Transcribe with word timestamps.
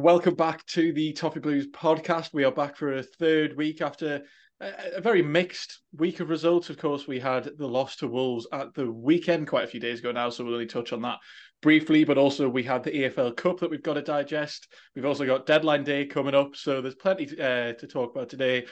welcome 0.00 0.34
back 0.34 0.64
to 0.64 0.94
the 0.94 1.12
Toffee 1.12 1.40
Blues 1.40 1.66
podcast. 1.66 2.32
We 2.32 2.44
are 2.44 2.52
back 2.52 2.74
for 2.74 2.94
a 2.94 3.02
third 3.02 3.54
week 3.54 3.82
after 3.82 4.22
a, 4.58 4.72
a 4.96 5.00
very 5.02 5.20
mixed 5.20 5.82
week 5.92 6.20
of 6.20 6.30
results. 6.30 6.70
Of 6.70 6.78
course, 6.78 7.06
we 7.06 7.20
had 7.20 7.50
the 7.58 7.66
loss 7.68 7.96
to 7.96 8.06
Wolves 8.06 8.46
at 8.50 8.72
the 8.72 8.90
weekend 8.90 9.46
quite 9.46 9.64
a 9.64 9.66
few 9.66 9.78
days 9.78 9.98
ago 9.98 10.10
now, 10.10 10.30
so 10.30 10.42
we'll 10.42 10.54
only 10.54 10.64
touch 10.64 10.94
on 10.94 11.02
that 11.02 11.18
briefly. 11.60 12.04
But 12.04 12.16
also, 12.16 12.48
we 12.48 12.62
had 12.62 12.82
the 12.82 12.92
EFL 12.92 13.36
Cup 13.36 13.60
that 13.60 13.68
we've 13.68 13.82
got 13.82 13.94
to 13.94 14.02
digest. 14.02 14.68
We've 14.96 15.04
also 15.04 15.26
got 15.26 15.44
deadline 15.44 15.84
day 15.84 16.06
coming 16.06 16.34
up, 16.34 16.56
so 16.56 16.80
there's 16.80 16.94
plenty 16.94 17.26
uh, 17.38 17.74
to 17.74 17.86
talk 17.86 18.12
about 18.12 18.30
today. 18.30 18.64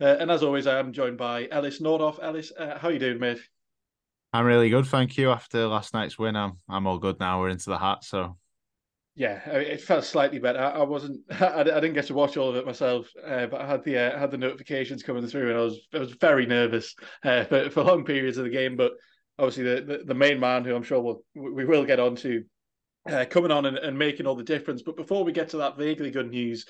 Uh, 0.00 0.16
and 0.20 0.30
as 0.30 0.44
always, 0.44 0.68
I 0.68 0.78
am 0.78 0.92
joined 0.92 1.18
by 1.18 1.48
Ellis 1.50 1.80
Nordoff. 1.80 2.22
Ellis, 2.22 2.52
uh, 2.56 2.78
how 2.78 2.88
are 2.88 2.92
you 2.92 3.00
doing, 3.00 3.18
mate? 3.18 3.40
I'm 4.32 4.46
really 4.46 4.70
good, 4.70 4.86
thank 4.86 5.16
you. 5.16 5.32
After 5.32 5.66
last 5.66 5.94
night's 5.94 6.16
win, 6.16 6.36
I'm 6.36 6.58
I'm 6.68 6.86
all 6.86 6.98
good 6.98 7.18
now. 7.18 7.40
We're 7.40 7.48
into 7.48 7.70
the 7.70 7.78
hat, 7.78 8.04
so 8.04 8.36
Yeah, 9.18 9.40
it 9.48 9.80
felt 9.80 10.04
slightly 10.04 10.38
better. 10.38 10.58
I, 10.58 10.82
wasn't, 10.82 11.20
I, 11.40 11.60
I 11.60 11.64
didn't 11.64 11.94
get 11.94 12.06
to 12.08 12.14
watch 12.14 12.36
all 12.36 12.50
of 12.50 12.56
it 12.56 12.66
myself, 12.66 13.10
uh, 13.26 13.46
but 13.46 13.62
I 13.62 13.66
had 13.66 13.82
the 13.82 13.96
uh, 13.96 14.18
had 14.18 14.30
the 14.30 14.36
notifications 14.36 15.02
coming 15.02 15.26
through, 15.26 15.48
and 15.48 15.58
I 15.58 15.62
was 15.62 15.80
I 15.94 15.98
was 15.98 16.12
very 16.12 16.44
nervous 16.44 16.94
uh, 17.24 17.44
for 17.48 17.70
for 17.70 17.82
long 17.82 18.04
periods 18.04 18.36
of 18.36 18.44
the 18.44 18.50
game. 18.50 18.76
But 18.76 18.92
obviously, 19.38 19.64
the 19.64 19.80
the, 19.80 20.04
the 20.04 20.14
main 20.14 20.38
man, 20.38 20.64
who 20.64 20.76
I'm 20.76 20.82
sure 20.82 21.00
we'll, 21.00 21.22
we 21.34 21.64
will 21.64 21.86
get 21.86 21.98
on 21.98 22.14
to, 22.16 22.44
uh, 23.10 23.24
coming 23.30 23.50
on 23.50 23.64
and, 23.64 23.78
and 23.78 23.98
making 23.98 24.26
all 24.26 24.36
the 24.36 24.44
difference. 24.44 24.82
But 24.82 24.98
before 24.98 25.24
we 25.24 25.32
get 25.32 25.48
to 25.50 25.56
that 25.58 25.78
vaguely 25.78 26.10
good 26.10 26.30
news, 26.30 26.66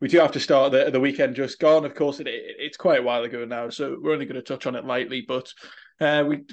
we 0.00 0.06
do 0.06 0.20
have 0.20 0.32
to 0.32 0.40
start 0.40 0.70
the 0.70 0.92
the 0.92 1.00
weekend 1.00 1.34
just 1.34 1.58
gone. 1.58 1.84
Of 1.84 1.96
course, 1.96 2.20
it, 2.20 2.28
it 2.28 2.56
it's 2.60 2.76
quite 2.76 3.00
a 3.00 3.02
while 3.02 3.24
ago 3.24 3.44
now, 3.44 3.70
so 3.70 3.96
we're 4.00 4.12
only 4.12 4.26
going 4.26 4.36
to 4.36 4.42
touch 4.42 4.66
on 4.66 4.76
it 4.76 4.84
lightly. 4.84 5.24
But 5.26 5.52
uh, 6.00 6.22
we 6.28 6.44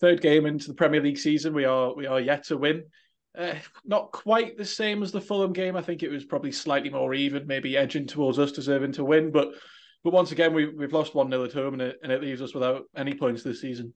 third 0.00 0.20
game 0.20 0.44
into 0.44 0.66
the 0.66 0.74
Premier 0.74 1.00
League 1.00 1.18
season, 1.18 1.54
we 1.54 1.66
are 1.66 1.94
we 1.94 2.06
are 2.06 2.20
yet 2.20 2.46
to 2.46 2.56
win. 2.56 2.82
Uh, 3.36 3.54
not 3.84 4.10
quite 4.12 4.56
the 4.56 4.64
same 4.64 5.02
as 5.02 5.12
the 5.12 5.20
Fulham 5.20 5.52
game. 5.52 5.76
I 5.76 5.82
think 5.82 6.02
it 6.02 6.10
was 6.10 6.24
probably 6.24 6.52
slightly 6.52 6.90
more 6.90 7.14
even, 7.14 7.46
maybe 7.46 7.76
edging 7.76 8.06
towards 8.06 8.38
us 8.38 8.52
deserving 8.52 8.92
to 8.92 9.04
win. 9.04 9.30
But 9.30 9.52
but 10.04 10.12
once 10.12 10.32
again, 10.32 10.54
we 10.54 10.66
we've 10.66 10.92
lost 10.92 11.14
one 11.14 11.30
0 11.30 11.44
at 11.44 11.52
home, 11.52 11.74
and 11.74 11.82
it 11.82 11.96
and 12.02 12.12
it 12.12 12.22
leaves 12.22 12.42
us 12.42 12.54
without 12.54 12.84
any 12.96 13.14
points 13.14 13.42
this 13.42 13.60
season. 13.60 13.94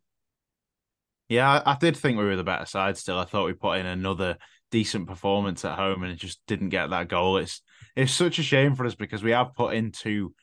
yeah, 1.28 1.62
I 1.64 1.76
did 1.80 1.96
think 1.96 2.18
we 2.18 2.24
were 2.24 2.36
the 2.36 2.44
better 2.44 2.66
side. 2.66 2.96
Still, 2.98 3.18
I 3.18 3.24
thought 3.24 3.46
we 3.46 3.54
put 3.54 3.78
in 3.78 3.86
another 3.86 4.36
decent 4.70 5.06
performance 5.06 5.64
at 5.64 5.78
home, 5.78 6.02
and 6.02 6.12
it 6.12 6.16
just 6.16 6.40
didn't 6.46 6.70
get 6.70 6.90
that 6.90 7.08
goal. 7.08 7.38
It's 7.38 7.62
it's 7.96 8.12
such 8.12 8.38
a 8.38 8.42
shame 8.42 8.74
for 8.74 8.84
us 8.86 8.94
because 8.94 9.22
we 9.22 9.30
have 9.32 9.54
put 9.54 9.74
in 9.74 9.92
two 9.92 10.34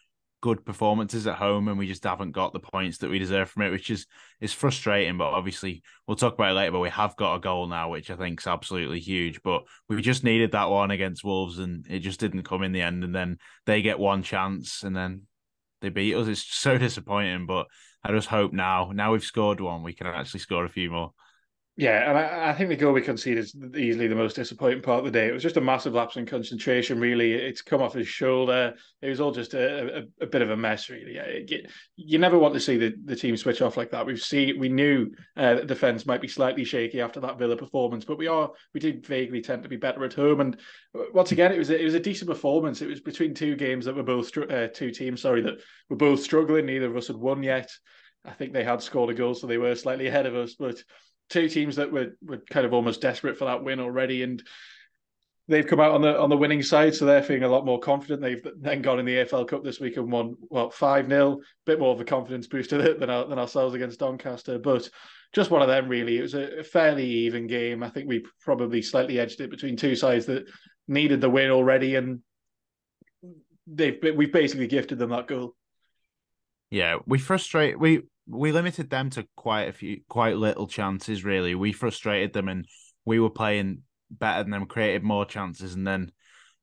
good 0.41 0.65
performances 0.65 1.27
at 1.27 1.35
home, 1.35 1.67
and 1.67 1.77
we 1.77 1.87
just 1.87 2.03
haven't 2.03 2.31
got 2.31 2.53
the 2.53 2.59
points 2.59 2.99
that 2.99 3.09
we 3.09 3.19
deserve 3.19 3.49
from 3.49 3.63
it, 3.63 3.71
which 3.71 3.89
is 3.89 4.05
is 4.39 4.53
frustrating. 4.53 5.17
But 5.17 5.33
obviously, 5.33 5.83
we'll 6.07 6.17
talk 6.17 6.33
about 6.33 6.51
it 6.51 6.55
later. 6.55 6.71
But 6.71 6.79
we 6.79 6.89
have 6.89 7.15
got 7.15 7.35
a 7.35 7.39
goal 7.39 7.67
now, 7.67 7.89
which 7.89 8.09
I 8.09 8.15
think 8.15 8.41
is 8.41 8.47
absolutely 8.47 8.99
huge. 8.99 9.41
But 9.43 9.63
we 9.87 10.01
just 10.01 10.23
needed 10.23 10.51
that 10.51 10.69
one 10.69 10.91
against 10.91 11.23
Wolves, 11.23 11.59
and 11.59 11.85
it 11.89 11.99
just 11.99 12.19
didn't 12.19 12.43
come 12.43 12.63
in 12.63 12.71
the 12.71 12.81
end. 12.81 13.03
And 13.03 13.13
then 13.13 13.37
they 13.65 13.81
get 13.81 13.99
one 13.99 14.23
chance, 14.23 14.83
and 14.83 14.95
then 14.95 15.23
they 15.81 15.89
beat 15.89 16.15
us. 16.15 16.27
It's 16.27 16.45
so 16.45 16.77
disappointing, 16.77 17.45
but 17.45 17.67
I 18.03 18.11
just 18.11 18.27
hope 18.27 18.53
now, 18.53 18.91
now 18.93 19.11
we've 19.11 19.23
scored 19.23 19.59
one, 19.59 19.83
we 19.83 19.93
can 19.93 20.07
actually 20.07 20.39
score 20.39 20.65
a 20.65 20.69
few 20.69 20.89
more. 20.89 21.11
Yeah, 21.79 22.09
and 22.09 22.17
I, 22.17 22.49
I 22.49 22.53
think 22.53 22.67
the 22.67 22.75
goal 22.75 22.91
we 22.91 23.01
conceded 23.01 23.41
is 23.41 23.55
easily 23.73 24.07
the 24.07 24.13
most 24.13 24.35
disappointing 24.35 24.81
part 24.81 24.99
of 24.99 25.05
the 25.05 25.17
day. 25.17 25.29
It 25.29 25.33
was 25.33 25.41
just 25.41 25.55
a 25.55 25.61
massive 25.61 25.93
lapse 25.93 26.17
in 26.17 26.25
concentration. 26.25 26.99
Really, 26.99 27.31
it's 27.31 27.61
come 27.61 27.81
off 27.81 27.93
his 27.93 28.05
shoulder. 28.05 28.73
It 29.01 29.07
was 29.07 29.21
all 29.21 29.31
just 29.31 29.53
a, 29.53 29.99
a, 29.99 30.03
a 30.19 30.27
bit 30.27 30.41
of 30.41 30.49
a 30.49 30.57
mess. 30.57 30.89
Really, 30.89 31.13
you, 31.47 31.63
you, 31.95 32.19
never 32.19 32.37
want 32.37 32.53
to 32.55 32.59
see 32.59 32.75
the, 32.75 32.93
the 33.05 33.15
team 33.15 33.37
switch 33.37 33.61
off 33.61 33.77
like 33.77 33.91
that. 33.91 34.05
We've 34.05 34.19
seen 34.19 34.59
we 34.59 34.67
knew 34.67 35.09
uh, 35.37 35.55
the 35.55 35.63
defense 35.63 36.05
might 36.05 36.19
be 36.19 36.27
slightly 36.27 36.65
shaky 36.65 36.99
after 36.99 37.21
that 37.21 37.39
Villa 37.39 37.55
performance, 37.55 38.03
but 38.03 38.17
we 38.17 38.27
are 38.27 38.51
we 38.73 38.81
did 38.81 39.05
vaguely 39.05 39.39
tend 39.39 39.63
to 39.63 39.69
be 39.69 39.77
better 39.77 40.03
at 40.03 40.13
home. 40.13 40.41
And 40.41 40.59
once 41.13 41.31
again, 41.31 41.53
it 41.53 41.59
was 41.59 41.69
a, 41.69 41.79
it 41.79 41.85
was 41.85 41.93
a 41.93 41.99
decent 42.01 42.29
performance. 42.29 42.81
It 42.81 42.89
was 42.89 42.99
between 42.99 43.33
two 43.33 43.55
games 43.55 43.85
that 43.85 43.95
were 43.95 44.03
both 44.03 44.37
uh, 44.37 44.67
two 44.67 44.91
teams, 44.91 45.21
sorry, 45.21 45.43
that 45.43 45.61
were 45.89 45.95
both 45.95 46.19
struggling. 46.19 46.65
Neither 46.65 46.87
of 46.87 46.97
us 46.97 47.07
had 47.07 47.15
won 47.15 47.41
yet. 47.41 47.71
I 48.25 48.31
think 48.31 48.51
they 48.51 48.65
had 48.65 48.81
scored 48.81 49.11
a 49.11 49.13
goal, 49.13 49.33
so 49.33 49.47
they 49.47 49.57
were 49.57 49.75
slightly 49.75 50.07
ahead 50.07 50.25
of 50.25 50.35
us, 50.35 50.55
but 50.55 50.83
two 51.29 51.49
teams 51.49 51.75
that 51.77 51.91
were 51.91 52.15
were 52.21 52.41
kind 52.49 52.65
of 52.65 52.73
almost 52.73 53.01
desperate 53.01 53.37
for 53.37 53.45
that 53.45 53.63
win 53.63 53.79
already, 53.79 54.23
and 54.23 54.43
they've 55.47 55.67
come 55.67 55.79
out 55.79 55.91
on 55.91 56.01
the 56.01 56.19
on 56.19 56.29
the 56.29 56.37
winning 56.37 56.63
side, 56.63 56.95
so 56.95 57.05
they're 57.05 57.23
feeling 57.23 57.43
a 57.43 57.49
lot 57.49 57.65
more 57.65 57.79
confident. 57.79 58.21
They've 58.21 58.45
then 58.57 58.81
gone 58.81 58.99
in 58.99 59.05
the 59.05 59.15
EFL 59.15 59.47
Cup 59.47 59.63
this 59.63 59.79
week 59.79 59.97
and 59.97 60.11
won 60.11 60.35
well 60.49 60.69
five 60.69 61.07
0 61.07 61.39
bit 61.65 61.79
more 61.79 61.93
of 61.93 62.01
a 62.01 62.05
confidence 62.05 62.47
booster 62.47 62.93
than 62.99 63.09
our, 63.09 63.27
than 63.27 63.39
ourselves 63.39 63.75
against 63.75 63.99
Doncaster, 63.99 64.59
but. 64.59 64.89
Just 65.31 65.51
one 65.51 65.61
of 65.61 65.67
them, 65.67 65.87
really. 65.87 66.17
It 66.17 66.23
was 66.23 66.33
a 66.33 66.63
fairly 66.63 67.05
even 67.05 67.45
game. 67.45 67.83
I 67.83 67.89
think 67.89 68.09
we 68.09 68.25
probably 68.41 68.81
slightly 68.81 69.19
edged 69.19 69.41
it 69.41 69.51
between 69.51 69.77
two 69.77 69.95
sides 69.95 70.25
that 70.25 70.49
needed 70.87 71.21
the 71.21 71.29
win 71.29 71.51
already, 71.51 71.93
and 71.93 72.21
they've 73.67 73.97
we've 74.15 74.33
basically 74.33 74.65
gifted 74.65 74.97
them 74.97 75.11
that 75.11 75.27
goal. 75.27 75.55
Yeah, 76.71 76.97
we 77.05 77.17
frustrate 77.17 77.79
we 77.79 78.03
we 78.29 78.51
limited 78.51 78.89
them 78.89 79.09
to 79.11 79.27
quite 79.35 79.69
a 79.69 79.73
few 79.73 80.01
quite 80.07 80.37
little 80.37 80.67
chances 80.67 81.23
really. 81.23 81.55
We 81.55 81.73
frustrated 81.73 82.33
them 82.33 82.47
and 82.47 82.65
we 83.05 83.19
were 83.19 83.29
playing 83.29 83.81
better 84.11 84.43
than 84.43 84.51
them, 84.51 84.65
created 84.65 85.03
more 85.03 85.25
chances, 85.25 85.73
and 85.73 85.85
then 85.85 86.11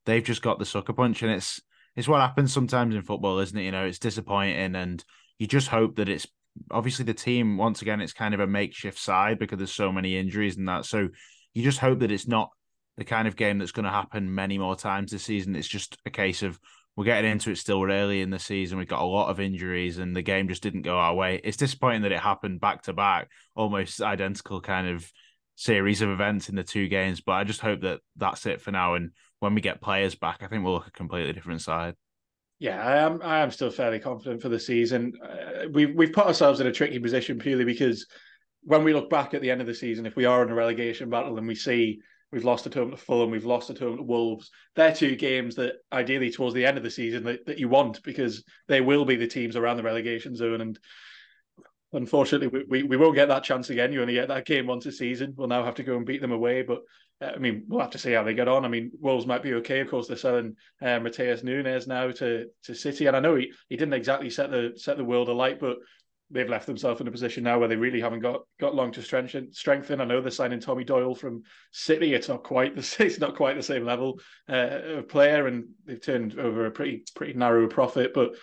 they've 0.05 0.22
just 0.22 0.43
got 0.43 0.59
the 0.59 0.65
sucker 0.65 0.93
punch 0.93 1.22
and 1.22 1.32
it's 1.32 1.60
it's 1.97 2.09
what 2.09 2.21
happens 2.21 2.53
sometimes 2.53 2.94
in 2.94 3.03
football, 3.03 3.38
isn't 3.38 3.59
it? 3.59 3.65
You 3.65 3.72
know, 3.72 3.84
it's 3.84 3.99
disappointing 3.99 4.76
and 4.76 5.05
you 5.38 5.47
just 5.47 5.69
hope 5.69 5.97
that 5.97 6.09
it's 6.09 6.26
obviously 6.71 7.05
the 7.05 7.15
team 7.15 7.59
once 7.59 7.82
again 7.82 8.00
it's 8.00 8.12
kind 8.12 8.32
of 8.32 8.41
a 8.41 8.47
makeshift 8.47 8.99
side 8.99 9.38
because 9.38 9.59
there's 9.59 9.72
so 9.72 9.91
many 9.91 10.16
injuries 10.16 10.56
and 10.56 10.69
that. 10.69 10.84
So 10.84 11.09
you 11.55 11.62
just 11.62 11.78
hope 11.78 12.00
that 12.00 12.12
it's 12.12 12.28
not 12.28 12.50
the 12.97 13.05
kind 13.05 13.26
of 13.26 13.37
game 13.37 13.59
that's 13.59 13.72
going 13.72 13.84
to 13.84 13.91
happen 13.91 14.34
many 14.34 14.56
more 14.59 14.76
times 14.76 15.10
this 15.10 15.25
season. 15.25 15.56
It's 15.56 15.69
just 15.69 15.99
a 16.06 16.10
case 16.10 16.43
of 16.43 16.59
we're 16.97 17.05
getting 17.05 17.31
into 17.31 17.51
it 17.51 17.59
still 17.59 17.84
early 17.84 18.23
in 18.23 18.31
the 18.31 18.39
season. 18.39 18.79
We've 18.79 18.89
got 18.89 19.03
a 19.03 19.05
lot 19.05 19.29
of 19.29 19.39
injuries, 19.39 19.99
and 19.99 20.17
the 20.17 20.23
game 20.23 20.49
just 20.49 20.62
didn't 20.62 20.83
go 20.83 20.97
our 20.97 21.15
way. 21.15 21.41
It's 21.45 21.59
disappointing 21.59 22.03
that 22.03 22.12
it 22.12 22.21
happened 22.21 22.61
back 22.61 22.83
to 22.83 22.95
back, 22.95 23.31
almost 23.55 24.01
identical 24.01 24.62
kind 24.62 24.89
of 24.89 25.11
series 25.56 26.01
of 26.01 26.09
events 26.09 26.49
in 26.49 26.56
the 26.56 26.65
two 26.65 26.89
games. 26.89 27.21
But 27.21 27.33
I 27.33 27.45
just 27.45 27.61
hope 27.61 27.83
that 27.83 28.01
that's 28.17 28.47
it 28.47 28.62
for 28.62 28.71
now. 28.71 28.95
And 28.95 29.11
when 29.41 29.55
we 29.55 29.61
get 29.61 29.83
players 29.83 30.15
back, 30.15 30.43
I 30.43 30.47
think 30.47 30.65
we'll 30.65 30.75
look 30.75 30.87
a 30.87 30.93
completely 30.93 31.35
different 31.35 31.61
side. 31.61 31.95
Yeah, 32.59 32.83
I 32.83 32.97
am. 32.97 33.21
I 33.23 33.41
am 33.41 33.51
still 33.51 33.71
fairly 33.71 33.99
confident 33.99 34.41
for 34.41 34.49
the 34.49 34.59
season. 34.59 35.12
Uh, 35.23 35.69
we've 35.71 35.95
we've 35.95 36.12
put 36.12 36.27
ourselves 36.27 36.61
in 36.61 36.67
a 36.67 36.73
tricky 36.73 36.99
position 36.99 37.39
purely 37.39 37.65
because 37.65 38.06
when 38.62 38.85
we 38.85 38.95
look 38.95 39.11
back 39.11 39.35
at 39.35 39.43
the 39.43 39.51
end 39.51 39.61
of 39.61 39.67
the 39.67 39.75
season, 39.75 40.06
if 40.06 40.17
we 40.17 40.25
are 40.25 40.43
in 40.43 40.51
a 40.51 40.55
relegation 40.55 41.11
battle 41.11 41.37
and 41.37 41.47
we 41.47 41.55
see 41.55 42.01
We've 42.32 42.44
lost 42.44 42.66
at 42.66 42.75
home 42.75 42.91
to 42.91 42.97
Fulham. 42.97 43.31
We've 43.31 43.44
lost 43.44 43.70
at 43.70 43.78
home 43.78 43.97
to 43.97 44.03
Wolves. 44.03 44.50
They're 44.75 44.94
two 44.94 45.16
games 45.16 45.54
that 45.56 45.75
ideally 45.92 46.31
towards 46.31 46.54
the 46.54 46.66
end 46.66 46.76
of 46.76 46.82
the 46.82 46.91
season 46.91 47.25
that, 47.25 47.47
that 47.47 47.59
you 47.59 47.69
want 47.69 48.03
because 48.03 48.44
they 48.69 48.81
will 48.81 49.04
be 49.04 49.16
the 49.16 49.28
teams 49.28 49.56
around 49.56 49.76
the 49.76 49.84
relegation 49.84 50.34
zone. 50.34 50.60
And 50.60 50.78
unfortunately, 51.92 52.48
we, 52.48 52.64
we, 52.69 52.82
we 52.82 52.97
won't 52.97 53.14
get 53.14 53.28
that 53.28 53.44
chance 53.44 53.70
again. 53.70 53.92
You 53.92 54.00
only 54.00 54.14
get 54.14 54.28
that 54.28 54.44
game 54.44 54.66
once 54.66 54.87
a 54.87 54.92
season. 54.92 55.34
We'll 55.37 55.48
now 55.48 55.64
have 55.64 55.76
to 55.76 55.84
go 55.84 55.97
and 55.97 56.04
beat 56.04 56.20
them 56.20 56.32
away. 56.32 56.62
But 56.62 56.81
uh, 57.20 57.32
I 57.34 57.38
mean, 57.38 57.64
we'll 57.69 57.81
have 57.81 57.91
to 57.91 57.98
see 57.98 58.12
how 58.12 58.22
they 58.22 58.34
get 58.34 58.48
on. 58.48 58.64
I 58.64 58.69
mean, 58.69 58.91
Wolves 59.00 59.26
might 59.26 59.43
be 59.43 59.54
okay. 59.54 59.81
Of 59.81 59.88
course, 59.88 60.08
they're 60.08 60.16
selling 60.16 60.56
uh, 60.82 60.98
Matheus 60.98 61.43
Nunes 61.43 61.87
now 61.87 62.10
to 62.10 62.47
to 62.64 62.75
City, 62.75 63.06
and 63.06 63.16
I 63.16 63.20
know 63.20 63.37
he, 63.37 63.53
he 63.69 63.76
didn't 63.76 63.94
exactly 63.94 64.31
set 64.31 64.50
the 64.50 64.72
set 64.76 64.97
the 64.97 65.04
world 65.04 65.28
alight, 65.28 65.58
but 65.58 65.78
they've 66.31 66.48
left 66.48 66.66
themselves 66.66 67.00
in 67.00 67.06
a 67.09 67.10
position 67.10 67.44
now 67.44 67.59
where 67.59 67.69
they 67.69 67.76
really 67.76 68.00
haven't 68.00 68.20
got 68.20 68.42
got 68.58 68.75
long 68.75 68.93
to 68.93 69.02
strengthen. 69.02 69.52
Strengthen. 69.52 70.00
I 70.00 70.05
know 70.05 70.20
they're 70.20 70.31
signing 70.31 70.61
Tommy 70.61 70.84
Doyle 70.84 71.14
from 71.14 71.43
City. 71.73 72.14
It's 72.14 72.28
not 72.28 72.43
quite 72.43 72.75
the 72.75 72.96
it's 73.05 73.20
not 73.20 73.37
quite 73.37 73.56
the 73.56 73.62
same 73.62 73.84
level 73.84 74.20
uh, 74.49 74.81
of 74.99 75.08
player, 75.08 75.46
and 75.46 75.69
they've 75.84 76.00
turned 76.00 76.38
over 76.38 76.67
a 76.67 76.70
pretty 76.70 77.05
pretty 77.14 77.34
narrow 77.34 77.69
profit. 77.69 78.12
But 78.14 78.34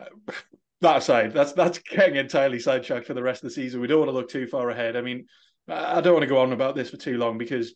uh, 0.00 0.32
that 0.80 0.98
aside, 0.98 1.32
that's 1.32 1.52
that's 1.52 1.78
getting 1.78 2.16
entirely 2.16 2.60
sidetracked 2.60 3.06
for 3.06 3.14
the 3.14 3.22
rest 3.22 3.42
of 3.42 3.48
the 3.50 3.54
season. 3.54 3.80
We 3.80 3.86
don't 3.86 4.00
want 4.00 4.10
to 4.10 4.16
look 4.16 4.30
too 4.30 4.46
far 4.46 4.70
ahead. 4.70 4.96
I 4.96 5.00
mean, 5.00 5.26
I 5.68 6.00
don't 6.00 6.14
want 6.14 6.24
to 6.24 6.28
go 6.28 6.40
on 6.40 6.52
about 6.52 6.76
this 6.76 6.90
for 6.90 6.96
too 6.96 7.16
long 7.16 7.38
because 7.38 7.74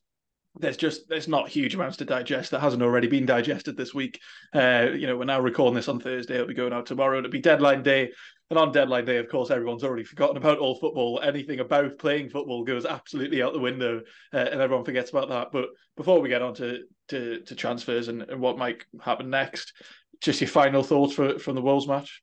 there's 0.58 0.76
just 0.76 1.08
there's 1.08 1.28
not 1.28 1.48
huge 1.48 1.74
amounts 1.74 1.96
to 1.98 2.04
digest 2.04 2.50
that 2.50 2.60
hasn't 2.60 2.82
already 2.82 3.06
been 3.06 3.26
digested 3.26 3.76
this 3.76 3.94
week. 3.94 4.20
Uh, 4.54 4.88
you 4.92 5.06
know, 5.06 5.16
we're 5.16 5.24
now 5.24 5.40
recording 5.40 5.74
this 5.74 5.88
on 5.88 6.00
Thursday. 6.00 6.34
It'll 6.34 6.46
be 6.46 6.54
going 6.54 6.72
out 6.72 6.86
tomorrow. 6.86 7.18
It'll 7.18 7.30
be 7.30 7.40
deadline 7.40 7.82
day. 7.82 8.12
And 8.50 8.58
on 8.58 8.72
deadline 8.72 9.04
day, 9.04 9.18
of 9.18 9.28
course, 9.28 9.50
everyone's 9.50 9.84
already 9.84 10.04
forgotten 10.04 10.38
about 10.38 10.58
all 10.58 10.78
football. 10.78 11.20
Anything 11.22 11.60
about 11.60 11.98
playing 11.98 12.30
football 12.30 12.64
goes 12.64 12.86
absolutely 12.86 13.42
out 13.42 13.52
the 13.52 13.58
window, 13.58 14.00
uh, 14.32 14.38
and 14.38 14.60
everyone 14.60 14.86
forgets 14.86 15.10
about 15.10 15.28
that. 15.28 15.48
But 15.52 15.66
before 15.96 16.20
we 16.20 16.30
get 16.30 16.42
on 16.42 16.54
to 16.54 16.84
to, 17.08 17.40
to 17.40 17.54
transfers 17.54 18.08
and, 18.08 18.22
and 18.22 18.40
what 18.40 18.58
might 18.58 18.84
happen 19.02 19.30
next, 19.30 19.74
just 20.20 20.40
your 20.40 20.48
final 20.48 20.82
thoughts 20.82 21.14
for, 21.14 21.38
from 21.38 21.54
the 21.54 21.62
Wolves 21.62 21.86
match. 21.86 22.22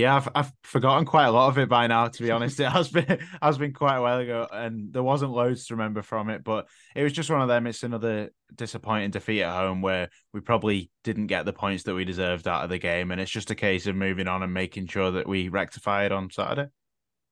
Yeah, 0.00 0.16
I've 0.16 0.28
I've 0.34 0.52
forgotten 0.62 1.04
quite 1.04 1.26
a 1.26 1.30
lot 1.30 1.50
of 1.50 1.58
it 1.58 1.68
by 1.68 1.86
now. 1.86 2.08
To 2.08 2.22
be 2.22 2.30
honest, 2.32 2.58
it 2.58 2.70
has 2.70 2.88
been 2.88 3.18
has 3.42 3.58
been 3.58 3.74
quite 3.74 3.96
a 3.96 4.00
while 4.00 4.18
ago, 4.18 4.48
and 4.50 4.92
there 4.92 5.02
wasn't 5.02 5.32
loads 5.32 5.66
to 5.66 5.74
remember 5.74 6.00
from 6.00 6.30
it. 6.30 6.42
But 6.42 6.68
it 6.96 7.02
was 7.02 7.12
just 7.12 7.30
one 7.30 7.42
of 7.42 7.48
them. 7.48 7.66
It's 7.66 7.82
another 7.82 8.30
disappointing 8.54 9.10
defeat 9.10 9.42
at 9.42 9.54
home 9.54 9.82
where 9.82 10.08
we 10.32 10.40
probably 10.40 10.90
didn't 11.04 11.26
get 11.26 11.44
the 11.44 11.52
points 11.52 11.82
that 11.84 11.94
we 11.94 12.06
deserved 12.06 12.48
out 12.48 12.64
of 12.64 12.70
the 12.70 12.78
game, 12.78 13.10
and 13.10 13.20
it's 13.20 13.30
just 13.30 13.50
a 13.50 13.54
case 13.54 13.86
of 13.86 13.94
moving 13.94 14.26
on 14.26 14.42
and 14.42 14.54
making 14.54 14.86
sure 14.86 15.10
that 15.10 15.28
we 15.28 15.48
rectify 15.48 16.06
it 16.06 16.12
on 16.12 16.30
Saturday. 16.30 16.70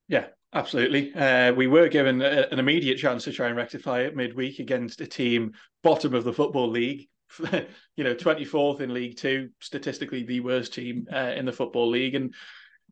Yeah, 0.09 0.26
absolutely. 0.53 1.14
Uh, 1.14 1.55
we 1.55 1.69
were 1.69 1.88
given 1.88 2.21
a, 2.21 2.49
an 2.53 2.59
immediate 2.59 2.99
chance 2.99 3.25
to 3.25 3.32
try 3.32 3.49
and 3.49 3.56
rectify 3.56 4.00
it 4.00 4.14
midweek 4.14 4.59
against 4.59 5.00
a 5.00 5.06
team 5.06 5.53
bottom 5.82 6.14
of 6.14 6.25
the 6.25 6.35
football 6.35 6.69
league. 6.69 7.09
you 7.97 8.05
know, 8.05 8.14
twenty 8.14 8.44
fourth 8.44 8.82
in 8.82 8.93
League 8.93 9.17
Two, 9.17 9.49
statistically 9.61 10.23
the 10.23 10.41
worst 10.41 10.75
team 10.75 11.06
uh, 11.11 11.32
in 11.35 11.47
the 11.47 11.53
football 11.53 11.88
league, 11.88 12.14
and 12.14 12.35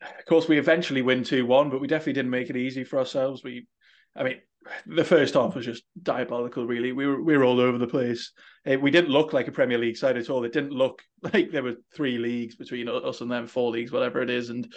of 0.03 0.25
course 0.27 0.49
we 0.49 0.59
eventually 0.59 1.03
win 1.03 1.25
two 1.25 1.47
one, 1.47 1.71
but 1.71 1.81
we 1.81 1.87
definitely 1.87 2.15
didn't 2.15 2.31
make 2.31 2.51
it 2.51 2.57
easy 2.57 2.85
for 2.85 2.99
ourselves. 2.99 3.43
We, 3.43 3.67
I 4.15 4.23
mean, 4.23 4.41
the 4.87 5.05
first 5.05 5.35
half 5.35 5.55
was 5.55 5.65
just 5.65 5.85
diabolical. 6.03 6.67
Really, 6.67 6.93
we 6.93 7.07
were 7.07 7.23
we 7.23 7.37
were 7.37 7.45
all 7.45 7.61
over 7.61 7.79
the 7.79 7.87
place. 7.87 8.33
It, 8.65 8.81
we 8.81 8.91
didn't 8.91 9.11
look 9.11 9.33
like 9.33 9.49
a 9.49 9.53
Premier 9.53 9.79
League 9.79 9.97
side 9.97 10.17
at 10.17 10.31
all. 10.31 10.45
It 10.45 10.53
didn't 10.53 10.73
look 10.73 11.03
like 11.33 11.51
there 11.51 11.63
were 11.63 11.77
three 11.95 12.19
leagues 12.19 12.57
between 12.57 12.89
us 12.89 13.21
and 13.21 13.31
them, 13.31 13.47
four 13.47 13.71
leagues, 13.71 13.93
whatever 13.93 14.21
it 14.23 14.31
is. 14.31 14.51
And 14.51 14.73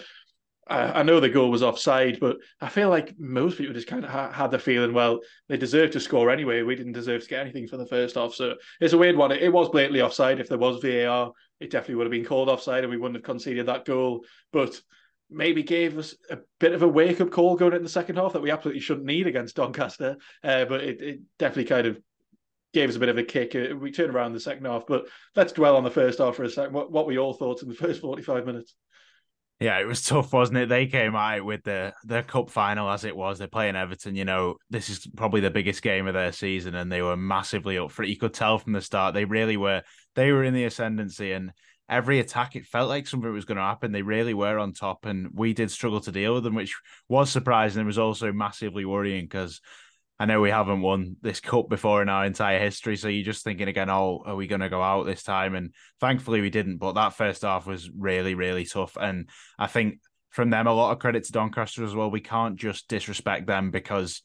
I, 0.69 1.00
I 1.00 1.04
know 1.04 1.19
the 1.19 1.30
goal 1.30 1.50
was 1.50 1.63
offside, 1.63 2.19
but 2.19 2.38
I 2.62 2.69
feel 2.69 2.89
like 2.89 3.16
most 3.18 3.57
people 3.57 3.74
just 3.74 3.88
kind 3.88 4.04
of 4.04 4.12
ha- 4.12 4.31
had 4.31 4.51
the 4.51 4.60
feeling, 4.60 4.94
well, 4.94 5.19
they 5.48 5.57
deserved 5.57 5.94
to 5.94 6.00
score 6.00 6.30
anyway. 6.30 6.62
We 6.62 6.75
didn't 6.75 6.94
deserve 6.94 7.24
to 7.24 7.27
get 7.27 7.42
anything 7.42 7.68
for 7.68 7.77
the 7.77 7.88
first 7.88 8.16
half, 8.16 8.33
so 8.33 8.56
it's 8.80 8.94
a 8.94 8.98
weird 8.98 9.18
one. 9.18 9.31
It, 9.31 9.42
it 9.42 9.54
was 9.54 9.69
blatantly 9.69 10.01
offside. 10.01 10.39
If 10.39 10.50
there 10.50 10.57
was 10.57 10.81
VAR, 10.81 11.33
it 11.60 11.71
definitely 11.71 11.95
would 11.95 12.06
have 12.06 12.12
been 12.12 12.25
called 12.25 12.50
offside, 12.50 12.83
and 12.83 12.92
we 12.92 12.98
wouldn't 12.98 13.18
have 13.18 13.24
conceded 13.24 13.66
that 13.66 13.86
goal. 13.86 14.24
But 14.54 14.80
maybe 15.30 15.64
gave 15.64 15.98
us 15.98 16.16
a 16.30 16.40
bit 16.60 16.74
of 16.74 16.81
a 16.81 16.88
wake 16.88 17.22
up 17.22 17.31
call 17.31 17.56
going 17.56 17.74
into 17.74 17.84
the 17.84 17.90
second 17.90 18.16
half 18.16 18.34
that 18.34 18.42
we 18.42 18.52
absolutely 18.52 18.81
shouldn't 18.81 19.06
need 19.06 19.28
against 19.28 19.56
Doncaster. 19.56 20.18
Uh, 20.44 20.66
but 20.66 20.81
it, 20.81 21.02
it, 21.02 21.20
definitely 21.38 21.66
kind 21.66 21.88
of 21.88 22.00
gave 22.74 22.90
us 22.90 22.96
a 22.96 23.00
bit 23.00 23.10
of 23.10 23.18
a 23.18 23.24
kick. 23.24 23.56
Uh, 23.56 23.76
we 23.76 23.92
turned 23.92 24.14
around 24.14 24.34
the 24.34 24.40
second 24.40 24.66
half. 24.66 24.84
But 24.88 25.08
let's 25.36 25.54
dwell 25.54 25.76
on 25.76 25.84
the 25.84 25.92
first 25.92 26.20
half 26.20 26.36
for 26.36 26.44
a 26.44 26.50
second. 26.50 26.74
What, 26.74 26.92
what 26.92 27.08
we 27.08 27.18
all 27.18 27.34
thought 27.34 27.62
in 27.62 27.70
the 27.70 27.76
first 27.76 28.02
45 28.02 28.46
minutes. 28.46 28.76
Yeah, 29.60 29.78
it 29.80 29.88
was 29.88 30.02
tough, 30.02 30.31
wasn't 30.31 30.60
it? 30.60 30.70
They 30.70 30.88
came 30.88 31.18
out 31.18 31.44
with 31.44 31.64
the 31.64 31.94
the 32.06 32.24
cup 32.24 32.50
final 32.50 32.90
as 32.90 33.04
it 33.04 33.16
was. 33.16 33.40
They're 33.40 33.50
playing 33.50 33.76
Everton. 33.76 34.16
You 34.16 34.24
know, 34.24 34.56
this 34.70 34.88
is 34.88 35.06
probably 35.18 35.42
the 35.42 35.50
biggest 35.50 35.81
game 35.81 36.08
of 36.08 36.14
their 36.14 36.31
season, 36.31 36.76
and 36.76 36.90
they 36.90 37.02
were 37.02 37.18
massively 37.18 37.78
up 37.78 37.92
for 37.92 38.04
it. 38.04 38.10
You 38.10 38.16
could 38.16 38.34
tell 38.34 38.58
from 38.58 38.72
the 38.72 38.80
start 38.80 39.14
they 39.14 39.26
really 39.26 39.58
were. 39.58 39.84
They 40.16 40.31
were 40.31 40.46
in 40.46 40.54
the 40.54 40.64
ascendancy, 40.64 41.34
and 41.34 41.52
every 41.90 42.20
attack, 42.20 42.56
it 42.56 42.66
felt 42.66 42.90
like 42.90 43.08
something 43.08 43.32
was 43.34 43.46
going 43.46 43.58
to 43.58 43.64
happen. 43.64 43.92
They 43.92 44.04
really 44.04 44.34
were 44.34 44.60
on 44.60 44.74
top, 44.74 45.06
and 45.06 45.30
we 45.34 45.54
did 45.54 45.72
struggle 45.72 46.00
to 46.02 46.12
deal 46.12 46.36
with 46.36 46.44
them, 46.44 46.56
which 46.56 46.78
was 47.08 47.30
surprising. 47.32 47.82
It 47.82 47.86
was 47.86 47.98
also 47.98 48.32
massively 48.32 48.86
worrying 48.86 49.26
because 49.26 49.60
I 50.20 50.26
know 50.26 50.42
we 50.42 50.52
haven't 50.52 50.82
won 50.82 51.16
this 51.22 51.40
cup 51.40 51.70
before 51.70 52.02
in 52.02 52.10
our 52.10 52.26
entire 52.26 52.60
history. 52.60 52.98
So 52.98 53.08
you're 53.08 53.24
just 53.24 53.44
thinking 53.44 53.70
again, 53.70 53.90
oh, 53.90 54.22
are 54.26 54.36
we 54.36 54.48
going 54.48 54.62
to 54.62 54.70
go 54.70 54.82
out 54.82 55.06
this 55.06 55.24
time? 55.24 55.56
And 55.56 55.74
thankfully 56.02 56.42
we 56.42 56.50
didn't. 56.50 56.78
But 56.78 56.94
that 56.94 57.14
first 57.14 57.44
half 57.44 57.66
was 57.66 57.90
really, 57.90 58.36
really 58.36 58.66
tough. 58.66 58.98
And 59.00 59.30
I 59.58 59.68
think 59.68 60.00
from 60.30 60.50
them, 60.50 60.68
a 60.68 60.74
lot 60.74 60.92
of 60.92 61.00
credit 61.00 61.24
to 61.24 61.32
Doncaster 61.32 61.86
as 61.86 61.96
well. 61.96 62.12
We 62.12 62.20
can't 62.20 62.58
just 62.58 62.90
disrespect 62.90 63.48
them 63.48 63.72
because 63.72 64.22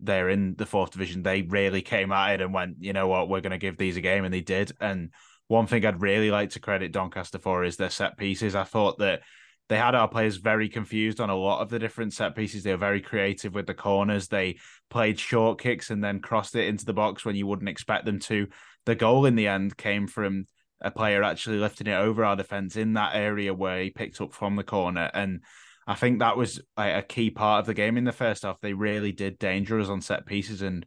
they're 0.00 0.28
in 0.28 0.54
the 0.54 0.66
fourth 0.66 0.90
division. 0.90 1.22
They 1.22 1.40
really 1.40 1.80
came 1.80 2.12
at 2.12 2.34
it 2.34 2.40
and 2.42 2.52
went, 2.52 2.76
you 2.80 2.92
know 2.92 3.08
what, 3.08 3.30
we're 3.30 3.40
going 3.40 3.52
to 3.52 3.58
give 3.58 3.78
these 3.78 3.96
a 3.96 4.02
game. 4.02 4.26
And 4.26 4.34
they 4.34 4.42
did. 4.42 4.72
And 4.80 5.10
one 5.48 5.66
thing 5.66 5.84
I'd 5.84 6.00
really 6.00 6.30
like 6.30 6.50
to 6.50 6.60
credit 6.60 6.92
Doncaster 6.92 7.38
for 7.38 7.64
is 7.64 7.76
their 7.76 7.90
set 7.90 8.16
pieces. 8.16 8.54
I 8.54 8.64
thought 8.64 8.98
that 8.98 9.22
they 9.68 9.76
had 9.76 9.94
our 9.94 10.08
players 10.08 10.36
very 10.36 10.68
confused 10.68 11.20
on 11.20 11.30
a 11.30 11.36
lot 11.36 11.60
of 11.60 11.68
the 11.68 11.78
different 11.78 12.14
set 12.14 12.34
pieces. 12.34 12.62
They 12.62 12.70
were 12.70 12.78
very 12.78 13.00
creative 13.00 13.54
with 13.54 13.66
the 13.66 13.74
corners. 13.74 14.28
They 14.28 14.58
played 14.88 15.18
short 15.18 15.60
kicks 15.60 15.90
and 15.90 16.02
then 16.02 16.20
crossed 16.20 16.54
it 16.54 16.68
into 16.68 16.84
the 16.84 16.94
box 16.94 17.24
when 17.24 17.36
you 17.36 17.46
wouldn't 17.46 17.68
expect 17.68 18.06
them 18.06 18.18
to. 18.20 18.46
The 18.86 18.94
goal 18.94 19.26
in 19.26 19.34
the 19.34 19.48
end 19.48 19.76
came 19.76 20.06
from 20.06 20.46
a 20.80 20.90
player 20.90 21.22
actually 21.22 21.58
lifting 21.58 21.86
it 21.86 21.96
over 21.96 22.24
our 22.24 22.36
defense 22.36 22.76
in 22.76 22.94
that 22.94 23.14
area 23.14 23.52
where 23.52 23.82
he 23.82 23.90
picked 23.90 24.20
up 24.20 24.32
from 24.32 24.56
the 24.56 24.64
corner. 24.64 25.10
And 25.12 25.40
I 25.86 25.94
think 25.94 26.18
that 26.18 26.36
was 26.36 26.60
a 26.76 27.02
key 27.02 27.30
part 27.30 27.60
of 27.60 27.66
the 27.66 27.74
game 27.74 27.96
in 27.96 28.04
the 28.04 28.12
first 28.12 28.44
half. 28.44 28.60
They 28.60 28.74
really 28.74 29.12
did 29.12 29.38
danger 29.38 29.80
us 29.80 29.88
on 29.88 30.00
set 30.00 30.24
pieces 30.24 30.62
and 30.62 30.86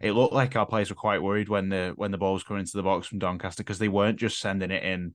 it 0.00 0.12
looked 0.12 0.32
like 0.32 0.56
our 0.56 0.66
players 0.66 0.90
were 0.90 0.96
quite 0.96 1.22
worried 1.22 1.48
when 1.48 1.68
the 1.68 1.92
when 1.96 2.10
the 2.10 2.18
ball 2.18 2.34
was 2.34 2.42
coming 2.42 2.60
into 2.60 2.76
the 2.76 2.82
box 2.82 3.06
from 3.06 3.18
Doncaster 3.18 3.62
because 3.62 3.78
they 3.78 3.88
weren't 3.88 4.18
just 4.18 4.40
sending 4.40 4.70
it 4.70 4.82
in 4.82 5.14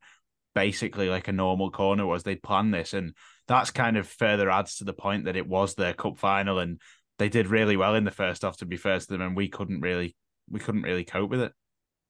basically 0.54 1.10
like 1.10 1.28
a 1.28 1.34
normal 1.34 1.72
corner 1.72 2.06
was. 2.06 2.24
They'd 2.24 2.44
planned 2.44 2.74
this, 2.74 2.94
and 2.94 3.14
that's 3.48 3.72
kind 3.72 3.98
of 3.98 4.08
further 4.08 4.50
adds 4.50 4.78
to 4.78 4.84
the 4.84 4.94
point 4.94 5.26
that 5.26 5.36
it 5.36 5.48
was 5.48 5.76
their 5.76 5.94
cup 5.94 6.18
final, 6.18 6.60
and 6.60 6.80
they 7.18 7.30
did 7.30 7.48
really 7.48 7.78
well 7.78 7.96
in 7.96 8.04
the 8.04 8.12
first 8.12 8.44
half. 8.44 8.58
To 8.58 8.66
be 8.66 8.78
fair 8.78 9.00
to 9.00 9.08
them, 9.08 9.22
and 9.22 9.36
we 9.36 9.50
couldn't 9.50 9.82
really 9.82 10.16
we 10.50 10.60
couldn't 10.60 10.84
really 10.84 11.04
cope 11.04 11.30
with 11.30 11.42
it 11.42 11.52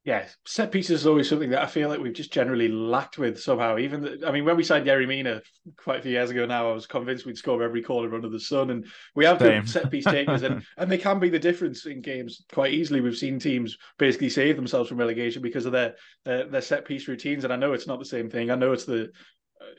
yeah, 0.06 0.28
set 0.46 0.72
pieces 0.72 1.02
is 1.02 1.08
always 1.08 1.28
something 1.28 1.50
that 1.50 1.64
I 1.64 1.66
feel 1.66 1.90
like 1.90 2.00
we've 2.00 2.14
just 2.14 2.32
generally 2.32 2.68
lacked 2.68 3.18
with 3.18 3.42
somehow. 3.42 3.80
Even 3.80 4.02
the, 4.02 4.24
I 4.28 4.32
mean, 4.32 4.46
when 4.46 4.56
we 4.56 4.64
signed 4.64 4.86
Yerry 4.86 5.08
Mina 5.08 5.42
quite 5.78 6.00
a 6.00 6.02
few 6.04 6.12
years 6.12 6.30
ago 6.30 6.46
now, 6.46 6.70
I 6.70 6.74
was 6.74 6.86
convinced 6.86 7.26
we'd 7.26 7.40
score 7.40 7.64
every 7.64 7.82
corner 7.82 8.14
under 8.14 8.30
the 8.30 8.40
sun, 8.40 8.70
and 8.70 8.86
we 9.16 9.26
have 9.26 9.40
good 9.40 9.68
set 9.68 9.90
piece 9.90 10.06
takers, 10.06 10.44
and 10.44 10.64
and 10.78 10.92
they 10.92 11.00
can 11.00 11.18
be 11.18 11.30
the 11.30 11.40
difference 11.40 11.88
in 11.88 12.02
games 12.02 12.46
quite 12.54 12.72
easily. 12.72 13.02
We've 13.02 13.18
seen 13.18 13.40
teams 13.40 13.80
basically 13.98 14.30
save 14.30 14.58
themselves 14.58 14.90
from 14.90 15.00
relegation 15.00 15.42
because 15.42 15.66
of 15.66 15.72
their 15.72 15.96
their, 16.24 16.46
their 16.46 16.62
set 16.62 16.86
piece 16.86 17.08
routines, 17.08 17.44
and 17.44 17.52
I 17.52 17.56
know 17.56 17.74
it's 17.74 17.88
not 17.88 17.98
the 17.98 18.06
same 18.06 18.30
thing. 18.30 18.52
I 18.52 18.56
know 18.56 18.74
it's 18.74 18.86
the 18.86 19.12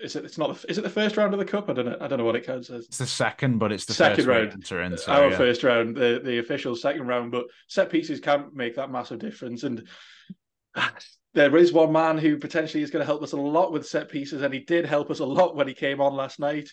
is 0.02 0.17
it? 0.17 0.25
It's 0.25 0.38
not. 0.38 0.64
Is 0.69 0.76
it 0.76 0.82
the 0.82 0.90
first 0.90 1.17
round 1.17 1.34
of 1.34 1.38
the 1.38 1.44
cup? 1.44 1.70
I 1.70 1.73
don't 1.73 1.87
know. 1.87 1.96
I 2.00 2.08
don't 2.08 2.19
know 2.19 2.25
what 2.25 2.34
it 2.34 2.44
counts 2.44 2.69
as. 2.70 2.87
It's 2.87 2.99
the 2.99 3.06
second, 3.06 3.58
but 3.58 3.70
it's 3.70 3.84
the 3.84 3.94
second 3.94 4.26
round. 4.26 4.52
In, 4.52 4.62
so, 4.99 5.12
Our 5.12 5.31
yeah. 5.31 5.37
first 5.37 5.62
round, 5.62 5.94
the 5.96 6.20
the 6.25 6.38
official 6.38 6.75
second 6.75 7.06
round, 7.06 7.31
but 7.31 7.46
set 7.69 7.90
pieces 7.90 8.19
can 8.19 8.50
make 8.52 8.75
that 8.75 8.90
massive 8.90 9.20
difference. 9.20 9.62
And 9.62 9.87
there 11.34 11.56
is 11.56 11.73
one 11.73 11.93
man 11.93 12.19
who 12.19 12.38
potentially 12.38 12.82
is 12.82 12.90
going 12.90 13.02
to 13.02 13.06
help 13.06 13.23
us 13.23 13.32
a 13.32 13.37
lot 13.37 13.73
with 13.73 13.87
set 13.87 14.08
pieces, 14.08 14.43
and 14.43 14.52
he 14.52 14.61
did 14.61 14.87
help 14.87 15.11
us 15.11 15.20
a 15.20 15.26
lot 15.26 15.55
when 15.55 15.69
he 15.69 15.75
came 15.75 16.00
on 16.00 16.14
last 16.14 16.40
night. 16.40 16.73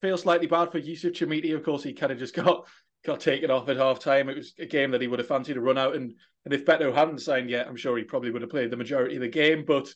Feel 0.00 0.16
slightly 0.16 0.46
bad 0.46 0.72
for 0.72 0.78
Youssef 0.78 1.12
Chermiti. 1.12 1.54
Of 1.54 1.62
course, 1.62 1.82
he 1.82 1.92
kind 1.92 2.10
of 2.12 2.18
just 2.18 2.34
got 2.36 2.66
got 3.04 3.20
taken 3.20 3.50
off 3.50 3.68
at 3.68 3.76
half 3.76 3.98
time. 3.98 4.28
It 4.28 4.36
was 4.36 4.54
a 4.58 4.66
game 4.66 4.92
that 4.92 5.00
he 5.00 5.08
would 5.08 5.18
have 5.18 5.28
fancied 5.28 5.54
to 5.54 5.60
run 5.60 5.78
out, 5.78 5.94
and 5.94 6.14
and 6.44 6.54
if 6.54 6.64
Beto 6.64 6.94
hadn't 6.94 7.20
signed 7.20 7.50
yet, 7.50 7.68
I'm 7.68 7.76
sure 7.76 7.96
he 7.96 8.04
probably 8.04 8.30
would 8.30 8.42
have 8.42 8.50
played 8.50 8.70
the 8.70 8.76
majority 8.76 9.16
of 9.16 9.22
the 9.22 9.28
game. 9.28 9.64
But 9.66 9.92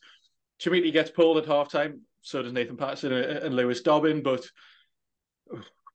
Chermiti 0.61 0.93
gets 0.93 1.11
pulled 1.11 1.39
at 1.39 1.47
half 1.47 1.71
time. 1.71 2.03
So 2.21 2.43
does 2.43 2.53
Nathan 2.53 2.77
Patterson 2.77 3.13
and 3.13 3.55
Lewis 3.55 3.81
Dobbin. 3.83 4.23
But 4.23 4.45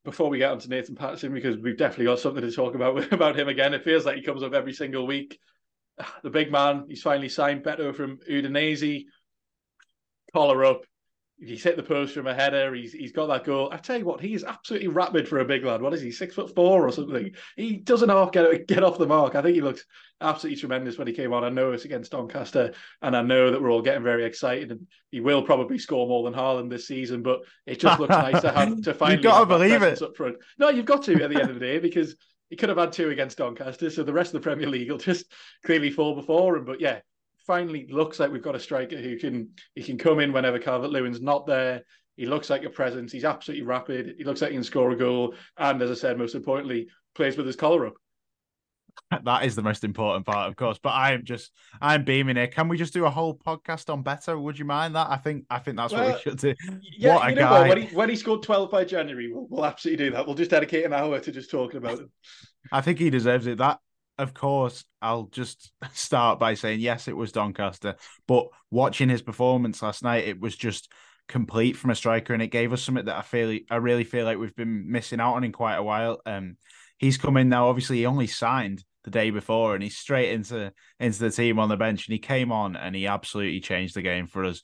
before 0.04 0.30
we 0.30 0.40
get 0.40 0.52
on 0.52 0.60
to 0.60 0.70
Nathan 0.70 0.96
Patterson, 0.96 1.34
because 1.34 1.58
we've 1.58 1.78
definitely 1.78 2.06
got 2.06 2.20
something 2.20 2.42
to 2.42 2.52
talk 2.52 2.74
about 2.74 3.14
about 3.14 3.38
him 3.38 3.48
again. 3.48 3.74
It 3.74 3.84
feels 3.84 4.06
like 4.06 4.16
he 4.16 4.24
comes 4.24 4.44
up 4.44 4.54
every 4.54 4.74
single 4.74 5.06
week 5.06 5.40
the 6.24 6.30
big 6.30 6.52
man, 6.52 6.86
he's 6.88 7.02
finally 7.02 7.30
signed 7.30 7.64
Beto 7.64 7.96
from 7.96 8.18
Udinese. 8.30 9.06
Collar 10.34 10.64
up. 10.66 10.86
He's 11.44 11.64
hit 11.64 11.76
the 11.76 11.84
post 11.84 12.14
from 12.14 12.28
a 12.28 12.34
header. 12.36 12.74
He's 12.74 12.94
he's 12.94 13.12
got 13.12 13.26
that 13.26 13.44
goal. 13.44 13.70
I 13.72 13.78
tell 13.78 13.98
you 13.98 14.06
what, 14.06 14.22
he 14.22 14.36
is 14.36 14.44
absolutely 14.44 14.90
rapid 14.90 15.28
for 15.28 15.40
a 15.40 15.46
big 15.46 15.66
lad. 15.66 15.82
What 15.82 15.94
is 15.94 16.02
he? 16.02 16.12
Six 16.12 16.36
foot 16.36 16.54
four 16.54 16.88
or 16.88 16.92
something. 16.92 17.32
He 17.58 17.78
doesn't 17.78 18.10
half 18.10 18.32
get 18.32 18.68
get 18.68 18.84
off 18.84 19.00
the 19.00 19.08
mark. 19.08 19.34
I 19.34 19.42
think 19.42 19.56
he 19.56 19.62
looks 19.62 19.84
absolutely 20.22 20.60
tremendous 20.60 21.00
when 21.00 21.08
he 21.08 21.14
came 21.14 21.34
on. 21.34 21.44
I 21.44 21.50
know 21.50 21.72
it's 21.72 21.84
against 21.84 22.12
Doncaster, 22.12 22.74
and 23.02 23.18
I 23.18 23.24
know 23.24 23.50
that 23.50 23.62
we're 23.62 23.72
all 23.72 23.82
getting 23.82 24.04
very 24.04 24.24
excited. 24.24 24.72
And 24.72 24.88
he 25.10 25.20
will 25.20 25.42
probably 25.42 25.80
score 25.80 26.08
more 26.08 26.24
than 26.24 26.40
Haaland 26.40 26.70
this 26.70 26.88
season. 26.88 27.24
But 27.24 27.40
it 27.66 27.80
just 27.80 28.00
looks 28.00 28.10
nice 28.16 28.42
to 28.42 28.52
have 28.52 28.80
to 28.84 28.94
finally. 28.94 29.16
You've 29.18 29.24
got 29.24 29.40
to 29.40 29.46
believe 29.48 29.82
it 29.82 30.02
up 30.02 30.16
front. 30.16 30.38
No, 30.60 30.70
you've 30.70 30.86
got 30.86 31.04
to 31.04 31.24
at 31.24 31.30
the 31.32 31.42
end 31.42 31.50
of 31.50 31.56
the 31.56 31.66
day 31.66 31.80
because 31.80 32.16
he 32.52 32.58
could 32.58 32.70
have 32.70 32.78
had 32.78 32.92
two 32.92 33.10
against 33.10 33.38
Doncaster, 33.38 33.90
so 33.90 34.04
the 34.04 34.12
rest 34.12 34.36
of 34.36 34.42
the 34.42 34.44
Premier 34.44 34.68
League 34.68 34.92
will 34.92 34.98
just 34.98 35.26
clearly 35.66 35.90
fall 35.90 36.14
before 36.14 36.58
him. 36.58 36.66
But 36.66 36.82
yeah, 36.82 37.00
finally 37.48 37.88
looks 37.90 38.20
like 38.20 38.30
we've 38.30 38.44
got 38.44 38.56
a 38.56 38.60
striker 38.60 38.98
who 38.98 39.18
can 39.18 39.52
he 39.74 39.82
can 39.82 39.98
come 39.98 40.20
in 40.20 40.34
whenever 40.34 40.60
Calvert 40.60 40.92
Lewin's 40.92 41.22
not 41.22 41.48
there. 41.48 41.84
He 42.18 42.26
looks 42.26 42.50
like 42.50 42.66
a 42.66 42.70
presence. 42.70 43.14
He's 43.14 43.24
absolutely 43.24 43.66
rapid. 43.66 44.16
He 44.18 44.26
looks 44.26 44.42
like 44.42 44.52
he 44.52 44.58
can 44.58 44.66
score 44.66 44.92
a 44.92 44.98
goal, 44.98 45.34
and 45.58 45.82
as 45.82 45.90
I 45.90 45.94
said, 45.94 46.18
most 46.18 46.36
importantly, 46.36 46.90
plays 47.16 47.38
with 47.38 47.46
his 47.46 47.56
collar 47.56 47.88
up. 47.88 47.94
That 49.24 49.44
is 49.44 49.56
the 49.56 49.62
most 49.62 49.84
important 49.84 50.26
part, 50.26 50.50
of 50.50 50.56
course. 50.56 50.80
But 50.82 50.94
I'm 50.94 51.26
just 51.26 51.52
I'm 51.82 52.06
beaming 52.06 52.38
here. 52.38 52.48
Can 52.48 52.70
we 52.70 52.78
just 52.78 52.94
do 52.94 53.06
a 53.06 53.10
whole 53.10 53.36
podcast 53.36 53.92
on 53.92 54.04
Beto? 54.04 54.42
Would 54.42 54.58
you 54.58 54.66
mind 54.66 54.96
that? 54.96 55.10
I 55.10 55.18
think 55.18 55.46
I 55.50 55.60
think 55.60 55.78
that's 55.78 55.94
well, 55.94 56.06
what 56.06 56.16
we 56.16 56.22
should 56.22 56.40
do. 56.40 56.56
Yeah, 56.98 57.16
what 57.16 57.30
a 57.30 57.34
guy! 57.34 57.60
What? 57.60 57.70
When, 57.70 57.82
he, 57.82 57.96
when 57.96 58.10
he 58.10 58.16
scored 58.16 58.44
12 58.44 58.72
by 58.72 58.86
January, 58.86 59.32
we'll, 59.32 59.48
we'll 59.50 59.66
absolutely 59.66 60.06
do 60.06 60.12
that. 60.12 60.26
We'll 60.26 60.36
just 60.36 60.52
dedicate 60.52 60.86
an 60.86 60.94
hour 60.94 61.20
to 61.20 61.32
just 61.32 61.52
talking 61.52 61.78
about 61.78 62.00
him. 62.00 62.12
I 62.72 62.82
think 62.82 63.00
he 63.00 63.10
deserves 63.10 63.48
it. 63.48 63.58
That 63.58 63.80
of 64.18 64.34
course, 64.34 64.86
I'll 65.02 65.26
just 65.32 65.72
start 65.94 66.40
by 66.40 66.54
saying 66.54 66.80
yes, 66.80 67.08
it 67.08 67.18
was 67.18 67.32
Doncaster, 67.32 67.96
but 68.28 68.48
watching 68.70 69.10
his 69.10 69.22
performance 69.22 69.82
last 69.82 70.04
night, 70.04 70.28
it 70.28 70.40
was 70.40 70.56
just 70.56 70.92
complete 71.28 71.78
from 71.78 71.90
a 71.90 71.96
striker, 71.96 72.34
and 72.34 72.42
it 72.44 72.48
gave 72.48 72.74
us 72.74 72.84
something 72.84 73.06
that 73.06 73.18
I 73.18 73.22
feel 73.22 73.58
I 73.70 73.78
really 73.78 74.04
feel 74.04 74.26
like 74.26 74.38
we've 74.38 74.56
been 74.56 74.92
missing 74.92 75.20
out 75.20 75.36
on 75.36 75.44
in 75.44 75.52
quite 75.52 75.78
a 75.78 75.84
while. 75.84 76.22
Um, 76.26 76.58
he's 77.02 77.18
come 77.18 77.36
in 77.36 77.50
now. 77.50 77.68
Obviously, 77.68 77.98
he 77.98 78.06
only 78.06 78.28
signed 78.28 78.86
the 79.04 79.12
day 79.12 79.32
before, 79.32 79.74
and 79.74 79.84
he's 79.84 79.98
straight 79.98 80.32
into 80.32 80.72
into 81.00 81.20
the 81.20 81.32
team 81.32 81.60
on 81.60 81.68
the 81.68 81.76
bench, 81.76 82.08
and 82.08 82.14
he 82.14 82.20
came 82.20 82.52
on 82.52 82.78
and 82.78 82.96
he 82.96 83.08
absolutely 83.08 83.60
changed 83.60 83.96
the 83.96 84.02
game 84.02 84.28
for 84.28 84.46
us. 84.46 84.62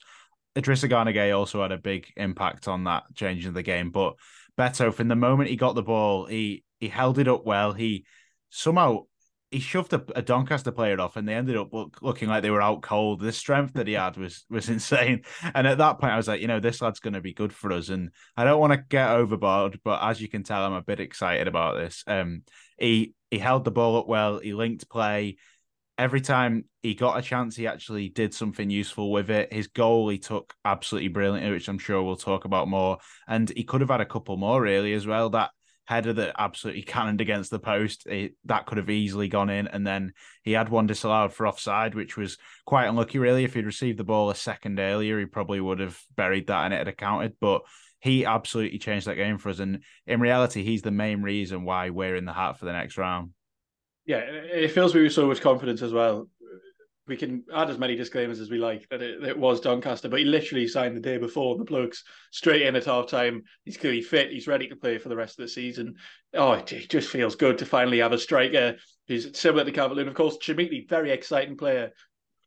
Idrissa 0.56 0.88
Gana 0.88 1.36
also 1.36 1.60
had 1.60 1.72
a 1.72 1.78
big 1.78 2.06
impact 2.16 2.68
on 2.68 2.84
that 2.84 3.04
changing 3.14 3.52
the 3.52 3.62
game, 3.62 3.90
but 3.90 4.14
Beto, 4.56 4.94
from 4.94 5.08
the 5.08 5.16
moment 5.16 5.50
he 5.50 5.56
got 5.56 5.74
the 5.74 5.82
ball, 5.82 6.24
he 6.26 6.64
he 6.80 6.88
held 6.88 7.18
it 7.18 7.28
up 7.28 7.44
well. 7.44 7.72
He 7.72 8.06
somehow 8.50 9.06
he 9.50 9.60
shoved 9.60 9.92
a, 9.94 10.02
a 10.14 10.22
Doncaster 10.22 10.70
player 10.70 11.00
off, 11.00 11.16
and 11.16 11.26
they 11.26 11.34
ended 11.34 11.56
up 11.56 11.72
look, 11.72 11.98
looking 12.02 12.28
like 12.28 12.42
they 12.42 12.50
were 12.50 12.62
out 12.62 12.82
cold. 12.82 13.20
The 13.20 13.32
strength 13.32 13.74
that 13.74 13.86
he 13.86 13.94
had 13.94 14.16
was 14.16 14.44
was 14.50 14.68
insane. 14.68 15.22
And 15.54 15.66
at 15.66 15.78
that 15.78 15.98
point, 15.98 16.12
I 16.12 16.16
was 16.16 16.28
like, 16.28 16.40
you 16.40 16.48
know, 16.48 16.60
this 16.60 16.82
lad's 16.82 17.00
going 17.00 17.14
to 17.14 17.20
be 17.20 17.32
good 17.32 17.52
for 17.52 17.72
us. 17.72 17.88
And 17.88 18.10
I 18.36 18.44
don't 18.44 18.60
want 18.60 18.72
to 18.72 18.84
get 18.88 19.10
overboard, 19.10 19.80
but 19.84 20.02
as 20.02 20.20
you 20.20 20.28
can 20.28 20.42
tell, 20.42 20.64
I'm 20.64 20.72
a 20.74 20.82
bit 20.82 21.00
excited 21.00 21.48
about 21.48 21.76
this. 21.76 22.04
Um, 22.06 22.42
he 22.78 23.14
he 23.30 23.38
held 23.38 23.64
the 23.64 23.70
ball 23.70 23.96
up 23.96 24.06
well. 24.06 24.38
He 24.38 24.52
linked 24.52 24.88
play. 24.88 25.36
Every 25.96 26.20
time 26.20 26.64
he 26.82 26.94
got 26.94 27.18
a 27.18 27.22
chance, 27.22 27.56
he 27.56 27.66
actually 27.66 28.08
did 28.08 28.32
something 28.32 28.70
useful 28.70 29.10
with 29.10 29.30
it. 29.30 29.52
His 29.52 29.66
goal 29.66 30.08
he 30.08 30.18
took 30.18 30.54
absolutely 30.64 31.08
brilliantly, 31.08 31.50
which 31.50 31.68
I'm 31.68 31.78
sure 31.78 32.02
we'll 32.02 32.16
talk 32.16 32.44
about 32.44 32.68
more. 32.68 32.98
And 33.26 33.50
he 33.50 33.64
could 33.64 33.80
have 33.80 33.90
had 33.90 34.00
a 34.00 34.06
couple 34.06 34.36
more 34.36 34.62
really 34.62 34.92
as 34.92 35.08
well. 35.08 35.30
That 35.30 35.50
header 35.88 36.12
that 36.12 36.34
absolutely 36.38 36.82
cannoned 36.82 37.22
against 37.22 37.50
the 37.50 37.58
post. 37.58 38.06
It, 38.06 38.34
that 38.44 38.66
could 38.66 38.76
have 38.76 38.90
easily 38.90 39.26
gone 39.26 39.48
in. 39.48 39.66
And 39.68 39.86
then 39.86 40.12
he 40.42 40.52
had 40.52 40.68
one 40.68 40.86
disallowed 40.86 41.32
for 41.32 41.46
offside, 41.46 41.94
which 41.94 42.14
was 42.14 42.36
quite 42.66 42.88
unlucky, 42.88 43.18
really. 43.18 43.44
If 43.44 43.54
he'd 43.54 43.64
received 43.64 43.98
the 43.98 44.04
ball 44.04 44.28
a 44.28 44.34
second 44.34 44.78
earlier, 44.78 45.18
he 45.18 45.24
probably 45.24 45.62
would 45.62 45.80
have 45.80 45.98
buried 46.14 46.48
that 46.48 46.66
and 46.66 46.74
it 46.74 46.78
had 46.78 46.88
accounted. 46.88 47.36
But 47.40 47.62
he 48.00 48.26
absolutely 48.26 48.78
changed 48.78 49.06
that 49.06 49.14
game 49.14 49.38
for 49.38 49.48
us. 49.48 49.60
And 49.60 49.82
in 50.06 50.20
reality, 50.20 50.62
he's 50.62 50.82
the 50.82 50.90
main 50.90 51.22
reason 51.22 51.64
why 51.64 51.88
we're 51.88 52.16
in 52.16 52.26
the 52.26 52.34
hat 52.34 52.58
for 52.58 52.66
the 52.66 52.72
next 52.72 52.98
round. 52.98 53.30
Yeah, 54.04 54.18
it 54.18 54.72
fills 54.72 54.94
me 54.94 55.02
with 55.02 55.14
so 55.14 55.26
much 55.26 55.40
confidence 55.40 55.80
as 55.80 55.94
well 55.94 56.28
we 57.08 57.16
can 57.16 57.44
add 57.54 57.70
as 57.70 57.78
many 57.78 57.96
disclaimers 57.96 58.40
as 58.40 58.50
we 58.50 58.58
like 58.58 58.88
that 58.90 59.02
it, 59.02 59.22
it, 59.24 59.38
was 59.38 59.60
Doncaster, 59.60 60.08
but 60.08 60.18
he 60.18 60.24
literally 60.24 60.68
signed 60.68 60.96
the 60.96 61.00
day 61.00 61.18
before 61.18 61.56
the 61.56 61.64
blokes 61.64 62.04
straight 62.30 62.62
in 62.62 62.76
at 62.76 62.84
half 62.84 63.08
time. 63.08 63.42
He's 63.64 63.76
clearly 63.76 64.02
fit. 64.02 64.30
He's 64.30 64.46
ready 64.46 64.68
to 64.68 64.76
play 64.76 64.98
for 64.98 65.08
the 65.08 65.16
rest 65.16 65.38
of 65.38 65.44
the 65.44 65.48
season. 65.48 65.96
Oh, 66.34 66.52
it, 66.52 66.72
it 66.72 66.90
just 66.90 67.08
feels 67.08 67.34
good 67.34 67.58
to 67.58 67.66
finally 67.66 67.98
have 67.98 68.12
a 68.12 68.18
striker 68.18 68.76
who's 69.08 69.36
similar 69.38 69.64
to 69.64 69.72
Calvert 69.72 70.06
Of 70.06 70.14
course, 70.14 70.38
Chermiti, 70.38 70.88
very 70.88 71.10
exciting 71.10 71.56
player. 71.56 71.92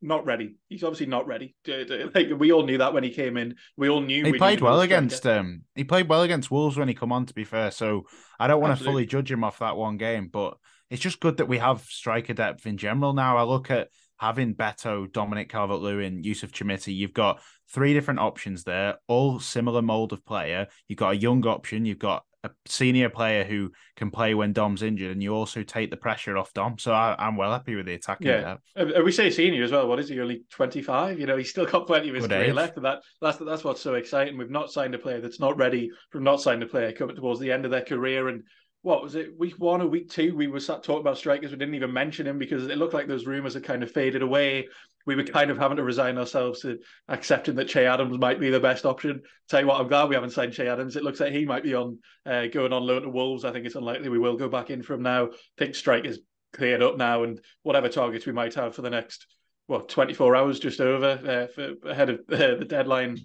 Not 0.04 0.26
ready. 0.26 0.56
He's 0.68 0.84
obviously 0.84 1.06
not 1.06 1.28
ready. 1.28 1.56
Like 1.68 2.30
we 2.36 2.52
all 2.52 2.64
knew 2.64 2.80
that 2.80 2.94
when 2.94 3.04
he 3.04 3.12
came 3.12 3.38
in. 3.38 3.56
We 3.78 3.88
all 3.88 4.02
knew 4.02 4.26
he 4.26 4.34
played 4.34 4.60
well 4.60 4.82
against 4.82 5.28
um. 5.28 5.62
He 5.76 5.84
played 5.84 6.10
well 6.10 6.24
against 6.24 6.50
Wolves 6.50 6.76
when 6.76 6.88
he 6.88 6.96
come 6.96 7.12
on. 7.12 7.28
To 7.28 7.36
be 7.36 7.44
fair, 7.44 7.70
so 7.70 8.08
I 8.40 8.48
don't 8.48 8.60
want 8.60 8.72
Absolutely. 8.72 9.06
to 9.06 9.12
fully 9.12 9.22
judge 9.22 9.32
him 9.32 9.44
off 9.44 9.60
that 9.60 9.78
one 9.78 9.98
game, 9.98 10.28
but 10.28 10.58
it's 10.92 11.02
just 11.02 11.20
good 11.20 11.38
that 11.38 11.48
we 11.48 11.58
have 11.60 11.82
striker 11.84 12.34
depth 12.34 12.66
in 12.66 12.78
general 12.78 13.14
now. 13.14 13.38
I 13.38 13.44
look 13.44 13.70
at 13.72 13.90
having 14.22 14.54
Beto, 14.54 15.12
Dominic 15.12 15.50
Calvert 15.50 15.80
Lewin, 15.80 16.24
Youssef 16.24 16.52
Chermiti, 16.52 16.96
you've 16.96 17.12
got 17.12 17.42
three 17.68 17.96
different 17.96 18.20
options 18.20 18.64
there, 18.64 19.00
all 19.08 19.40
similar 19.40 19.82
mold 19.82 20.14
of 20.14 20.24
player. 20.24 20.68
You've 20.88 21.00
got 21.00 21.14
a 21.14 21.18
young 21.18 21.44
option, 21.48 21.86
you've 21.86 21.98
got 21.98 22.24
a 22.44 22.52
senior 22.68 23.10
player 23.10 23.44
who 23.44 23.72
can 23.96 24.12
play 24.12 24.36
when 24.36 24.54
Dom's 24.54 24.84
injured, 24.84 25.12
and 25.12 25.24
you 25.24 25.34
also 25.34 25.64
take 25.64 25.90
the 25.90 25.98
pressure 25.98 26.38
off 26.38 26.54
Dom. 26.54 26.78
So 26.78 26.92
I, 26.92 27.16
am 27.18 27.36
well 27.36 27.52
happy 27.52 27.76
with 27.76 27.88
the 27.88 27.96
attacking 27.96 28.28
yeah. 28.28 28.58
we 29.04 29.12
say 29.12 29.32
senior 29.32 29.64
as 29.64 29.72
well. 29.72 29.88
What 29.88 30.00
is 30.00 30.10
he? 30.10 30.20
Only 30.20 30.44
25. 30.52 31.20
You 31.20 31.26
know, 31.26 31.38
he's 31.38 31.50
still 31.50 31.66
got 31.66 31.88
plenty 31.88 32.10
of 32.10 32.16
his 32.16 32.26
Good 32.26 32.32
career 32.32 32.50
age. 32.50 32.54
left, 32.54 32.76
and 32.78 32.86
that 32.86 33.00
that's 33.22 33.40
that's 33.40 33.64
what's 33.64 33.82
so 33.82 33.96
exciting. 33.96 34.38
We've 34.38 34.52
not 34.52 34.72
signed 34.72 34.94
a 34.94 35.00
player 35.00 35.20
that's 35.20 35.40
not 35.40 35.58
ready 35.58 35.90
from 36.12 36.24
not 36.24 36.42
signed 36.42 36.62
a 36.62 36.68
player 36.68 36.92
coming 36.92 37.16
towards 37.16 37.40
the 37.40 37.52
end 37.52 37.66
of 37.66 37.72
their 37.72 37.82
career, 37.82 38.28
and 38.28 38.44
what 38.84 39.04
was 39.04 39.16
it 39.16 39.38
week 39.38 39.54
one 39.60 39.82
or 39.82 39.88
week 39.88 40.10
two 40.10 40.36
we 40.36 40.48
were 40.48 40.60
talking 40.60 41.00
about 41.00 41.18
strikers 41.18 41.52
we 41.52 41.58
didn't 41.58 41.76
even 41.76 41.94
mention 41.94 42.26
him 42.26 42.40
because 42.40 42.68
it 42.68 42.78
looked 42.78 42.94
like 42.94 43.08
those 43.08 43.28
rumors 43.28 43.54
had 43.54 43.64
kind 43.64 43.84
of 43.84 43.92
faded 43.92 44.22
away. 44.22 44.68
We 45.06 45.16
were 45.16 45.24
kind 45.24 45.50
of 45.50 45.58
having 45.58 45.78
to 45.78 45.84
resign 45.84 46.18
ourselves 46.18 46.62
to 46.62 46.78
accepting 47.08 47.56
that 47.56 47.68
Che 47.68 47.88
Adams 47.88 48.20
might 48.20 48.40
be 48.40 48.52
the 48.52 48.60
best 48.60 48.86
option. 48.86 49.22
Tell 49.50 49.62
you 49.62 49.68
what 49.68 49.80
I'm 49.80 49.88
glad 49.88 50.10
we 50.10 50.16
haven't 50.16 50.32
signed 50.32 50.54
Che 50.54 50.68
Adams. 50.68 50.96
It 50.96 51.04
looks 51.04 51.20
like 51.20 51.32
he 51.32 51.46
might 51.46 51.64
be 51.64 51.74
on 51.74 51.98
uh, 52.26 52.48
going 52.48 52.72
on 52.72 52.84
loan 52.84 53.02
to 53.04 53.10
Wolves. 53.10 53.44
I 53.44 53.52
think 53.52 53.66
it's 53.66 53.76
unlikely 53.76 54.10
we 54.10 54.20
will 54.20 54.38
go 54.38 54.48
back 54.48 54.70
in 54.70 54.84
from 54.84 55.02
now. 55.02 55.26
I 55.26 55.30
think 55.58 55.76
strikers 55.76 56.20
cleared 56.54 56.84
up 56.84 56.98
now 56.98 57.24
and 57.24 57.40
whatever 57.64 57.90
targets 57.90 58.26
we 58.26 58.34
might 58.34 58.54
have 58.56 58.76
for 58.76 58.82
the 58.82 58.90
next 58.90 59.26
what 59.68 59.88
24 59.90 60.36
hours 60.36 60.60
just 60.60 60.82
over 60.82 61.08
uh, 61.08 61.48
for, 61.48 61.90
ahead 61.90 62.10
of 62.10 62.20
uh, 62.32 62.56
the 62.56 62.66
deadline 62.68 63.18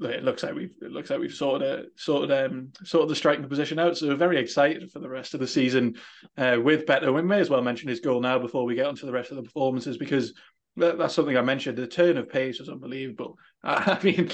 it 0.00 0.24
looks 0.24 0.42
like 0.42 0.54
we've 0.54 0.74
it 0.82 0.92
looks 0.92 1.10
like 1.10 1.20
we've 1.20 1.32
sorted 1.32 1.86
sorted 1.96 2.30
um 2.30 2.72
sorted 2.84 3.10
the 3.10 3.16
striking 3.16 3.48
position 3.48 3.78
out. 3.78 3.96
So 3.96 4.08
we're 4.08 4.16
very 4.16 4.38
excited 4.38 4.90
for 4.90 4.98
the 4.98 5.08
rest 5.08 5.34
of 5.34 5.40
the 5.40 5.46
season 5.46 5.96
uh, 6.36 6.58
with 6.62 6.86
Beto. 6.86 7.14
We 7.14 7.22
may 7.22 7.40
as 7.40 7.50
well 7.50 7.62
mention 7.62 7.88
his 7.88 8.00
goal 8.00 8.20
now 8.20 8.38
before 8.38 8.64
we 8.64 8.74
get 8.74 8.86
onto 8.86 9.06
the 9.06 9.12
rest 9.12 9.30
of 9.30 9.36
the 9.36 9.42
performances 9.42 9.98
because 9.98 10.32
that's 10.76 11.14
something 11.14 11.36
I 11.36 11.42
mentioned. 11.42 11.76
The 11.76 11.86
turn 11.86 12.16
of 12.16 12.28
pace 12.28 12.58
was 12.58 12.68
unbelievable. 12.68 13.36
I 13.64 13.98
mean, 14.02 14.30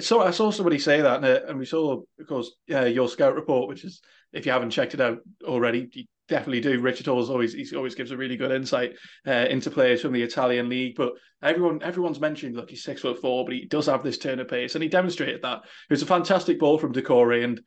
so 0.00 0.20
I 0.20 0.30
saw 0.30 0.50
somebody 0.50 0.78
say 0.78 1.00
that, 1.00 1.24
and, 1.48 1.58
we 1.58 1.64
saw, 1.64 2.02
of 2.18 2.26
course, 2.26 2.52
uh, 2.70 2.84
your 2.84 3.08
scout 3.08 3.34
report, 3.34 3.68
which 3.68 3.84
is 3.84 4.02
if 4.32 4.44
you 4.44 4.52
haven't 4.52 4.70
checked 4.70 4.94
it 4.94 5.00
out 5.00 5.18
already, 5.44 5.88
you 5.92 6.04
definitely 6.28 6.60
do. 6.60 6.80
Richard 6.80 7.06
Hall's 7.06 7.30
always 7.30 7.52
he 7.54 7.76
always 7.76 7.94
gives 7.94 8.10
a 8.10 8.16
really 8.16 8.36
good 8.36 8.52
insight 8.52 8.94
uh, 9.26 9.46
into 9.50 9.70
players 9.70 10.02
from 10.02 10.12
the 10.12 10.22
Italian 10.22 10.68
league. 10.68 10.94
But 10.96 11.12
everyone 11.42 11.82
everyone's 11.82 12.20
mentioned, 12.20 12.56
look, 12.56 12.70
he's 12.70 12.82
six 12.82 13.00
foot 13.00 13.20
four, 13.20 13.44
but 13.44 13.54
he 13.54 13.66
does 13.66 13.86
have 13.86 14.02
this 14.02 14.18
turn 14.18 14.40
of 14.40 14.48
pace, 14.48 14.74
and 14.74 14.82
he 14.82 14.88
demonstrated 14.88 15.42
that. 15.42 15.58
It 15.58 15.92
was 15.92 16.02
a 16.02 16.06
fantastic 16.06 16.58
ball 16.58 16.78
from 16.78 16.92
Doucouré, 16.92 17.44
and 17.44 17.60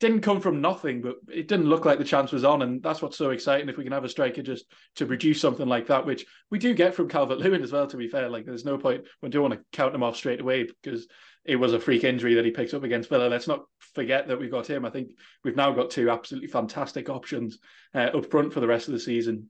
didn't 0.00 0.22
come 0.22 0.40
from 0.40 0.60
nothing, 0.60 1.00
but 1.00 1.16
it 1.32 1.48
didn't 1.48 1.68
look 1.68 1.84
like 1.84 1.98
the 1.98 2.04
chance 2.04 2.32
was 2.32 2.44
on, 2.44 2.62
and 2.62 2.82
that's 2.82 3.00
what's 3.00 3.16
so 3.16 3.30
exciting. 3.30 3.68
If 3.68 3.76
we 3.76 3.84
can 3.84 3.92
have 3.92 4.04
a 4.04 4.08
striker 4.08 4.42
just 4.42 4.66
to 4.96 5.06
produce 5.06 5.40
something 5.40 5.68
like 5.68 5.86
that, 5.86 6.04
which 6.04 6.26
we 6.50 6.58
do 6.58 6.74
get 6.74 6.94
from 6.94 7.08
Calvert 7.08 7.38
Lewin 7.38 7.62
as 7.62 7.72
well. 7.72 7.86
To 7.86 7.96
be 7.96 8.08
fair, 8.08 8.28
like 8.28 8.44
there's 8.44 8.64
no 8.64 8.76
point. 8.76 9.04
We 9.22 9.28
don't 9.28 9.42
want 9.42 9.54
to 9.54 9.64
count 9.72 9.94
him 9.94 10.02
off 10.02 10.16
straight 10.16 10.40
away 10.40 10.68
because 10.82 11.06
it 11.44 11.56
was 11.56 11.72
a 11.72 11.80
freak 11.80 12.04
injury 12.04 12.34
that 12.34 12.44
he 12.44 12.50
picked 12.50 12.74
up 12.74 12.84
against 12.84 13.08
Villa. 13.08 13.28
Let's 13.28 13.48
not 13.48 13.64
forget 13.94 14.28
that 14.28 14.38
we've 14.38 14.50
got 14.50 14.68
him. 14.68 14.84
I 14.84 14.90
think 14.90 15.10
we've 15.42 15.56
now 15.56 15.72
got 15.72 15.90
two 15.90 16.10
absolutely 16.10 16.48
fantastic 16.48 17.08
options 17.10 17.58
uh, 17.94 18.10
up 18.14 18.30
front 18.30 18.52
for 18.52 18.60
the 18.60 18.66
rest 18.66 18.88
of 18.88 18.94
the 18.94 19.00
season, 19.00 19.48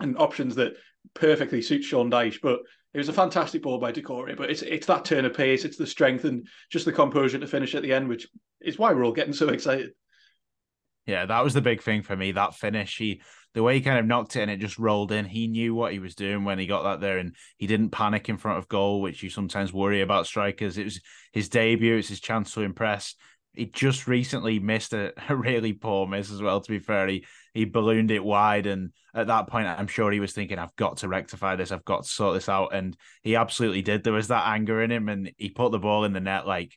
and 0.00 0.16
options 0.18 0.54
that 0.56 0.74
perfectly 1.12 1.60
suit 1.60 1.84
Sean 1.84 2.10
Dyche. 2.10 2.40
But 2.42 2.60
it 2.94 2.98
was 2.98 3.08
a 3.08 3.12
fantastic 3.12 3.62
ball 3.62 3.78
by 3.78 3.92
Doucouré. 3.92 4.36
But 4.36 4.50
it's 4.50 4.62
it's 4.62 4.86
that 4.86 5.04
turn 5.04 5.24
of 5.24 5.34
pace, 5.34 5.64
it's 5.64 5.76
the 5.76 5.86
strength, 5.86 6.24
and 6.24 6.48
just 6.70 6.84
the 6.84 6.92
composure 6.92 7.38
to 7.38 7.46
finish 7.46 7.74
at 7.74 7.82
the 7.82 7.92
end, 7.92 8.08
which 8.08 8.26
is 8.62 8.78
why 8.78 8.92
we're 8.92 9.04
all 9.04 9.12
getting 9.12 9.34
so 9.34 9.48
excited. 9.50 9.90
Yeah, 11.06 11.26
that 11.26 11.44
was 11.44 11.54
the 11.54 11.60
big 11.60 11.82
thing 11.82 12.02
for 12.02 12.16
me. 12.16 12.32
That 12.32 12.54
finish, 12.54 12.96
he 12.96 13.20
the 13.52 13.62
way 13.62 13.74
he 13.74 13.80
kind 13.82 13.98
of 13.98 14.06
knocked 14.06 14.36
it 14.36 14.42
and 14.42 14.50
it 14.50 14.58
just 14.58 14.78
rolled 14.78 15.12
in. 15.12 15.24
He 15.26 15.46
knew 15.46 15.74
what 15.74 15.92
he 15.92 15.98
was 15.98 16.14
doing 16.14 16.44
when 16.44 16.58
he 16.58 16.66
got 16.66 16.82
that 16.84 17.00
there, 17.00 17.18
and 17.18 17.36
he 17.58 17.66
didn't 17.66 17.90
panic 17.90 18.28
in 18.28 18.38
front 18.38 18.58
of 18.58 18.68
goal, 18.68 19.00
which 19.00 19.22
you 19.22 19.30
sometimes 19.30 19.72
worry 19.72 20.00
about 20.00 20.26
strikers. 20.26 20.78
It 20.78 20.84
was 20.84 21.00
his 21.32 21.48
debut; 21.48 21.96
it's 21.96 22.08
his 22.08 22.20
chance 22.20 22.52
to 22.54 22.62
impress. 22.62 23.14
He 23.52 23.66
just 23.66 24.08
recently 24.08 24.58
missed 24.58 24.92
a, 24.94 25.12
a 25.28 25.36
really 25.36 25.74
poor 25.74 26.06
miss 26.06 26.30
as 26.30 26.42
well. 26.42 26.60
To 26.60 26.70
be 26.70 26.78
fair, 26.78 27.06
he 27.06 27.26
he 27.52 27.66
ballooned 27.66 28.10
it 28.10 28.24
wide, 28.24 28.66
and 28.66 28.90
at 29.14 29.26
that 29.26 29.48
point, 29.48 29.66
I'm 29.66 29.86
sure 29.86 30.10
he 30.10 30.20
was 30.20 30.32
thinking, 30.32 30.58
"I've 30.58 30.74
got 30.76 30.98
to 30.98 31.08
rectify 31.08 31.56
this. 31.56 31.70
I've 31.70 31.84
got 31.84 32.04
to 32.04 32.08
sort 32.08 32.34
this 32.34 32.48
out," 32.48 32.74
and 32.74 32.96
he 33.22 33.36
absolutely 33.36 33.82
did. 33.82 34.04
There 34.04 34.12
was 34.14 34.28
that 34.28 34.46
anger 34.48 34.82
in 34.82 34.90
him, 34.90 35.10
and 35.10 35.30
he 35.36 35.50
put 35.50 35.70
the 35.70 35.78
ball 35.78 36.04
in 36.04 36.14
the 36.14 36.20
net 36.20 36.46
like 36.46 36.74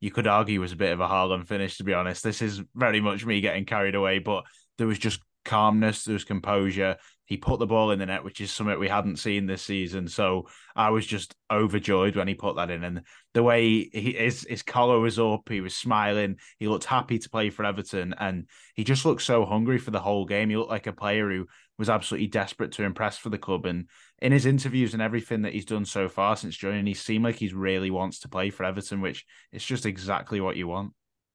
you 0.00 0.10
could 0.10 0.26
argue 0.26 0.60
was 0.60 0.72
a 0.72 0.76
bit 0.76 0.92
of 0.92 1.00
a 1.00 1.08
Haaland 1.08 1.46
finish, 1.46 1.76
to 1.78 1.84
be 1.84 1.94
honest. 1.94 2.22
This 2.22 2.42
is 2.42 2.62
very 2.74 3.00
much 3.00 3.26
me 3.26 3.40
getting 3.40 3.64
carried 3.64 3.94
away, 3.94 4.18
but 4.18 4.44
there 4.78 4.86
was 4.86 4.98
just 4.98 5.20
calmness, 5.44 6.04
there 6.04 6.12
was 6.12 6.24
composure. 6.24 6.96
He 7.24 7.36
put 7.36 7.58
the 7.58 7.66
ball 7.66 7.90
in 7.90 7.98
the 7.98 8.06
net, 8.06 8.24
which 8.24 8.40
is 8.40 8.50
something 8.50 8.78
we 8.78 8.88
hadn't 8.88 9.18
seen 9.18 9.46
this 9.46 9.62
season. 9.62 10.08
So 10.08 10.48
I 10.74 10.90
was 10.90 11.06
just 11.06 11.34
overjoyed 11.50 12.16
when 12.16 12.28
he 12.28 12.34
put 12.34 12.56
that 12.56 12.70
in. 12.70 12.84
And 12.84 13.02
the 13.34 13.42
way 13.42 13.84
he, 13.92 14.12
his 14.12 14.46
his 14.48 14.62
collar 14.62 14.98
was 14.98 15.18
up, 15.18 15.48
he 15.48 15.60
was 15.60 15.76
smiling, 15.76 16.36
he 16.58 16.68
looked 16.68 16.84
happy 16.84 17.18
to 17.18 17.30
play 17.30 17.50
for 17.50 17.66
Everton, 17.66 18.14
and 18.18 18.46
he 18.74 18.84
just 18.84 19.04
looked 19.04 19.22
so 19.22 19.44
hungry 19.44 19.78
for 19.78 19.90
the 19.90 20.00
whole 20.00 20.24
game. 20.24 20.48
He 20.48 20.56
looked 20.56 20.70
like 20.70 20.86
a 20.86 20.92
player 20.92 21.30
who 21.30 21.46
was 21.78 21.90
absolutely 21.90 22.28
desperate 22.28 22.72
to 22.72 22.84
impress 22.84 23.18
for 23.18 23.28
the 23.28 23.38
club. 23.38 23.66
And 23.66 23.88
in 24.20 24.32
his 24.32 24.46
interviews 24.46 24.94
and 24.94 25.02
everything 25.02 25.42
that 25.42 25.52
he's 25.52 25.64
done 25.64 25.84
so 25.84 26.08
far 26.08 26.36
since 26.36 26.56
joining, 26.56 26.86
he 26.86 26.94
seemed 26.94 27.24
like 27.24 27.36
he 27.36 27.48
really 27.48 27.90
wants 27.90 28.20
to 28.20 28.28
play 28.28 28.50
for 28.50 28.64
Everton, 28.64 29.00
which 29.00 29.24
is 29.52 29.64
just 29.64 29.86
exactly 29.86 30.40
what 30.40 30.56
you 30.56 30.66
want. 30.66 30.92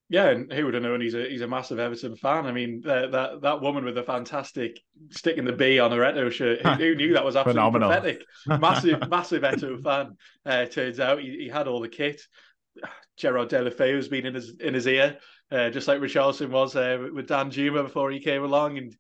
Yeah, 0.10 0.30
and 0.30 0.52
who 0.52 0.66
would 0.66 0.74
have 0.74 0.84
known 0.84 1.02
he's 1.02 1.16
a 1.16 1.28
he's 1.28 1.42
a 1.42 1.48
massive 1.48 1.80
Everton 1.80 2.16
fan? 2.16 2.46
I 2.46 2.52
mean, 2.52 2.82
that 2.86 3.12
that, 3.14 3.42
that 3.42 3.62
woman 3.62 3.86
with 3.86 3.96
the 3.96 4.04
fantastic 4.04 4.80
sticking 5.10 5.46
the 5.46 5.54
B 5.54 5.80
on 5.80 5.92
her 5.92 6.02
Eto'o 6.02 6.30
shirt, 6.32 6.62
who, 6.62 6.70
who 6.74 6.96
knew 6.96 7.14
that 7.14 7.24
was 7.26 7.36
absolutely 7.38 7.62
Phenomenal. 7.62 7.90
pathetic? 7.90 8.24
Massive, 8.46 9.00
massive 9.10 9.44
Eto'o 9.44 9.82
fan. 9.82 10.18
Uh, 10.46 10.66
turns 10.66 11.00
out 11.00 11.22
he, 11.22 11.44
he 11.44 11.48
had 11.48 11.68
all 11.68 11.80
the 11.80 11.88
kit. 11.90 12.22
Gerard 13.18 13.50
Deulofeu's 13.50 14.08
been 14.08 14.26
in 14.26 14.36
his 14.36 14.58
in 14.60 14.74
his 14.74 14.88
ear, 14.88 15.18
uh, 15.52 15.70
just 15.70 15.88
like 15.88 16.00
Richarlison 16.00 16.50
was 16.50 16.76
uh, 16.76 17.08
with 17.14 17.28
Danjuma 17.30 17.84
before 17.84 18.12
he 18.12 18.20
came 18.20 18.44
along, 18.44 18.78
and 18.78 18.96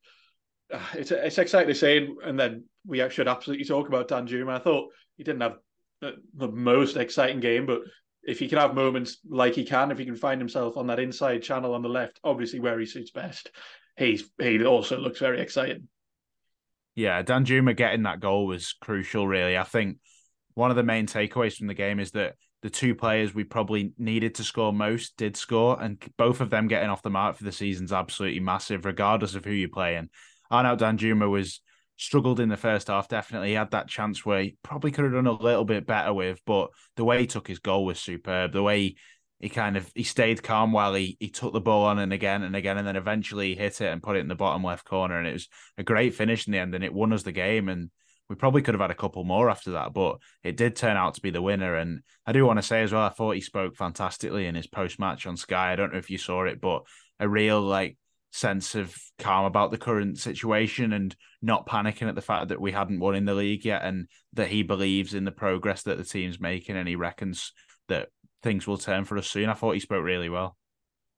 it's 0.93 1.11
it's 1.11 1.37
exciting 1.37 1.69
to 1.69 1.75
say. 1.75 2.07
And 2.23 2.39
then 2.39 2.65
we 2.85 3.07
should 3.09 3.27
absolutely 3.27 3.65
talk 3.65 3.87
about 3.87 4.07
Danjuma. 4.07 4.55
I 4.55 4.59
thought 4.59 4.89
he 5.17 5.23
didn't 5.23 5.41
have 5.41 5.57
the, 6.01 6.15
the 6.35 6.49
most 6.49 6.97
exciting 6.97 7.39
game, 7.39 7.65
but 7.65 7.81
if 8.23 8.39
he 8.39 8.47
can 8.47 8.57
have 8.57 8.73
moments 8.73 9.17
like 9.27 9.55
he 9.55 9.65
can, 9.65 9.91
if 9.91 9.97
he 9.97 10.05
can 10.05 10.15
find 10.15 10.39
himself 10.39 10.77
on 10.77 10.87
that 10.87 10.99
inside 10.99 11.43
channel 11.43 11.73
on 11.73 11.81
the 11.81 11.89
left, 11.89 12.19
obviously 12.23 12.59
where 12.59 12.79
he 12.79 12.85
suits 12.85 13.11
best, 13.11 13.51
he's 13.97 14.29
he 14.39 14.63
also 14.65 14.97
looks 14.97 15.19
very 15.19 15.41
exciting. 15.41 15.87
Yeah, 16.95 17.23
Danjuma 17.23 17.75
getting 17.75 18.03
that 18.03 18.19
goal 18.19 18.45
was 18.45 18.75
crucial. 18.79 19.27
Really, 19.27 19.57
I 19.57 19.63
think 19.63 19.97
one 20.53 20.69
of 20.69 20.77
the 20.77 20.83
main 20.83 21.07
takeaways 21.07 21.55
from 21.55 21.67
the 21.67 21.73
game 21.73 21.99
is 21.99 22.11
that 22.11 22.35
the 22.61 22.69
two 22.69 22.95
players 22.95 23.33
we 23.33 23.43
probably 23.43 23.91
needed 23.97 24.35
to 24.35 24.43
score 24.43 24.71
most 24.71 25.17
did 25.17 25.35
score, 25.35 25.81
and 25.81 26.01
both 26.17 26.39
of 26.39 26.49
them 26.49 26.67
getting 26.67 26.89
off 26.89 27.01
the 27.01 27.09
mark 27.09 27.35
for 27.35 27.43
the 27.43 27.51
season's 27.51 27.91
absolutely 27.91 28.39
massive, 28.39 28.85
regardless 28.85 29.35
of 29.35 29.43
who 29.43 29.51
you're 29.51 29.69
playing. 29.69 30.09
Arnaut 30.51 30.79
Danjuma 30.79 31.29
was 31.29 31.61
struggled 31.97 32.39
in 32.39 32.49
the 32.49 32.57
first 32.57 32.87
half. 32.87 33.07
Definitely, 33.07 33.49
he 33.49 33.53
had 33.55 33.71
that 33.71 33.87
chance 33.87 34.25
where 34.25 34.41
he 34.43 34.57
probably 34.63 34.91
could 34.91 35.05
have 35.05 35.13
done 35.13 35.27
a 35.27 35.31
little 35.31 35.65
bit 35.65 35.85
better 35.85 36.13
with, 36.13 36.41
but 36.45 36.69
the 36.95 37.03
way 37.03 37.19
he 37.19 37.27
took 37.27 37.47
his 37.47 37.59
goal 37.59 37.85
was 37.85 37.99
superb. 37.99 38.53
The 38.53 38.63
way 38.63 38.81
he, 38.81 38.97
he 39.39 39.49
kind 39.49 39.77
of 39.77 39.91
he 39.95 40.03
stayed 40.03 40.43
calm 40.43 40.71
while 40.71 40.93
he 40.93 41.17
he 41.19 41.29
took 41.29 41.53
the 41.53 41.61
ball 41.61 41.85
on 41.85 41.99
and 41.99 42.13
again 42.13 42.43
and 42.43 42.55
again, 42.55 42.77
and 42.77 42.87
then 42.87 42.95
eventually 42.95 43.55
hit 43.55 43.81
it 43.81 43.91
and 43.91 44.01
put 44.01 44.15
it 44.15 44.21
in 44.21 44.27
the 44.27 44.35
bottom 44.35 44.63
left 44.63 44.85
corner, 44.85 45.17
and 45.17 45.27
it 45.27 45.33
was 45.33 45.47
a 45.77 45.83
great 45.83 46.15
finish 46.15 46.47
in 46.47 46.53
the 46.53 46.59
end, 46.59 46.75
and 46.75 46.83
it 46.83 46.93
won 46.93 47.13
us 47.13 47.23
the 47.23 47.31
game. 47.31 47.69
And 47.69 47.89
we 48.29 48.35
probably 48.35 48.61
could 48.61 48.73
have 48.73 48.81
had 48.81 48.91
a 48.91 48.95
couple 48.95 49.23
more 49.23 49.49
after 49.49 49.71
that, 49.71 49.93
but 49.93 50.17
it 50.43 50.57
did 50.57 50.75
turn 50.75 50.97
out 50.97 51.15
to 51.15 51.21
be 51.21 51.29
the 51.29 51.41
winner. 51.41 51.75
And 51.75 52.01
I 52.25 52.31
do 52.31 52.45
want 52.45 52.57
to 52.57 52.63
say 52.63 52.81
as 52.81 52.93
well, 52.93 53.03
I 53.03 53.09
thought 53.09 53.35
he 53.35 53.41
spoke 53.41 53.75
fantastically 53.75 54.47
in 54.47 54.55
his 54.55 54.67
post 54.67 54.99
match 54.99 55.27
on 55.27 55.37
Sky. 55.37 55.71
I 55.71 55.75
don't 55.75 55.91
know 55.91 55.99
if 55.99 56.09
you 56.09 56.17
saw 56.17 56.45
it, 56.45 56.61
but 56.61 56.83
a 57.19 57.27
real 57.27 57.61
like 57.61 57.97
sense 58.33 58.73
of 58.73 58.95
calm 59.19 59.45
about 59.45 59.69
the 59.69 59.77
current 59.77 60.17
situation 60.17 60.91
and 60.91 61.15
not 61.41 61.67
panicking 61.67 62.09
at 62.09 62.15
the 62.15 62.21
fact 62.21 62.47
that 62.47 62.59
we 62.59 62.71
hadn't 62.71 62.99
won 62.99 63.13
in 63.13 63.25
the 63.25 63.33
league 63.35 63.63
yet 63.63 63.83
and 63.83 64.07
that 64.33 64.47
he 64.47 64.63
believes 64.63 65.13
in 65.13 65.23
the 65.23 65.31
progress 65.31 65.83
that 65.83 65.97
the 65.97 66.03
team's 66.03 66.39
making 66.39 66.75
and 66.75 66.87
he 66.87 66.95
reckons 66.95 67.53
that 67.89 68.09
things 68.41 68.65
will 68.65 68.77
turn 68.77 69.05
for 69.05 69.19
us 69.19 69.27
soon. 69.27 69.49
I 69.49 69.53
thought 69.53 69.75
he 69.75 69.79
spoke 69.79 70.03
really 70.03 70.29
well 70.29 70.57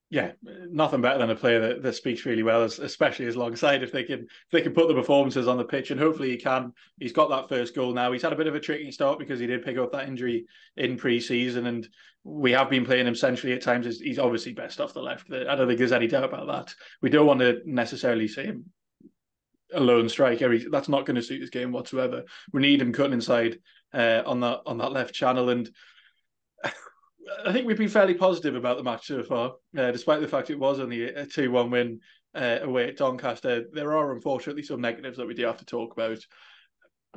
yeah, 0.10 0.34
nothing 0.70 1.02
better 1.02 1.18
than 1.18 1.32
a 1.32 1.36
player 1.36 1.60
that, 1.60 1.82
that 1.82 1.96
speaks 1.96 2.26
really 2.26 2.44
well, 2.44 2.64
especially 2.64 3.26
as 3.26 3.36
alongside 3.36 3.82
if 3.82 3.92
they 3.92 4.04
can 4.04 4.22
if 4.22 4.52
they 4.52 4.62
can 4.62 4.74
put 4.74 4.88
the 4.88 4.94
performances 4.94 5.48
on 5.48 5.58
the 5.58 5.64
pitch, 5.64 5.90
and 5.90 6.00
hopefully 6.00 6.30
he 6.30 6.38
can. 6.38 6.74
He's 7.00 7.12
got 7.12 7.30
that 7.30 7.50
first 7.50 7.76
goal 7.76 7.92
now. 7.92 8.12
He's 8.12 8.22
had 8.22 8.34
a 8.34 8.36
bit 8.36 8.48
of 8.48 8.54
a 8.54 8.60
tricky 8.60 8.92
start 8.92 9.18
because 9.18 9.40
he 9.40 9.48
did 9.48 9.66
pick 9.66 9.78
up 9.78 9.92
that 9.94 10.08
injury 10.08 10.46
in 10.78 10.96
pre-season, 10.96 11.66
and 11.66 11.88
we 12.24 12.52
have 12.52 12.70
been 12.70 12.86
playing 12.86 13.08
him 13.08 13.16
centrally 13.16 13.56
at 13.56 13.64
times. 13.64 14.00
He's 14.00 14.20
obviously 14.20 14.54
best 14.54 14.80
off 14.80 14.94
the 14.94 15.02
left. 15.02 15.32
I 15.32 15.56
don't 15.56 15.68
think 15.68 15.80
there's 15.80 15.92
any 15.92 16.08
doubt 16.08 16.26
about 16.26 16.48
that. 16.48 16.76
We 17.02 17.10
don't 17.10 17.28
want 17.28 17.40
to 17.40 17.62
necessarily 17.66 18.28
see 18.28 18.44
him 18.44 18.66
a 19.74 19.80
lone 19.80 20.08
striker. 20.08 20.56
That's 20.70 20.90
not 20.90 21.08
going 21.08 21.16
to 21.16 21.24
suit 21.24 21.42
his 21.42 21.50
game 21.50 21.72
whatsoever. 21.72 22.24
We 22.54 22.62
need 22.62 22.80
him 22.80 22.94
cutting 22.94 23.14
inside 23.14 23.58
uh, 23.92 24.22
on 24.24 24.40
that 24.42 24.62
on 24.68 24.78
that 24.78 24.92
left 24.92 25.16
channel 25.16 25.50
and. 25.50 25.68
I 27.46 27.52
think 27.52 27.66
we've 27.66 27.78
been 27.78 27.90
fairly 27.90 28.14
positive 28.14 28.56
about 28.56 28.78
the 28.78 28.84
match 28.84 29.08
so 29.08 29.24
far, 29.24 29.54
uh, 29.78 29.92
despite 29.92 30.22
the 30.22 30.28
fact 30.28 30.50
it 30.50 30.60
was 30.60 30.80
only 30.80 31.04
a 31.04 31.26
2 31.26 31.52
1 31.52 31.70
win 31.72 32.00
uh, 32.36 32.60
away 32.62 32.88
at 32.88 32.98
Doncaster. 32.98 33.66
There 33.72 33.96
are 33.96 34.14
unfortunately 34.14 34.64
some 34.64 34.82
negatives 34.82 35.18
that 35.18 35.28
we 35.28 35.34
do 35.34 35.46
have 35.46 35.58
to 35.58 35.66
talk 35.66 35.94
about. 35.94 36.20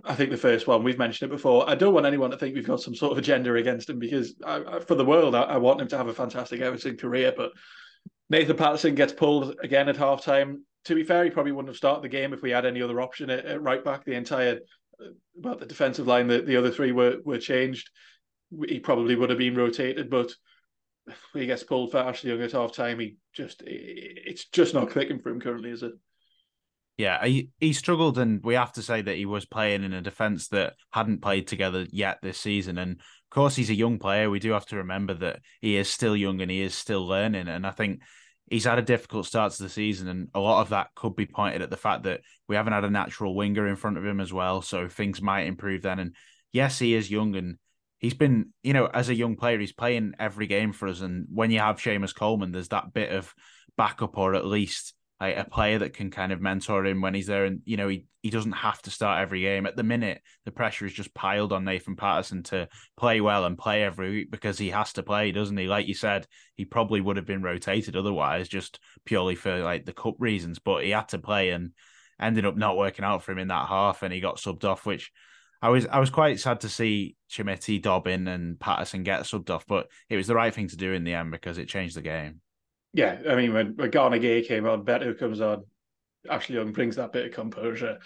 I 0.05 0.15
think 0.15 0.31
the 0.31 0.37
first 0.37 0.67
one, 0.67 0.85
we've 0.85 0.99
mentioned 0.99 1.31
it 1.31 1.35
before. 1.35 1.69
I 1.69 1.75
don't 1.75 1.93
want 1.93 2.07
anyone 2.07 2.31
to 2.31 2.37
think 2.37 2.55
we've 2.55 2.67
got 2.67 2.81
some 2.81 2.95
sort 2.95 3.13
of 3.13 3.19
agenda 3.19 3.53
against 3.55 3.91
him 3.91 3.99
because 3.99 4.35
I, 4.45 4.63
I, 4.65 4.81
for 4.81 4.95
the 4.95 5.05
world, 5.05 5.35
I, 5.35 5.43
I, 5.43 5.57
want 5.57 5.81
him 5.81 5.89
to 5.89 5.97
have 5.97 6.07
a 6.07 6.15
fantastic 6.15 6.61
Everton 6.61 6.97
career. 6.97 7.35
But 7.37 7.51
Nathan 8.31 8.57
Patterson 8.57 8.95
gets 8.95 9.13
pulled 9.13 9.57
again 9.63 9.89
at 9.89 9.97
half 9.97 10.23
time. 10.23 10.65
To 10.85 10.95
be 10.95 11.03
fair, 11.03 11.25
he 11.25 11.31
probably 11.31 11.53
wouldn't 11.53 11.71
have 11.71 11.77
started 11.77 12.05
the 12.05 12.09
game 12.09 12.33
if 12.33 12.43
we 12.43 12.51
had 12.51 12.65
any 12.65 12.81
other 12.81 13.01
option 13.01 13.29
at, 13.29 13.45
at 13.45 13.61
right 13.61 13.85
back. 13.85 14.05
The 14.05 14.15
entire 14.15 14.61
about 15.39 15.59
the 15.59 15.67
defensive 15.67 16.07
line, 16.07 16.29
the, 16.29 16.43
the 16.43 16.57
other 16.57 16.71
three 16.71 16.93
were 16.93 17.17
were 17.25 17.39
changed 17.39 17.91
he 18.67 18.81
probably 18.81 19.17
would 19.17 19.31
have 19.31 19.39
been 19.39 19.57
rotated, 19.57 20.11
but 20.11 20.33
he 21.35 21.47
gets 21.47 21.63
pulled 21.63 21.91
for 21.91 21.99
Ashley 21.99 22.31
Young 22.31 22.43
at 22.43 22.53
half 22.53 22.73
time. 22.73 22.99
He 23.01 23.17
just 23.33 23.63
it's 23.67 24.47
just 24.47 24.75
not 24.75 24.91
clicking 24.91 25.21
for 25.21 25.31
him 25.31 25.41
currently, 25.41 25.71
is 25.71 25.83
it? 25.83 25.93
Yeah, 26.99 27.25
he, 27.25 27.51
he 27.61 27.73
struggled, 27.73 28.19
and 28.19 28.43
we 28.43 28.55
have 28.55 28.73
to 28.73 28.83
say 28.83 29.03
that 29.03 29.17
he 29.17 29.25
was 29.25 29.47
playing 29.47 29.85
in 29.85 29.93
a 29.93 30.03
defense 30.03 30.49
that 30.49 30.75
hadn't 30.93 31.23
played 31.23 31.47
together 31.47 31.87
yet 31.93 32.19
this 32.23 32.39
season. 32.41 32.77
And 32.77 32.97
of 32.97 33.31
course, 33.31 33.55
he's 33.55 33.71
a 33.71 33.75
young 33.75 34.01
player. 34.01 34.29
We 34.29 34.41
do 34.41 34.51
have 34.51 34.67
to 34.67 34.79
remember 34.79 35.15
that 35.15 35.41
he 35.61 35.77
is 35.77 35.89
still 35.89 36.17
young 36.17 36.41
and 36.41 36.51
he 36.51 36.61
is 36.61 36.75
still 36.75 37.07
learning. 37.07 37.47
And 37.47 37.65
I 37.65 37.71
think 37.71 38.01
he's 38.51 38.65
had 38.65 38.81
a 38.81 38.83
difficult 38.83 39.27
start 39.27 39.53
to 39.53 39.63
the 39.63 39.69
season, 39.69 40.09
and 40.09 40.29
a 40.35 40.41
lot 40.41 40.61
of 40.61 40.71
that 40.71 40.89
could 40.97 41.15
be 41.15 41.27
pointed 41.27 41.63
at 41.63 41.71
the 41.71 41.77
fact 41.77 42.03
that 42.03 42.23
we 42.49 42.57
haven't 42.57 42.73
had 42.73 42.85
a 42.85 42.91
natural 42.91 43.37
winger 43.37 43.69
in 43.69 43.77
front 43.77 43.97
of 43.97 44.05
him 44.05 44.21
as 44.21 44.33
well. 44.33 44.61
So 44.61 44.89
things 44.89 45.23
might 45.23 45.47
improve 45.47 45.83
then. 45.83 46.01
And 46.01 46.17
yes, 46.53 46.81
he 46.81 46.95
is 46.95 47.09
young, 47.09 47.37
and 47.37 47.59
he's 47.99 48.15
been, 48.15 48.53
you 48.63 48.73
know, 48.73 48.87
as 48.87 49.09
a 49.09 49.15
young 49.15 49.37
player, 49.37 49.59
he's 49.59 49.73
playing 49.73 50.15
every 50.19 50.47
game 50.47 50.73
for 50.73 50.89
us. 50.89 51.01
And 51.01 51.27
when 51.33 51.51
you 51.51 51.59
have 51.59 51.77
Seamus 51.77 52.15
Coleman, 52.15 52.53
there's 52.53 52.69
that 52.69 52.93
bit 52.93 53.13
of 53.13 53.35
backup 53.77 54.17
or 54.17 54.35
at 54.35 54.47
least 54.47 54.95
like, 55.21 55.37
a 55.37 55.45
player 55.45 55.79
that 55.81 55.95
can 55.95 56.11
kind 56.11 56.31
of 56.31 56.41
mentor 56.41 56.87
him 56.87 57.01
when 57.01 57.15
he's 57.15 57.27
there. 57.27 57.45
And, 57.45 57.61
you 57.65 57.77
know, 57.77 57.89
he, 57.89 58.07
he 58.23 58.31
doesn't 58.31 58.53
have 58.53 58.81
to 58.83 58.91
start 58.91 59.21
every 59.21 59.41
game. 59.41 59.67
At 59.67 59.77
the 59.77 59.83
minute, 59.83 60.23
the 60.45 60.53
pressure 60.53 60.87
is 60.87 60.93
just 60.93 61.13
piled 61.13 61.53
on 61.53 61.65
Nathan 61.65 61.97
Patterson 61.97 62.45
to 62.45 62.69
play 62.97 63.21
well 63.21 63.45
and 63.45 63.59
play 63.59 63.83
every 63.83 64.11
week 64.11 64.31
because 64.31 64.59
he 64.59 64.71
has 64.71 64.93
to 64.93 65.03
play, 65.03 65.33
doesn't 65.33 65.57
he? 65.57 65.67
Like 65.67 65.89
you 65.89 65.95
said, 65.95 66.27
he 66.55 66.65
probably 66.65 67.01
would 67.01 67.17
have 67.17 67.27
been 67.27 67.43
rotated 67.43 67.97
otherwise, 67.97 68.49
just 68.49 68.79
purely 69.05 69.35
for 69.35 69.59
like 69.59 69.87
the 69.87 69.93
cup 69.93 70.15
reasons, 70.19 70.61
but 70.61 70.85
he 70.85 70.91
had 70.91 71.09
to 71.09 71.19
play 71.19 71.51
and 71.51 71.73
ended 72.21 72.47
up 72.47 72.57
not 72.57 72.77
working 72.77 73.05
out 73.05 73.23
for 73.23 73.33
him 73.33 73.39
in 73.39 73.49
that 73.49 73.69
half 73.69 74.03
and 74.03 74.13
he 74.13 74.21
got 74.21 74.37
subbed 74.37 74.65
off, 74.65 74.87
which 74.87 75.11
I 75.61 75.71
was 75.71 75.87
I 75.87 75.99
was 75.99 76.11
quite 76.11 76.39
sad 76.39 76.61
to 76.61 76.69
see 76.69 77.17
Chermiti, 77.31 77.83
Dobbin, 77.83 78.29
and 78.29 78.59
Patterson 78.59 79.03
get 79.03 79.23
subbed 79.23 79.51
off, 79.51 79.67
but 79.67 79.89
it 80.09 80.17
was 80.17 80.27
the 80.27 80.35
right 80.35 80.55
thing 80.55 80.69
to 80.69 80.77
do 80.77 80.93
in 80.93 81.05
the 81.05 81.15
end 81.15 81.31
because 81.31 81.59
it 81.59 81.69
changed 81.69 81.97
the 81.97 82.03
game. 82.03 82.41
Yeah, 82.93 83.19
I 83.29 83.35
mean 83.35 83.53
when, 83.53 83.75
when 83.77 83.91
Gana 83.91 84.19
Gueye 84.19 84.47
came 84.47 84.67
on, 84.67 84.85
Beto 84.85 85.19
comes 85.19 85.41
on, 85.41 85.65
Ashley 86.31 86.57
Young 86.57 86.73
brings 86.73 86.97
that 86.97 87.13
bit 87.13 87.27
of 87.27 87.33
composure. 87.33 87.99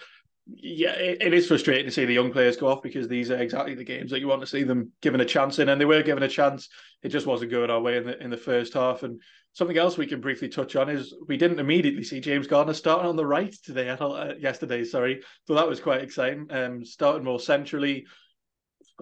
Yeah, 0.46 0.94
it, 0.94 1.22
it 1.22 1.34
is 1.34 1.46
frustrating 1.46 1.84
to 1.84 1.92
see 1.92 2.04
the 2.04 2.14
young 2.14 2.32
players 2.32 2.56
go 2.56 2.66
off 2.66 2.82
because 2.82 3.06
these 3.06 3.30
are 3.30 3.36
exactly 3.36 3.74
the 3.74 3.84
games 3.84 4.10
that 4.10 4.18
you 4.18 4.26
want 4.26 4.40
to 4.40 4.46
see 4.46 4.64
them 4.64 4.90
given 5.00 5.20
a 5.20 5.24
chance 5.24 5.58
in, 5.58 5.68
and 5.68 5.80
they 5.80 5.84
were 5.84 6.02
given 6.02 6.24
a 6.24 6.28
chance. 6.28 6.68
It 7.02 7.10
just 7.10 7.26
wasn't 7.26 7.52
going 7.52 7.70
our 7.70 7.80
way 7.80 7.98
in 7.98 8.04
the 8.04 8.20
in 8.20 8.30
the 8.30 8.36
first 8.36 8.74
half, 8.74 9.02
and 9.02 9.20
Something 9.54 9.76
else 9.76 9.98
we 9.98 10.06
can 10.06 10.20
briefly 10.20 10.48
touch 10.48 10.76
on 10.76 10.88
is 10.88 11.14
we 11.28 11.36
didn't 11.36 11.60
immediately 11.60 12.04
see 12.04 12.20
James 12.20 12.46
Garner 12.46 12.72
starting 12.72 13.06
on 13.06 13.16
the 13.16 13.26
right 13.26 13.54
today, 13.64 13.90
uh, 13.90 14.32
yesterday, 14.38 14.82
sorry. 14.82 15.22
So 15.46 15.54
that 15.54 15.68
was 15.68 15.78
quite 15.78 16.00
exciting. 16.00 16.46
Um, 16.50 16.84
starting 16.84 17.24
more 17.24 17.38
centrally. 17.38 18.06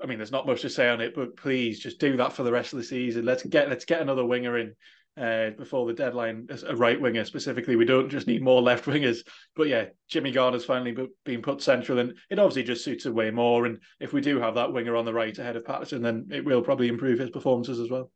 I 0.03 0.07
mean, 0.07 0.19
there's 0.19 0.33
not 0.33 0.47
much 0.47 0.63
to 0.63 0.71
say 0.71 0.89
on 0.89 1.01
it, 1.01 1.15
but 1.15 1.37
please 1.37 1.79
just 1.79 2.01
do 2.01 2.17
that 2.17 2.33
for 2.33 2.43
the 2.43 2.51
rest 2.51 2.73
of 2.73 2.79
the 2.79 2.85
season. 2.85 3.25
Let's 3.25 3.45
get 3.45 3.69
let's 3.69 3.85
get 3.85 4.01
another 4.01 4.25
winger 4.25 4.59
in 4.59 4.75
uh, 5.17 5.51
before 5.51 5.87
the 5.87 5.93
deadline, 5.93 6.49
a 6.67 6.75
right 6.75 7.01
winger 7.01 7.25
specifically. 7.25 7.77
We 7.77 7.85
don't 7.85 8.09
just 8.09 8.27
need 8.27 8.43
more 8.43 8.63
left 8.63 8.87
wingers. 8.87 9.19
But 9.55 9.69
yeah, 9.69 9.87
Jimmy 10.09 10.33
Garner's 10.33 10.65
finally 10.65 10.97
been 11.25 11.43
put 11.43 11.63
central, 11.63 11.99
and 11.99 12.15
it 12.29 12.39
obviously 12.41 12.65
just 12.65 12.85
suits 12.85 13.07
him 13.07 13.15
way 13.15 13.31
more. 13.31 13.67
And 13.67 13.79
if 14.01 14.13
we 14.13 14.21
do 14.21 14.41
have 14.41 14.55
that 14.57 14.73
winger 14.73 14.97
on 14.97 15.05
the 15.05 15.15
right 15.15 15.37
ahead 15.39 15.57
of 15.57 15.65
Patterson, 15.65 16.03
then 16.03 16.29
it 16.33 16.45
will 16.45 16.63
probably 16.63 16.89
improve 16.89 17.19
his 17.19 17.31
performances 17.31 17.79
as 17.79 17.89
well. 17.89 18.11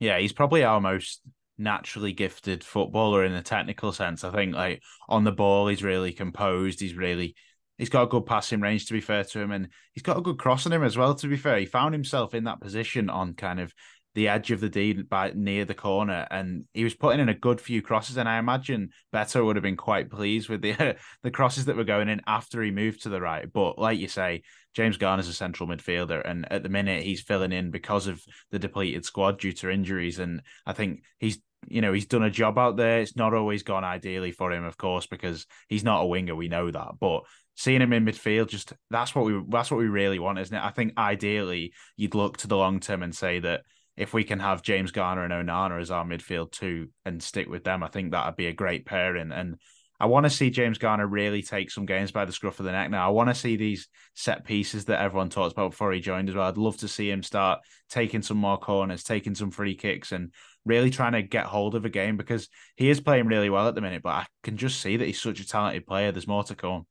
Yeah, 0.00 0.18
he's 0.18 0.32
probably 0.32 0.64
our 0.64 0.80
most 0.80 1.20
naturally 1.60 2.12
gifted 2.12 2.64
footballer 2.64 3.24
in 3.24 3.32
a 3.32 3.42
technical 3.42 3.92
sense. 3.92 4.24
I 4.24 4.30
think 4.30 4.54
like 4.54 4.82
on 5.08 5.24
the 5.24 5.32
ball, 5.32 5.68
he's 5.68 5.84
really 5.84 6.12
composed. 6.12 6.80
He's 6.80 6.94
really 6.94 7.36
he's 7.78 7.88
got 7.88 8.02
a 8.02 8.08
good 8.08 8.26
passing 8.26 8.60
range 8.60 8.86
to 8.86 8.92
be 8.92 9.00
fair 9.00 9.24
to 9.24 9.40
him, 9.40 9.52
and 9.52 9.68
he's 9.92 10.02
got 10.02 10.18
a 10.18 10.22
good 10.22 10.38
cross 10.38 10.66
on 10.66 10.72
him 10.72 10.82
as 10.82 10.96
well. 10.96 11.14
To 11.14 11.28
be 11.28 11.36
fair, 11.36 11.58
he 11.58 11.66
found 11.66 11.94
himself 11.94 12.34
in 12.34 12.44
that 12.44 12.60
position 12.60 13.08
on 13.10 13.34
kind 13.34 13.60
of 13.60 13.72
the 14.14 14.28
edge 14.28 14.50
of 14.50 14.60
the 14.60 14.68
D 14.68 14.92
by 14.92 15.32
near 15.34 15.64
the 15.64 15.74
corner, 15.74 16.26
and 16.30 16.64
he 16.74 16.84
was 16.84 16.94
putting 16.94 17.20
in 17.20 17.28
a 17.28 17.34
good 17.34 17.60
few 17.60 17.80
crosses. 17.80 18.16
And 18.16 18.28
I 18.28 18.38
imagine 18.38 18.90
Beto 19.14 19.44
would 19.44 19.56
have 19.56 19.62
been 19.62 19.76
quite 19.76 20.10
pleased 20.10 20.48
with 20.48 20.62
the 20.62 20.96
the 21.22 21.30
crosses 21.30 21.66
that 21.66 21.76
were 21.76 21.84
going 21.84 22.08
in 22.08 22.20
after 22.26 22.62
he 22.62 22.70
moved 22.70 23.02
to 23.02 23.08
the 23.08 23.20
right. 23.20 23.50
But 23.52 23.78
like 23.78 23.98
you 23.98 24.08
say, 24.08 24.42
James 24.74 24.96
Garner's 24.96 25.28
a 25.28 25.32
central 25.32 25.68
midfielder, 25.68 26.22
and 26.24 26.50
at 26.50 26.62
the 26.62 26.68
minute 26.68 27.02
he's 27.02 27.22
filling 27.22 27.52
in 27.52 27.70
because 27.70 28.06
of 28.06 28.22
the 28.50 28.58
depleted 28.58 29.04
squad 29.04 29.38
due 29.38 29.52
to 29.52 29.70
injuries. 29.70 30.18
And 30.18 30.42
I 30.66 30.72
think 30.72 31.02
he's 31.18 31.38
you 31.68 31.80
know 31.80 31.92
he's 31.92 32.06
done 32.06 32.22
a 32.22 32.30
job 32.30 32.58
out 32.58 32.76
there. 32.76 33.00
It's 33.00 33.16
not 33.16 33.34
always 33.34 33.62
gone 33.62 33.84
ideally 33.84 34.32
for 34.32 34.52
him, 34.52 34.64
of 34.64 34.76
course, 34.76 35.06
because 35.06 35.46
he's 35.68 35.84
not 35.84 36.02
a 36.02 36.06
winger. 36.06 36.34
We 36.34 36.48
know 36.48 36.70
that, 36.70 36.92
but 37.00 37.22
seeing 37.56 37.82
him 37.82 37.92
in 37.92 38.04
midfield, 38.04 38.48
just 38.48 38.72
that's 38.90 39.14
what 39.14 39.24
we 39.24 39.42
that's 39.48 39.70
what 39.70 39.78
we 39.78 39.88
really 39.88 40.18
want, 40.18 40.38
isn't 40.38 40.56
it? 40.56 40.62
I 40.62 40.70
think 40.70 40.94
ideally 40.96 41.72
you'd 41.96 42.14
look 42.14 42.38
to 42.38 42.48
the 42.48 42.56
long 42.56 42.80
term 42.80 43.02
and 43.02 43.14
say 43.14 43.40
that 43.40 43.62
if 43.96 44.14
we 44.14 44.24
can 44.24 44.40
have 44.40 44.62
James 44.62 44.92
Garner 44.92 45.24
and 45.24 45.32
Onana 45.32 45.80
as 45.80 45.90
our 45.90 46.04
midfield 46.04 46.52
two 46.52 46.88
and 47.04 47.22
stick 47.22 47.48
with 47.48 47.64
them, 47.64 47.82
I 47.82 47.88
think 47.88 48.12
that'd 48.12 48.36
be 48.36 48.46
a 48.46 48.52
great 48.52 48.86
pairing. 48.86 49.30
And 49.30 49.56
I 50.00 50.06
want 50.06 50.24
to 50.24 50.30
see 50.30 50.48
James 50.48 50.78
Garner 50.78 51.06
really 51.06 51.42
take 51.42 51.70
some 51.70 51.84
games 51.84 52.10
by 52.10 52.24
the 52.24 52.32
scruff 52.32 52.58
of 52.58 52.64
the 52.64 52.72
neck 52.72 52.90
now. 52.90 53.06
I 53.06 53.10
want 53.10 53.28
to 53.28 53.34
see 53.34 53.56
these 53.56 53.86
set 54.14 54.44
pieces 54.44 54.86
that 54.86 55.00
everyone 55.00 55.28
talks 55.28 55.52
about 55.52 55.72
before 55.72 55.92
he 55.92 56.00
joined 56.00 56.30
as 56.30 56.34
well. 56.34 56.48
I'd 56.48 56.56
love 56.56 56.78
to 56.78 56.88
see 56.88 57.10
him 57.10 57.22
start 57.22 57.60
taking 57.90 58.22
some 58.22 58.38
more 58.38 58.56
corners, 58.56 59.04
taking 59.04 59.34
some 59.34 59.50
free 59.50 59.74
kicks, 59.74 60.12
and 60.12 60.32
really 60.64 60.88
trying 60.88 61.12
to 61.12 61.22
get 61.22 61.44
hold 61.44 61.74
of 61.74 61.84
a 61.84 61.90
game 61.90 62.16
because 62.16 62.48
he 62.76 62.88
is 62.88 63.00
playing 63.00 63.26
really 63.26 63.50
well 63.50 63.68
at 63.68 63.74
the 63.74 63.82
minute. 63.82 64.02
But 64.02 64.14
I 64.14 64.26
can 64.42 64.56
just 64.56 64.80
see 64.80 64.96
that 64.96 65.04
he's 65.04 65.20
such 65.20 65.38
a 65.38 65.46
talented 65.46 65.86
player. 65.86 66.12
There's 66.12 66.26
more 66.26 66.44
to 66.44 66.54
come. 66.54 66.86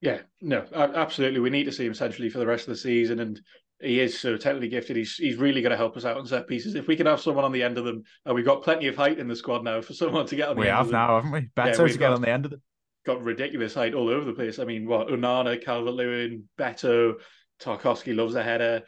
Yeah, 0.00 0.18
no, 0.40 0.66
absolutely. 0.74 1.40
We 1.40 1.50
need 1.50 1.64
to 1.64 1.72
see 1.72 1.86
him 1.86 1.94
centrally 1.94 2.28
for 2.28 2.38
the 2.38 2.46
rest 2.46 2.64
of 2.64 2.74
the 2.74 2.76
season, 2.76 3.20
and 3.20 3.40
he 3.80 4.00
is 4.00 4.18
so 4.18 4.36
technically 4.36 4.68
gifted. 4.68 4.96
He's 4.96 5.16
he's 5.16 5.36
really 5.36 5.60
going 5.60 5.70
to 5.70 5.76
help 5.76 5.96
us 5.96 6.04
out 6.04 6.16
on 6.16 6.26
set 6.26 6.48
pieces. 6.48 6.74
If 6.74 6.86
we 6.86 6.96
can 6.96 7.06
have 7.06 7.20
someone 7.20 7.44
on 7.44 7.52
the 7.52 7.62
end 7.62 7.78
of 7.78 7.84
them, 7.84 8.02
and 8.24 8.34
we've 8.34 8.44
got 8.44 8.62
plenty 8.62 8.86
of 8.86 8.96
height 8.96 9.18
in 9.18 9.28
the 9.28 9.36
squad 9.36 9.64
now 9.64 9.80
for 9.80 9.92
someone 9.92 10.26
to 10.26 10.36
get 10.36 10.48
on. 10.48 10.56
The 10.56 10.62
we 10.62 10.68
have 10.68 10.90
now, 10.90 11.16
haven't 11.16 11.32
we? 11.32 11.40
Beto 11.56 11.78
yeah, 11.78 11.92
to 11.92 11.98
get 11.98 12.12
on 12.12 12.22
the 12.22 12.30
end 12.30 12.46
of 12.46 12.52
them. 12.52 12.62
Got 13.04 13.22
ridiculous 13.22 13.74
height 13.74 13.94
all 13.94 14.08
over 14.08 14.24
the 14.24 14.32
place. 14.32 14.58
I 14.58 14.64
mean, 14.64 14.86
what 14.86 15.08
Onana, 15.08 15.62
Calvert 15.62 15.94
Lewin, 15.94 16.48
Beto, 16.58 17.14
Tarkowski 17.60 18.16
loves 18.16 18.34
a 18.34 18.42
header. 18.42 18.82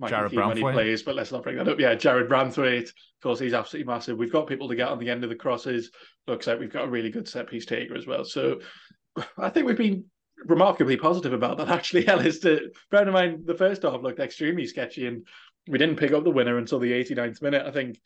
Jarrad 0.00 0.30
Branthwaite. 0.30 0.48
when 0.48 0.56
he 0.56 0.62
plays, 0.62 1.02
but 1.02 1.14
let's 1.14 1.32
not 1.32 1.42
bring 1.42 1.56
that 1.56 1.68
up. 1.68 1.80
Yeah, 1.80 1.94
Jarrad 1.94 2.28
Branthwaite, 2.28 2.88
of 2.88 3.22
course, 3.22 3.38
he's 3.38 3.54
absolutely 3.54 3.90
massive. 3.90 4.18
We've 4.18 4.32
got 4.32 4.46
people 4.46 4.68
to 4.68 4.76
get 4.76 4.88
on 4.88 4.98
the 4.98 5.08
end 5.08 5.24
of 5.24 5.30
the 5.30 5.36
crosses. 5.36 5.90
Looks 6.26 6.46
like 6.46 6.60
we've 6.60 6.72
got 6.72 6.84
a 6.84 6.90
really 6.90 7.10
good 7.10 7.26
set 7.26 7.48
piece 7.48 7.64
taker 7.64 7.96
as 7.96 8.06
well. 8.06 8.24
So 8.24 8.60
I 9.38 9.48
think 9.48 9.66
we've 9.66 9.76
been 9.76 10.04
remarkably 10.46 10.96
positive 10.96 11.32
about 11.32 11.58
that. 11.58 11.68
Actually, 11.68 12.08
Ellis. 12.08 12.40
To, 12.40 12.70
bear 12.90 13.06
in 13.06 13.12
mind, 13.12 13.46
the 13.46 13.54
first 13.54 13.82
half 13.82 14.02
looked 14.02 14.20
extremely 14.20 14.66
sketchy, 14.66 15.06
and 15.06 15.26
we 15.68 15.78
didn't 15.78 15.96
pick 15.96 16.12
up 16.12 16.24
the 16.24 16.30
winner 16.30 16.58
until 16.58 16.78
the 16.78 16.92
89th 16.92 17.42
minute. 17.42 17.66
I 17.66 17.70
think. 17.70 17.98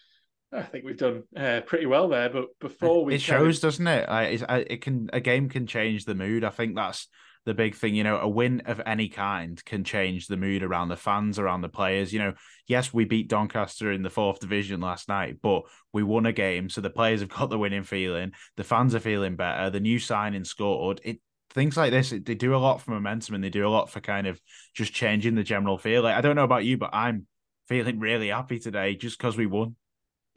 I 0.53 0.63
think 0.63 0.85
we've 0.85 0.97
done 0.97 1.25
uh, 1.37 1.63
pretty 1.67 1.87
well 1.87 2.09
there, 2.09 2.31
but 2.31 2.47
before 2.61 3.05
we 3.05 3.17
it 3.17 3.21
shows, 3.21 3.59
doesn't 3.59 3.87
it? 3.87 4.09
I, 4.09 4.23
it? 4.27 4.43
It 4.71 4.81
can 4.81 5.11
a 5.13 5.21
game 5.21 5.49
can 5.49 5.67
change 5.67 6.05
the 6.05 6.15
mood. 6.15 6.45
I 6.45 6.51
think 6.51 6.77
that's 6.77 7.09
the 7.47 7.55
big 7.55 7.75
thing. 7.75 7.95
You 7.95 8.05
know, 8.05 8.19
a 8.19 8.29
win 8.29 8.63
of 8.67 8.81
any 8.87 9.09
kind 9.09 9.63
can 9.65 9.83
change 9.83 10.27
the 10.27 10.37
mood 10.37 10.63
around 10.63 10.89
the 10.89 10.97
fans, 10.97 11.39
around 11.39 11.63
the 11.63 11.69
players. 11.69 12.13
You 12.13 12.19
know, 12.19 12.35
yes, 12.67 12.95
we 12.95 13.05
beat 13.05 13.29
Doncaster 13.29 13.91
in 13.91 14.03
the 14.03 14.11
fourth 14.11 14.41
division 14.41 14.81
last 14.81 15.09
night, 15.09 15.39
but 15.43 15.63
we 15.93 16.05
won 16.05 16.27
a 16.27 16.33
game, 16.33 16.69
so 16.69 16.81
the 16.81 16.91
players 16.91 17.21
have 17.21 17.29
got 17.29 17.51
the 17.51 17.59
winning 17.59 17.85
feeling. 17.85 18.33
The 18.57 18.65
fans 18.65 18.95
are 18.95 19.01
feeling 19.01 19.37
better. 19.37 19.71
The 19.71 19.81
new 19.81 19.99
signing 19.99 20.45
scored. 20.45 21.01
It 21.03 21.21
things 21.57 21.77
like 21.77 21.91
this, 21.91 22.11
they 22.11 22.35
do 22.37 22.55
a 22.55 22.59
lot 22.59 22.81
for 22.81 22.93
momentum 22.93 23.35
and 23.35 23.43
they 23.43 23.51
do 23.51 23.67
a 23.67 23.71
lot 23.71 23.91
for 23.91 24.01
kind 24.01 24.29
of 24.29 24.41
just 24.75 24.93
changing 24.93 25.35
the 25.35 25.43
general 25.43 25.79
feel. 25.79 26.03
Like 26.03 26.15
I 26.15 26.21
don't 26.21 26.37
know 26.37 26.45
about 26.45 26.65
you, 26.65 26.79
but 26.79 26.91
I'm 26.93 27.27
feeling 27.67 27.99
really 27.99 28.29
happy 28.29 28.61
today 28.61 28.95
just 28.95 29.19
because 29.19 29.37
we 29.37 29.47
won 29.47 29.75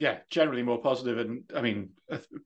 yeah, 0.00 0.16
generally 0.30 0.62
more 0.62 0.80
positive, 0.80 1.18
and 1.18 1.42
I 1.54 1.60
mean, 1.60 1.90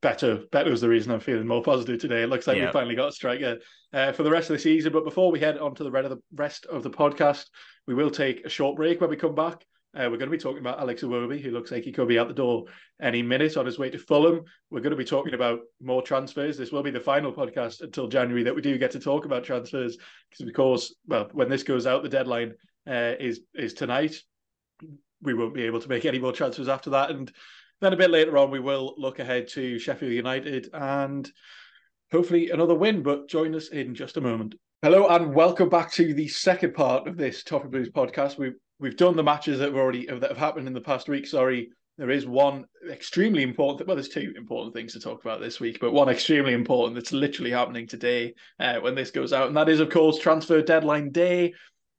better. 0.03 0.39
Beto 0.53 0.71
was 0.71 0.81
the 0.81 0.89
reason 0.89 1.13
I'm 1.13 1.21
feeling 1.21 1.47
more 1.47 1.63
positive 1.63 2.01
today. 2.01 2.25
It 2.25 2.29
looks 2.29 2.49
like 2.49 2.61
we 2.61 2.67
finally 2.73 2.97
got 2.97 3.11
a 3.11 3.13
striker 3.13 3.59
uh, 3.93 4.11
for 4.11 4.25
the 4.25 4.31
rest 4.31 4.51
of 4.51 4.57
the 4.57 4.61
season. 4.61 4.93
But 4.93 5.05
before 5.05 5.31
we 5.31 5.39
head 5.39 5.59
on 5.59 5.73
to 5.77 5.85
the 5.85 6.19
rest 6.33 6.67
of 6.67 6.83
the 6.83 6.91
podcast, 6.91 7.45
we 7.87 7.95
will 7.95 8.11
take 8.11 8.45
a 8.45 8.49
short 8.49 8.75
break 8.75 9.01
when 9.01 9.09
we 9.09 9.15
come 9.15 9.37
back. 9.37 9.65
Uh, 9.97 10.09
we're 10.11 10.19
going 10.19 10.31
to 10.31 10.37
be 10.37 10.39
talking 10.39 10.59
about 10.59 10.81
Alex 10.81 11.03
Iwobi, 11.03 11.41
who 11.41 11.53
looks 11.53 11.71
like 11.71 11.85
he 11.85 11.93
could 11.93 12.09
be 12.09 12.19
out 12.19 12.27
the 12.27 12.35
door 12.35 12.65
any 13.01 13.23
minute 13.23 13.57
on 13.57 13.65
his 13.65 13.79
way 13.79 13.91
to 13.91 13.99
Fulham. 13.99 14.43
We're 14.71 14.81
going 14.81 14.91
to 14.91 14.97
be 14.97 15.05
talking 15.05 15.35
about 15.35 15.61
more 15.81 16.03
transfers. 16.03 16.57
This 16.57 16.73
will 16.73 16.83
be 16.83 16.91
the 16.91 16.99
final 16.99 17.33
podcast 17.33 17.81
until 17.81 18.09
January 18.09 18.43
that 18.43 18.55
we 18.55 18.61
do 18.61 18.77
get 18.77 18.91
to 18.93 18.99
talk 18.99 19.25
about 19.25 19.45
transfers, 19.45 19.97
because 20.31 20.49
of 20.49 20.53
course, 20.53 20.95
well, 21.07 21.29
when 21.33 21.49
this 21.49 21.63
goes 21.63 21.87
out, 21.87 22.03
the 22.03 22.09
deadline 22.09 22.55
uh, 22.89 23.13
is 23.21 23.43
is 23.55 23.73
tonight 23.73 24.21
we 25.23 25.33
won't 25.33 25.55
be 25.55 25.63
able 25.63 25.81
to 25.81 25.89
make 25.89 26.05
any 26.05 26.19
more 26.19 26.33
transfers 26.33 26.69
after 26.69 26.91
that. 26.91 27.11
And 27.11 27.33
then 27.81 27.93
a 27.93 27.97
bit 27.97 28.11
later 28.11 28.37
on, 28.37 28.51
we 28.51 28.61
will 28.61 28.95
look 28.99 29.21
ahead 29.21 29.47
to 29.51 29.79
Sheffield 29.79 30.13
United 30.13 30.71
and 30.73 31.31
hopefully 32.11 32.51
another 32.51 32.75
win. 32.75 33.03
But 33.03 33.29
join 33.29 33.55
us 33.55 33.69
in 33.69 33.95
just 33.95 34.17
a 34.17 34.21
moment. 34.21 34.57
Hello 34.83 35.07
and 35.07 35.35
welcome 35.35 35.69
back 35.69 35.93
to 35.93 36.13
the 36.15 36.29
second 36.29 36.75
part 36.75 37.07
of 37.07 37.17
this 37.17 37.45
Toffee 37.45 37.69
Blues 37.69 37.91
podcast. 37.91 38.37
We've 38.37 38.57
we've 38.79 38.97
done 38.97 39.17
the 39.17 39.23
matches 39.23 39.59
that 39.59 39.67
have 39.67 39.77
already 39.77 40.07
that 40.07 40.23
have 40.23 40.37
happened 40.37 40.67
in 40.67 40.75
the 40.75 40.81
past 40.81 41.09
week. 41.09 41.27
Sorry, 41.27 41.71
there 41.99 42.11
is 42.11 42.27
one 42.27 42.65
extremely 42.91 43.43
important. 43.43 43.87
Well, 43.87 43.97
there's 43.97 44.09
two 44.09 44.33
important 44.37 44.75
things 44.75 44.93
to 44.93 45.01
talk 45.01 45.25
about 45.25 45.41
this 45.41 45.61
week, 45.61 45.79
but 45.81 45.93
one 45.93 46.09
extremely 46.09 46.53
important 46.53 46.97
that's 46.97 47.13
literally 47.13 47.51
happening 47.51 47.87
today 47.87 48.35
uh, 48.59 48.81
when 48.81 48.95
this 48.95 49.11
goes 49.11 49.33
out, 49.33 49.49
and 49.49 49.57
that 49.57 49.69
is, 49.69 49.81
of 49.81 49.91
course, 49.91 50.19
transfer 50.19 50.61
deadline 50.63 51.11
day. 51.11 51.55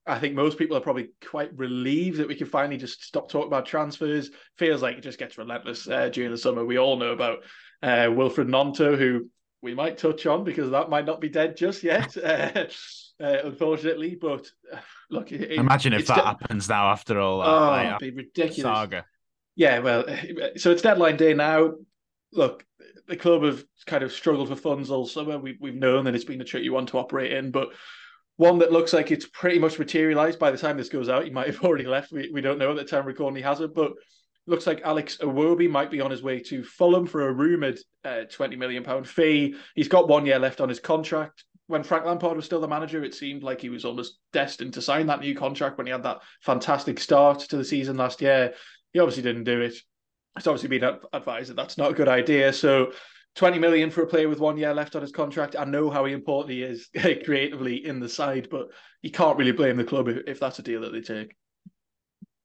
I 0.08 0.20
think 0.20 0.36
most 0.36 0.60
people 0.60 0.78
are 0.78 0.82
probably 0.82 1.10
quite 1.28 1.58
relieved 1.58 2.20
that 2.20 2.28
we 2.28 2.36
can 2.36 2.46
finally 2.46 2.78
just 2.78 3.04
stop 3.04 3.28
talking 3.28 3.48
about 3.48 3.66
transfers. 3.66 4.30
Feels 4.58 4.84
like 4.84 4.98
it 4.98 5.02
just 5.02 5.18
gets 5.18 5.38
relentless 5.38 5.88
uh, 5.88 6.10
during 6.10 6.30
the 6.30 6.38
summer. 6.38 6.64
We 6.64 6.78
all 6.78 6.98
know 6.98 7.12
about 7.12 7.40
uh, 7.82 8.08
Wilfried 8.10 8.48
Gnonto, 8.48 8.98
who 8.98 9.30
we 9.66 9.74
might 9.74 9.98
touch 9.98 10.26
on 10.26 10.46
because 10.46 10.72
that 10.72 10.90
might 10.90 11.06
not 11.06 11.20
be 11.20 11.28
dead 11.28 11.58
just 11.58 11.84
yet, 11.84 12.16
uh, 12.24 12.66
uh, 13.22 13.38
unfortunately. 13.44 14.16
But 14.16 14.50
uh, 14.72 14.78
look, 15.10 15.34
it, 15.34 15.52
imagine 15.52 15.92
if 15.92 16.08
that 16.08 16.16
de- 16.16 16.24
happens 16.24 16.70
now 16.70 16.92
after 16.92 17.20
all 17.20 17.40
that. 17.40 17.48
Oh, 17.48 17.90
like, 17.92 18.00
be 18.00 18.12
ridiculous 18.12 18.62
saga. 18.62 19.06
Yeah, 19.56 19.80
well, 19.80 20.06
so 20.56 20.72
it's 20.72 20.82
deadline 20.82 21.18
day 21.18 21.34
now. 21.34 21.74
Look, 22.32 22.66
the 23.08 23.18
club 23.18 23.44
have 23.44 23.64
kind 23.86 24.04
of 24.04 24.12
struggled 24.12 24.50
for 24.50 24.56
funds 24.56 24.90
all 24.90 25.06
summer. 25.06 25.38
We, 25.38 25.58
we've 25.60 25.76
known 25.76 26.06
that 26.06 26.16
it's 26.16 26.24
been 26.24 26.42
a 26.42 26.46
tricky 26.46 26.70
one 26.70 26.86
to 26.88 26.98
operate 26.98 27.34
in, 27.34 27.52
but 27.52 27.70
one 28.38 28.60
that 28.60 28.72
looks 28.72 28.94
like 28.94 29.12
it's 29.12 29.28
pretty 29.28 29.60
much 29.60 29.80
materialized 29.80 30.40
by 30.40 30.52
the 30.52 30.58
time 30.58 30.78
this 30.78 30.90
goes 30.90 31.10
out. 31.10 31.24
He 31.24 31.30
might 31.30 31.48
have 31.48 31.60
already 31.64 31.86
left. 31.86 32.12
We, 32.12 32.30
we 32.32 32.42
don't 32.42 32.60
know 32.60 32.72
at 32.72 32.78
the 32.78 32.84
time 32.84 33.06
recording 33.06 33.38
he 33.38 33.44
hasn't, 33.44 33.74
but 33.74 33.94
looks 34.48 34.68
like 34.68 34.82
Alex 34.84 35.18
Iwobi 35.22 35.70
might 35.70 35.92
be 35.92 36.02
on 36.02 36.12
his 36.12 36.22
way 36.22 36.40
to 36.40 36.64
Fulham 36.64 37.06
for 37.06 37.28
a 37.28 37.34
rumoured 37.34 37.80
uh, 38.04 38.26
£20 38.30 38.58
million 38.58 39.04
fee. 39.04 39.56
He's 39.76 39.88
got 39.88 40.08
one 40.08 40.26
year 40.26 40.40
left 40.40 40.62
on 40.62 40.70
his 40.70 40.80
contract. 40.80 41.44
When 41.68 41.84
Frank 41.84 42.06
Lampard 42.06 42.36
was 42.36 42.46
still 42.46 42.62
the 42.62 42.68
manager, 42.68 43.04
it 43.04 43.16
seemed 43.16 43.42
like 43.42 43.60
he 43.60 43.70
was 43.70 43.86
almost 43.86 44.20
destined 44.34 44.74
to 44.76 44.82
sign 44.82 45.08
that 45.08 45.22
new 45.22 45.34
contract 45.34 45.78
when 45.78 45.88
he 45.88 45.92
had 45.92 46.04
that 46.04 46.22
fantastic 46.42 47.00
start 47.00 47.40
to 47.40 47.58
the 47.58 47.66
season 47.66 47.98
last 47.98 48.22
year. 48.22 48.54
He 48.94 49.00
obviously 49.00 49.24
didn't 49.24 49.46
do 49.46 49.62
it. 49.62 49.76
It's 50.38 50.48
obviously 50.48 50.70
been 50.70 50.98
advised 51.12 51.50
that 51.50 51.56
that's 51.56 51.78
not 51.78 51.92
a 51.92 51.96
good 51.96 52.08
idea. 52.08 52.54
So 52.54 52.92
20 53.36 53.58
million 53.58 53.90
for 53.90 54.04
a 54.04 54.08
player 54.08 54.30
with 54.30 54.40
one 54.40 54.58
year 54.58 54.74
left 54.74 54.96
on 54.96 55.02
his 55.02 55.12
contract. 55.12 55.56
I 55.58 55.66
know 55.66 55.90
how 55.90 56.06
important 56.06 56.52
he 56.52 56.62
is 56.64 56.90
creatively 57.26 57.86
in 57.86 58.00
the 58.00 58.10
side, 58.10 58.48
but 58.52 58.68
you 59.02 59.12
can't 59.12 59.38
really 59.38 59.52
blame 59.52 59.78
the 59.78 59.84
club 59.84 60.08
if, 60.08 60.20
if 60.28 60.40
that's 60.40 60.60
a 60.60 60.64
deal 60.64 60.82
that 60.82 60.94
they 60.94 61.02
take. 61.02 61.36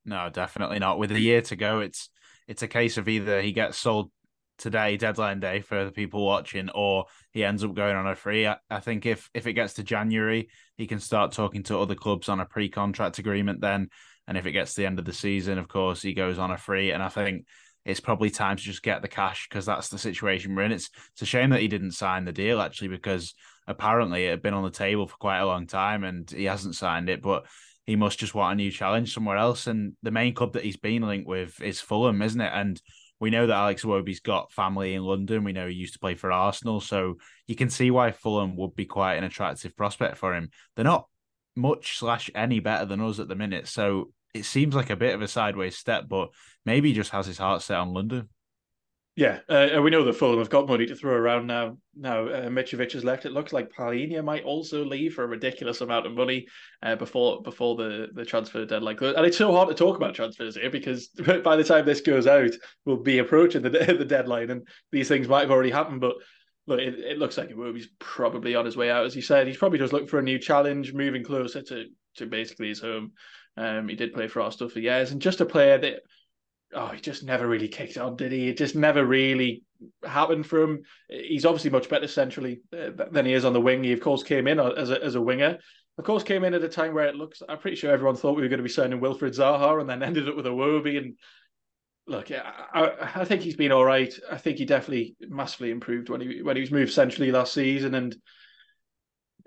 No, 0.04 0.28
definitely 0.30 0.78
not. 0.78 0.98
With 0.98 1.12
a 1.12 1.20
year 1.20 1.42
to 1.42 1.56
go, 1.56 1.80
it's 1.80 2.08
it's 2.48 2.62
a 2.62 2.68
case 2.68 2.96
of 2.96 3.08
either 3.08 3.40
he 3.40 3.52
gets 3.52 3.78
sold 3.78 4.10
today, 4.58 4.96
deadline 4.96 5.40
day 5.40 5.60
for 5.60 5.84
the 5.84 5.92
people 5.92 6.24
watching, 6.24 6.68
or 6.70 7.06
he 7.32 7.44
ends 7.44 7.64
up 7.64 7.74
going 7.74 7.96
on 7.96 8.06
a 8.06 8.14
free. 8.14 8.46
I, 8.46 8.56
I 8.70 8.80
think 8.80 9.06
if 9.06 9.28
if 9.34 9.46
it 9.46 9.54
gets 9.54 9.74
to 9.74 9.82
January, 9.82 10.48
he 10.76 10.86
can 10.86 11.00
start 11.00 11.32
talking 11.32 11.62
to 11.64 11.78
other 11.78 11.94
clubs 11.94 12.28
on 12.28 12.40
a 12.40 12.46
pre-contract 12.46 13.18
agreement 13.18 13.60
then. 13.60 13.88
And 14.26 14.38
if 14.38 14.46
it 14.46 14.52
gets 14.52 14.74
to 14.74 14.82
the 14.82 14.86
end 14.86 14.98
of 14.98 15.04
the 15.04 15.12
season, 15.12 15.58
of 15.58 15.66
course, 15.68 16.02
he 16.02 16.14
goes 16.14 16.38
on 16.38 16.52
a 16.52 16.58
free. 16.58 16.92
And 16.92 17.02
I 17.02 17.08
think 17.08 17.46
it's 17.84 18.00
probably 18.00 18.30
time 18.30 18.56
to 18.56 18.62
just 18.62 18.82
get 18.82 19.02
the 19.02 19.08
cash 19.08 19.48
because 19.48 19.66
that's 19.66 19.88
the 19.88 19.98
situation 19.98 20.54
we're 20.54 20.62
in. 20.62 20.72
It's 20.72 20.90
it's 21.12 21.22
a 21.22 21.26
shame 21.26 21.50
that 21.50 21.60
he 21.60 21.68
didn't 21.68 21.92
sign 21.92 22.24
the 22.24 22.32
deal 22.32 22.60
actually 22.60 22.88
because 22.88 23.34
apparently 23.66 24.26
it 24.26 24.30
had 24.30 24.42
been 24.42 24.54
on 24.54 24.64
the 24.64 24.70
table 24.70 25.06
for 25.06 25.16
quite 25.16 25.38
a 25.38 25.46
long 25.46 25.66
time 25.66 26.04
and 26.04 26.30
he 26.30 26.44
hasn't 26.44 26.74
signed 26.74 27.08
it, 27.08 27.22
but 27.22 27.46
he 27.90 27.96
must 27.96 28.20
just 28.20 28.36
want 28.36 28.52
a 28.52 28.54
new 28.54 28.70
challenge 28.70 29.12
somewhere 29.12 29.36
else. 29.36 29.66
And 29.66 29.94
the 30.04 30.12
main 30.12 30.32
club 30.32 30.52
that 30.52 30.62
he's 30.62 30.76
been 30.76 31.02
linked 31.02 31.26
with 31.26 31.60
is 31.60 31.80
Fulham, 31.80 32.22
isn't 32.22 32.40
it? 32.40 32.52
And 32.54 32.80
we 33.18 33.30
know 33.30 33.48
that 33.48 33.56
Alex 33.56 33.82
Iwobi's 33.82 34.20
got 34.20 34.52
family 34.52 34.94
in 34.94 35.02
London. 35.02 35.42
We 35.42 35.52
know 35.52 35.66
he 35.66 35.74
used 35.74 35.94
to 35.94 35.98
play 35.98 36.14
for 36.14 36.30
Arsenal, 36.30 36.80
so 36.80 37.16
you 37.48 37.56
can 37.56 37.68
see 37.68 37.90
why 37.90 38.12
Fulham 38.12 38.56
would 38.58 38.76
be 38.76 38.86
quite 38.86 39.16
an 39.16 39.24
attractive 39.24 39.76
prospect 39.76 40.18
for 40.18 40.36
him. 40.36 40.50
They're 40.76 40.84
not 40.84 41.08
much 41.56 41.98
slash 41.98 42.30
any 42.32 42.60
better 42.60 42.84
than 42.84 43.00
us 43.00 43.18
at 43.18 43.26
the 43.26 43.34
minute, 43.34 43.66
so 43.66 44.12
it 44.34 44.44
seems 44.44 44.76
like 44.76 44.90
a 44.90 44.96
bit 44.96 45.16
of 45.16 45.20
a 45.20 45.26
sideways 45.26 45.76
step, 45.76 46.04
but 46.08 46.28
maybe 46.64 46.90
he 46.90 46.94
just 46.94 47.10
has 47.10 47.26
his 47.26 47.38
heart 47.38 47.60
set 47.60 47.78
on 47.78 47.92
London. 47.92 48.28
Yeah, 49.20 49.40
uh, 49.50 49.82
we 49.82 49.90
know 49.90 50.02
that 50.04 50.14
Fulham 50.14 50.38
have 50.38 50.48
got 50.48 50.66
money 50.66 50.86
to 50.86 50.96
throw 50.96 51.12
around 51.12 51.46
now. 51.46 51.76
Now 51.94 52.26
uh, 52.26 52.48
Mitrovic 52.48 52.92
has 52.92 53.04
left. 53.04 53.26
It 53.26 53.32
looks 53.32 53.52
like 53.52 53.70
Palhinha 53.70 54.24
might 54.24 54.44
also 54.44 54.82
leave 54.82 55.12
for 55.12 55.24
a 55.24 55.26
ridiculous 55.26 55.82
amount 55.82 56.06
of 56.06 56.14
money 56.14 56.46
uh, 56.82 56.96
before 56.96 57.42
before 57.42 57.76
the, 57.76 58.08
the 58.14 58.24
transfer 58.24 58.64
deadline. 58.64 58.96
And 59.02 59.26
it's 59.26 59.36
so 59.36 59.52
hard 59.52 59.68
to 59.68 59.74
talk 59.74 59.96
about 59.96 60.14
transfers 60.14 60.56
here 60.56 60.70
because 60.70 61.08
by 61.44 61.54
the 61.54 61.64
time 61.64 61.84
this 61.84 62.00
goes 62.00 62.26
out, 62.26 62.52
we'll 62.86 62.96
be 62.96 63.18
approaching 63.18 63.60
the 63.60 63.68
the 63.98 64.06
deadline, 64.06 64.48
and 64.48 64.66
these 64.90 65.08
things 65.08 65.28
might 65.28 65.42
have 65.42 65.50
already 65.50 65.70
happened. 65.70 66.00
But 66.00 66.14
look, 66.66 66.80
it, 66.80 66.98
it 67.00 67.18
looks 67.18 67.36
like 67.36 67.50
he's 67.50 67.90
probably 67.98 68.54
on 68.54 68.64
his 68.64 68.78
way 68.78 68.90
out, 68.90 69.04
as 69.04 69.14
you 69.14 69.20
said. 69.20 69.46
He's 69.46 69.58
probably 69.58 69.80
just 69.80 69.92
looking 69.92 70.08
for 70.08 70.18
a 70.18 70.22
new 70.22 70.38
challenge, 70.38 70.94
moving 70.94 71.24
closer 71.24 71.60
to 71.60 71.88
to 72.16 72.24
basically 72.24 72.68
his 72.68 72.80
home. 72.80 73.12
Um, 73.58 73.86
he 73.86 73.96
did 73.96 74.14
play 74.14 74.28
for 74.28 74.40
Arsenal 74.40 74.70
for 74.70 74.80
years, 74.80 75.10
and 75.10 75.20
just 75.20 75.42
a 75.42 75.44
player 75.44 75.76
that 75.76 76.04
oh, 76.74 76.88
he 76.88 77.00
just 77.00 77.24
never 77.24 77.46
really 77.46 77.68
kicked 77.68 77.98
on, 77.98 78.16
did 78.16 78.32
he? 78.32 78.48
It 78.48 78.58
just 78.58 78.74
never 78.74 79.04
really 79.04 79.62
happened 80.04 80.46
for 80.46 80.62
him. 80.62 80.82
He's 81.08 81.44
obviously 81.44 81.70
much 81.70 81.88
better 81.88 82.08
centrally 82.08 82.60
uh, 82.72 82.90
than 83.10 83.26
he 83.26 83.32
is 83.32 83.44
on 83.44 83.52
the 83.52 83.60
wing. 83.60 83.84
He 83.84 83.92
of 83.92 84.00
course 84.00 84.22
came 84.22 84.46
in 84.46 84.60
as 84.60 84.90
a 84.90 85.02
as 85.02 85.14
a 85.14 85.20
winger. 85.20 85.58
Of 85.98 86.04
course, 86.04 86.22
came 86.22 86.44
in 86.44 86.54
at 86.54 86.64
a 86.64 86.68
time 86.68 86.94
where 86.94 87.08
it 87.08 87.14
looks. 87.16 87.42
I'm 87.46 87.58
pretty 87.58 87.76
sure 87.76 87.90
everyone 87.90 88.16
thought 88.16 88.36
we 88.36 88.42
were 88.42 88.48
going 88.48 88.58
to 88.58 88.64
be 88.64 88.70
signing 88.70 89.00
Wilfried 89.00 89.36
Zaha, 89.36 89.80
and 89.80 89.90
then 89.90 90.02
ended 90.02 90.28
up 90.28 90.36
with 90.36 90.46
Iwobi. 90.46 90.96
And 90.96 91.16
look, 92.06 92.30
I, 92.30 92.92
I 93.16 93.24
think 93.24 93.42
he's 93.42 93.56
been 93.56 93.72
all 93.72 93.84
right. 93.84 94.12
I 94.30 94.38
think 94.38 94.58
he 94.58 94.64
definitely 94.64 95.16
massively 95.20 95.70
improved 95.70 96.08
when 96.08 96.20
he 96.20 96.42
when 96.42 96.56
he 96.56 96.62
was 96.62 96.70
moved 96.70 96.92
centrally 96.92 97.30
last 97.30 97.52
season, 97.52 97.94
and 97.94 98.16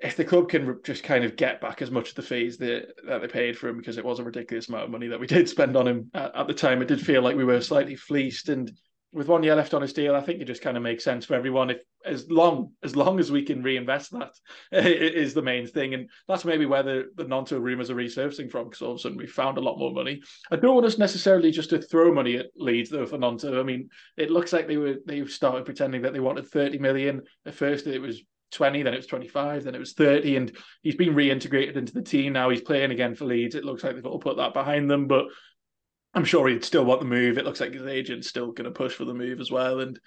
if 0.04 0.18
the 0.18 0.26
club 0.26 0.50
can 0.50 0.80
just 0.84 1.04
kind 1.04 1.24
of 1.24 1.38
get 1.38 1.62
back 1.62 1.82
as 1.82 1.90
much 1.90 2.10
of 2.10 2.16
the 2.16 2.22
fees 2.22 2.58
that, 2.58 2.94
that 3.08 3.22
they 3.22 3.28
paid 3.28 3.58
for 3.58 3.70
him, 3.70 3.78
because 3.78 3.98
it 3.98 4.04
was 4.04 4.20
a 4.20 4.24
ridiculous 4.24 4.68
amount 4.68 4.84
of 4.84 4.92
money 4.92 5.08
that 5.08 5.20
we 5.20 5.28
did 5.36 5.48
spend 5.48 5.78
on 5.78 5.88
him 5.88 6.12
at, 6.14 6.36
at, 6.36 6.48
the 6.48 6.54
time, 6.54 6.82
it 6.82 6.88
did 6.88 7.04
feel 7.04 7.22
like 7.22 7.38
we 7.38 7.46
were 7.46 7.62
slightly 7.62 7.96
fleeced. 7.96 8.50
And 8.50 8.70
with 9.14 9.30
one 9.30 9.44
year 9.44 9.56
left 9.56 9.74
on 9.74 9.82
his 9.82 9.94
deal, 9.94 10.14
I 10.14 10.22
think 10.22 10.42
it 10.42 10.46
just 10.46 10.62
kind 10.62 10.76
of 10.76 10.84
makes 10.84 11.06
sense 11.06 11.26
for 11.26 11.36
everyone. 11.36 11.70
If 11.70 11.78
as 12.06 12.30
long 12.30 12.72
as 12.84 12.98
long 12.98 13.18
as 13.18 13.32
we 13.32 13.44
can 13.44 13.64
reinvest 13.64 14.12
that 14.12 14.34
is 14.74 15.34
the 15.34 15.42
main 15.42 15.68
thing, 15.68 15.94
and 15.94 16.10
that's 16.28 16.44
maybe 16.44 16.66
where 16.66 16.84
the 16.84 17.06
the 17.16 17.24
Gnonto 17.24 17.62
rumours 17.62 17.90
are 17.90 17.96
resurfacing 17.96 18.52
from, 18.52 18.66
because 18.66 18.82
all 18.82 18.92
of 18.92 18.98
a 18.98 19.00
sudden 19.00 19.18
we 19.18 19.28
found 19.28 19.58
a 19.58 19.62
lot 19.62 19.78
more 19.78 19.94
money. 19.94 20.22
I 20.52 20.58
don't 20.58 20.76
want 20.76 20.86
us 20.88 20.98
necessarily 20.98 21.52
just 21.52 21.70
to 21.70 21.82
throw 21.82 22.14
money 22.14 22.36
at 22.36 22.48
Leeds 22.58 22.90
though 22.90 23.06
for 23.06 23.18
Gnonto. 23.18 23.58
I 23.58 23.64
mean, 23.64 23.88
it 24.18 24.32
looks 24.32 24.52
like 24.52 24.68
they 24.68 24.78
were 24.78 24.96
they 25.06 25.26
started 25.28 25.64
pretending 25.64 26.02
that 26.02 26.12
they 26.12 26.20
wanted 26.20 26.50
thirty 26.50 26.78
million. 26.78 27.22
At 27.46 27.56
first, 27.56 27.88
it 27.88 28.00
was 28.00 28.22
20, 28.54 28.84
then 28.84 28.94
it 28.94 28.98
was 28.98 29.08
25, 29.08 29.64
then 29.64 29.76
it 29.76 29.80
was 29.80 29.94
30, 29.94 30.38
and 30.38 30.58
he's 30.82 30.96
been 30.96 31.16
reintegrated 31.16 31.76
into 31.76 31.94
the 31.94 32.02
team 32.02 32.34
now. 32.34 32.50
He's 32.50 32.62
playing 32.62 32.92
again 32.92 33.16
for 33.16 33.26
Leeds. 33.26 33.56
It 33.56 33.66
looks 33.66 33.84
like 33.84 33.96
they've 33.96 34.06
all 34.06 34.20
put 34.20 34.38
that 34.38 34.54
behind 34.54 34.90
them, 34.90 35.08
but 35.08 35.26
I'm 36.14 36.26
sure 36.26 36.48
he'd 36.48 36.64
still 36.64 36.86
want 36.86 37.02
the 37.02 37.08
move. 37.08 37.38
It 37.38 37.46
looks 37.46 37.60
like 37.60 37.74
his 37.74 37.88
agent's 37.88 38.30
still 38.30 38.52
going 38.52 38.66
to 38.66 38.72
push 38.72 38.94
for 38.94 39.06
the 39.06 39.14
move 39.14 39.40
as 39.40 39.50
well. 39.50 39.80
And 39.80 40.00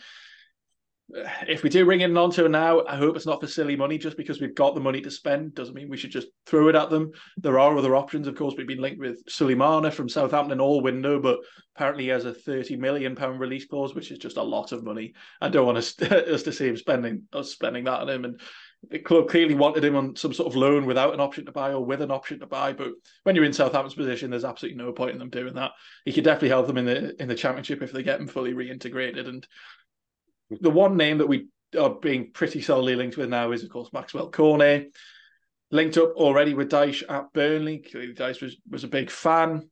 if 1.09 1.63
we 1.63 1.71
do 1.71 1.85
bring 1.85 2.01
in 2.01 2.13
Gnonto 2.13 2.51
now, 2.51 2.85
I 2.85 2.97
hope 2.97 3.15
it's 3.15 3.27
not 3.27 3.41
for 3.41 3.47
silly 3.47 3.77
money. 3.77 3.97
Just 3.97 4.17
because 4.17 4.41
we've 4.41 4.55
got 4.55 4.75
the 4.75 4.81
money 4.81 5.01
to 5.03 5.11
spend 5.11 5.55
doesn't 5.55 5.75
mean 5.75 5.89
we 5.89 5.97
should 5.97 6.11
just 6.11 6.29
throw 6.47 6.69
it 6.69 6.75
at 6.75 6.91
them. 6.91 7.13
There 7.37 7.59
are 7.61 7.79
other 7.79 7.95
options, 7.95 8.27
of 8.27 8.35
course. 8.35 8.55
We've 8.57 8.67
been 8.67 8.81
linked 8.81 8.99
with 8.99 9.25
Sulemana 9.27 9.93
from 9.93 10.09
Southampton 10.09 10.61
all 10.61 10.83
window, 10.83 11.21
but 11.21 11.39
apparently 11.77 12.05
he 12.05 12.11
has 12.11 12.25
a 12.25 12.35
thirty 12.35 12.77
million 12.77 13.15
pound 13.15 13.39
release 13.39 13.67
clause, 13.67 13.95
which 13.95 14.11
is 14.11 14.19
just 14.19 14.37
a 14.37 14.43
lot 14.43 14.73
of 14.73 14.85
money. 14.85 15.15
I 15.41 15.49
don't 15.49 15.67
want 15.67 15.79
us, 15.79 16.01
us 16.03 16.43
to 16.43 16.53
see 16.53 16.69
him 16.69 16.77
spending 16.77 17.23
us 17.33 17.53
spending 17.53 17.85
that 17.85 18.01
on 18.01 18.09
him. 18.09 18.25
And 18.25 18.41
the 18.91 18.99
club 18.99 19.29
clearly 19.29 19.55
wanted 19.55 19.85
him 19.85 19.97
on 19.97 20.17
some 20.17 20.33
sort 20.33 20.49
of 20.49 20.57
loan 20.57 20.87
without 20.87 21.15
an 21.15 21.21
option 21.21 21.47
to 21.47 21.53
buy 21.53 21.73
or 21.73 21.85
with 21.85 22.03
an 22.03 22.11
option 22.11 22.41
to 22.41 22.47
buy. 22.47 22.73
But 22.73 22.93
when 23.23 23.35
you're 23.35 23.45
in 23.45 23.53
Southampton's 23.53 23.95
position, 23.95 24.31
there's 24.31 24.45
absolutely 24.45 24.79
no 24.79 24.93
point 24.93 25.13
in 25.13 25.19
them 25.19 25.31
doing 25.31 25.55
that. 25.55 25.73
He 26.05 26.13
could 26.13 26.25
definitely 26.25 26.51
help 26.51 26.67
them 26.67 26.79
in 26.79 26.85
the 26.85 27.23
in 27.23 27.29
the 27.29 27.35
championship 27.35 27.83
if 27.83 27.93
they 27.93 28.03
get 28.03 28.21
him 28.21 28.27
fully 28.27 28.55
reintegrated. 28.55 29.29
And 29.29 29.47
the 30.51 30.71
one 30.71 30.97
name 30.97 31.19
that 31.19 31.29
we 31.29 31.49
are 31.79 31.91
being 31.91 32.33
pretty 32.33 32.63
solidly 32.63 32.97
linked 32.97 33.17
with 33.17 33.29
now 33.29 33.53
is, 33.53 33.63
of 33.63 33.71
course, 33.71 33.93
Maxwell 33.93 34.31
Cornet. 34.31 34.95
Linked 35.73 35.99
up 35.99 36.13
already 36.15 36.55
with 36.55 36.71
Dyche 36.71 37.03
at 37.09 37.33
Burnley. 37.33 37.79
Clearly, 37.79 38.15
Dyche 38.15 38.41
was, 38.41 38.57
was 38.71 38.85
a 38.85 38.89
big 38.89 39.11
fan. 39.11 39.69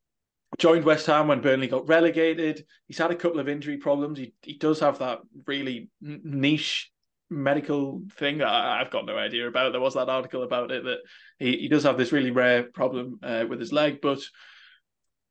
Joined 0.59 0.85
West 0.85 1.07
Ham 1.07 1.29
when 1.29 1.41
Burnley 1.41 1.69
got 1.69 1.89
relegated. 1.89 2.65
He's 2.87 2.99
had 2.99 3.13
a 3.13 3.17
couple 3.17 3.39
of 3.39 3.49
injury 3.49 3.77
problems. 3.77 4.19
He 4.19 4.35
he 4.43 4.57
does 4.57 4.81
have 4.81 4.99
that 4.99 5.21
really 5.47 5.89
niche 6.01 6.91
medical 7.31 8.03
thing 8.17 8.39
that 8.39 8.49
I've 8.49 8.91
got 8.91 9.07
no 9.07 9.17
idea 9.17 9.49
about. 9.49 9.73
There 9.73 9.81
was 9.81 9.95
that 9.95 10.09
article 10.09 10.43
about 10.43 10.71
it 10.71 10.85
that 10.85 10.99
he, 11.39 11.57
he 11.59 11.69
does 11.69 11.85
have 11.85 11.99
this 11.99 12.13
really 12.13 12.31
rare 12.31 12.65
problem 12.65 13.19
uh, 13.23 13.45
with 13.49 13.61
his 13.61 13.73
leg. 13.73 14.01
But 14.01 14.21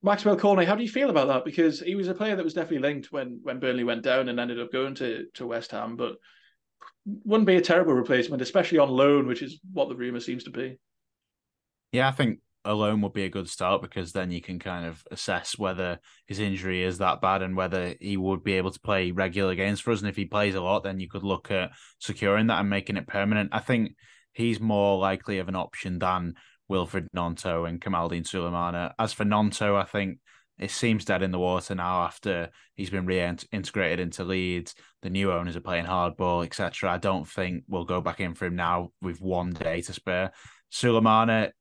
Maxwell 0.03 0.37
Cornet, 0.37 0.67
how 0.67 0.75
do 0.75 0.83
you 0.83 0.89
feel 0.89 1.09
about 1.09 1.29
that? 1.29 1.45
Because 1.45 1.79
he 1.79 1.95
was 1.95 2.09
a 2.09 2.13
player 2.13 2.35
that 2.35 2.43
was 2.43 2.53
definitely 2.53 2.87
linked 2.87 3.11
when 3.11 3.39
when 3.41 3.59
Burnley 3.59 3.85
went 3.85 4.03
down 4.03 4.27
and 4.27 4.39
ended 4.39 4.59
up 4.59 4.71
going 4.71 4.95
to 4.95 5.27
to 5.35 5.47
West 5.47 5.71
Ham, 5.71 5.95
but 5.95 6.17
wouldn't 7.05 7.47
be 7.47 7.55
a 7.55 7.61
terrible 7.61 7.93
replacement, 7.93 8.41
especially 8.41 8.79
on 8.79 8.89
loan, 8.89 9.27
which 9.27 9.41
is 9.41 9.59
what 9.71 9.87
the 9.87 9.95
rumor 9.95 10.19
seems 10.19 10.43
to 10.43 10.49
be. 10.49 10.77
Yeah, 11.93 12.09
I 12.09 12.11
think 12.11 12.39
a 12.65 12.73
loan 12.73 13.01
would 13.01 13.13
be 13.13 13.23
a 13.23 13.29
good 13.29 13.49
start 13.49 13.81
because 13.81 14.11
then 14.11 14.31
you 14.31 14.41
can 14.41 14.59
kind 14.59 14.85
of 14.85 15.05
assess 15.11 15.57
whether 15.57 15.99
his 16.27 16.39
injury 16.39 16.83
is 16.83 16.97
that 16.97 17.21
bad 17.21 17.41
and 17.41 17.55
whether 17.55 17.95
he 17.99 18.17
would 18.17 18.43
be 18.43 18.53
able 18.53 18.71
to 18.71 18.79
play 18.79 19.11
regular 19.11 19.55
games 19.55 19.79
for 19.79 19.91
us. 19.91 19.99
And 19.99 20.09
if 20.09 20.15
he 20.15 20.25
plays 20.25 20.55
a 20.55 20.61
lot, 20.61 20.83
then 20.83 20.99
you 20.99 21.09
could 21.09 21.23
look 21.23 21.51
at 21.51 21.71
securing 21.99 22.47
that 22.47 22.59
and 22.59 22.69
making 22.69 22.97
it 22.97 23.07
permanent. 23.07 23.49
I 23.53 23.59
think 23.59 23.95
he's 24.31 24.59
more 24.59 24.97
likely 24.97 25.39
of 25.39 25.49
an 25.49 25.55
option 25.55 25.99
than 25.99 26.35
Wilfried 26.71 27.07
Gnonto 27.15 27.67
and 27.67 27.81
Kamaldeen 27.81 28.23
Sulemana. 28.23 28.93
As 28.97 29.13
for 29.13 29.25
Gnonto, 29.25 29.75
I 29.75 29.83
think 29.83 30.19
it 30.59 30.71
seems 30.71 31.05
dead 31.05 31.23
in 31.23 31.31
the 31.31 31.39
water 31.39 31.75
now 31.75 32.03
after 32.03 32.49
he's 32.75 32.89
been 32.89 33.05
reintegrated 33.05 33.99
into 33.99 34.23
Leeds. 34.23 34.75
The 35.01 35.09
new 35.09 35.31
owners 35.31 35.55
are 35.55 35.61
playing 35.61 35.85
hardball, 35.85 36.45
etc. 36.45 36.91
I 36.91 36.97
don't 36.97 37.27
think 37.27 37.63
we'll 37.67 37.85
go 37.85 38.01
back 38.01 38.19
in 38.19 38.35
for 38.35 38.45
him 38.45 38.55
now 38.55 38.89
with 39.01 39.19
one 39.19 39.51
day 39.51 39.81
to 39.81 39.93
spare. 39.93 40.31
Sulemana, 40.71 41.51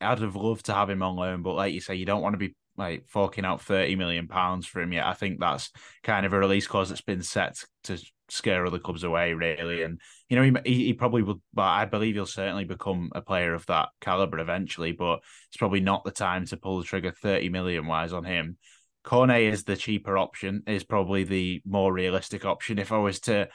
I'd 0.00 0.18
have 0.18 0.36
loved 0.36 0.66
to 0.66 0.74
have 0.74 0.90
him 0.90 1.02
on 1.02 1.16
loan, 1.16 1.42
but 1.42 1.54
like 1.54 1.72
you 1.72 1.80
say, 1.80 1.94
you 1.94 2.06
don't 2.06 2.22
want 2.22 2.34
to 2.34 2.38
be 2.38 2.54
like 2.76 3.04
forking 3.08 3.44
out 3.44 3.62
30 3.62 3.96
million 3.96 4.28
pounds 4.28 4.66
for 4.66 4.80
him 4.80 4.92
yet. 4.92 5.06
I 5.06 5.14
think 5.14 5.38
that's 5.38 5.70
kind 6.02 6.26
of 6.26 6.32
a 6.32 6.38
release 6.38 6.66
clause 6.66 6.88
that's 6.88 7.00
been 7.00 7.22
set 7.22 7.62
to 7.84 7.98
scare 8.28 8.66
other 8.66 8.78
clubs 8.78 9.04
away, 9.04 9.32
really. 9.32 9.82
And 9.82 10.00
you 10.28 10.36
know, 10.36 10.60
he 10.64 10.86
he 10.86 10.92
probably 10.92 11.22
would, 11.22 11.40
but 11.52 11.62
I 11.62 11.84
believe 11.84 12.14
he'll 12.14 12.26
certainly 12.26 12.64
become 12.64 13.10
a 13.14 13.20
player 13.20 13.54
of 13.54 13.66
that 13.66 13.90
caliber 14.00 14.38
eventually. 14.38 14.92
But 14.92 15.20
it's 15.48 15.56
probably 15.56 15.80
not 15.80 16.04
the 16.04 16.10
time 16.10 16.46
to 16.46 16.56
pull 16.56 16.78
the 16.78 16.84
trigger 16.84 17.12
thirty 17.12 17.48
million 17.48 17.86
wise 17.86 18.12
on 18.12 18.24
him. 18.24 18.56
Cornet 19.04 19.42
is 19.42 19.64
the 19.64 19.76
cheaper 19.76 20.16
option, 20.16 20.62
is 20.66 20.82
probably 20.82 21.24
the 21.24 21.62
more 21.66 21.92
realistic 21.92 22.44
option. 22.44 22.78
If 22.78 22.90
I 22.90 22.98
was 22.98 23.20
to 23.20 23.48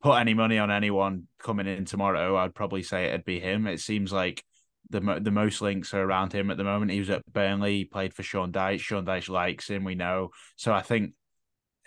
put 0.00 0.14
any 0.14 0.32
money 0.32 0.58
on 0.58 0.70
anyone 0.70 1.26
coming 1.38 1.66
in 1.66 1.84
tomorrow, 1.84 2.36
I'd 2.36 2.54
probably 2.54 2.84
say 2.84 3.06
it'd 3.06 3.24
be 3.24 3.40
him. 3.40 3.66
It 3.66 3.80
seems 3.80 4.12
like 4.12 4.44
the 4.92 5.18
the 5.20 5.30
most 5.30 5.60
links 5.60 5.92
are 5.94 6.02
around 6.02 6.32
him 6.32 6.50
at 6.50 6.56
the 6.56 6.64
moment. 6.64 6.92
He 6.92 7.00
was 7.00 7.10
at 7.10 7.24
Burnley, 7.32 7.78
he 7.78 7.84
played 7.84 8.14
for 8.14 8.22
Sean 8.22 8.52
Dyche. 8.52 8.80
Sean 8.80 9.04
Dyche 9.04 9.28
likes 9.28 9.68
him, 9.68 9.84
we 9.84 9.94
know. 9.94 10.30
So 10.56 10.72
I 10.72 10.82
think 10.82 11.14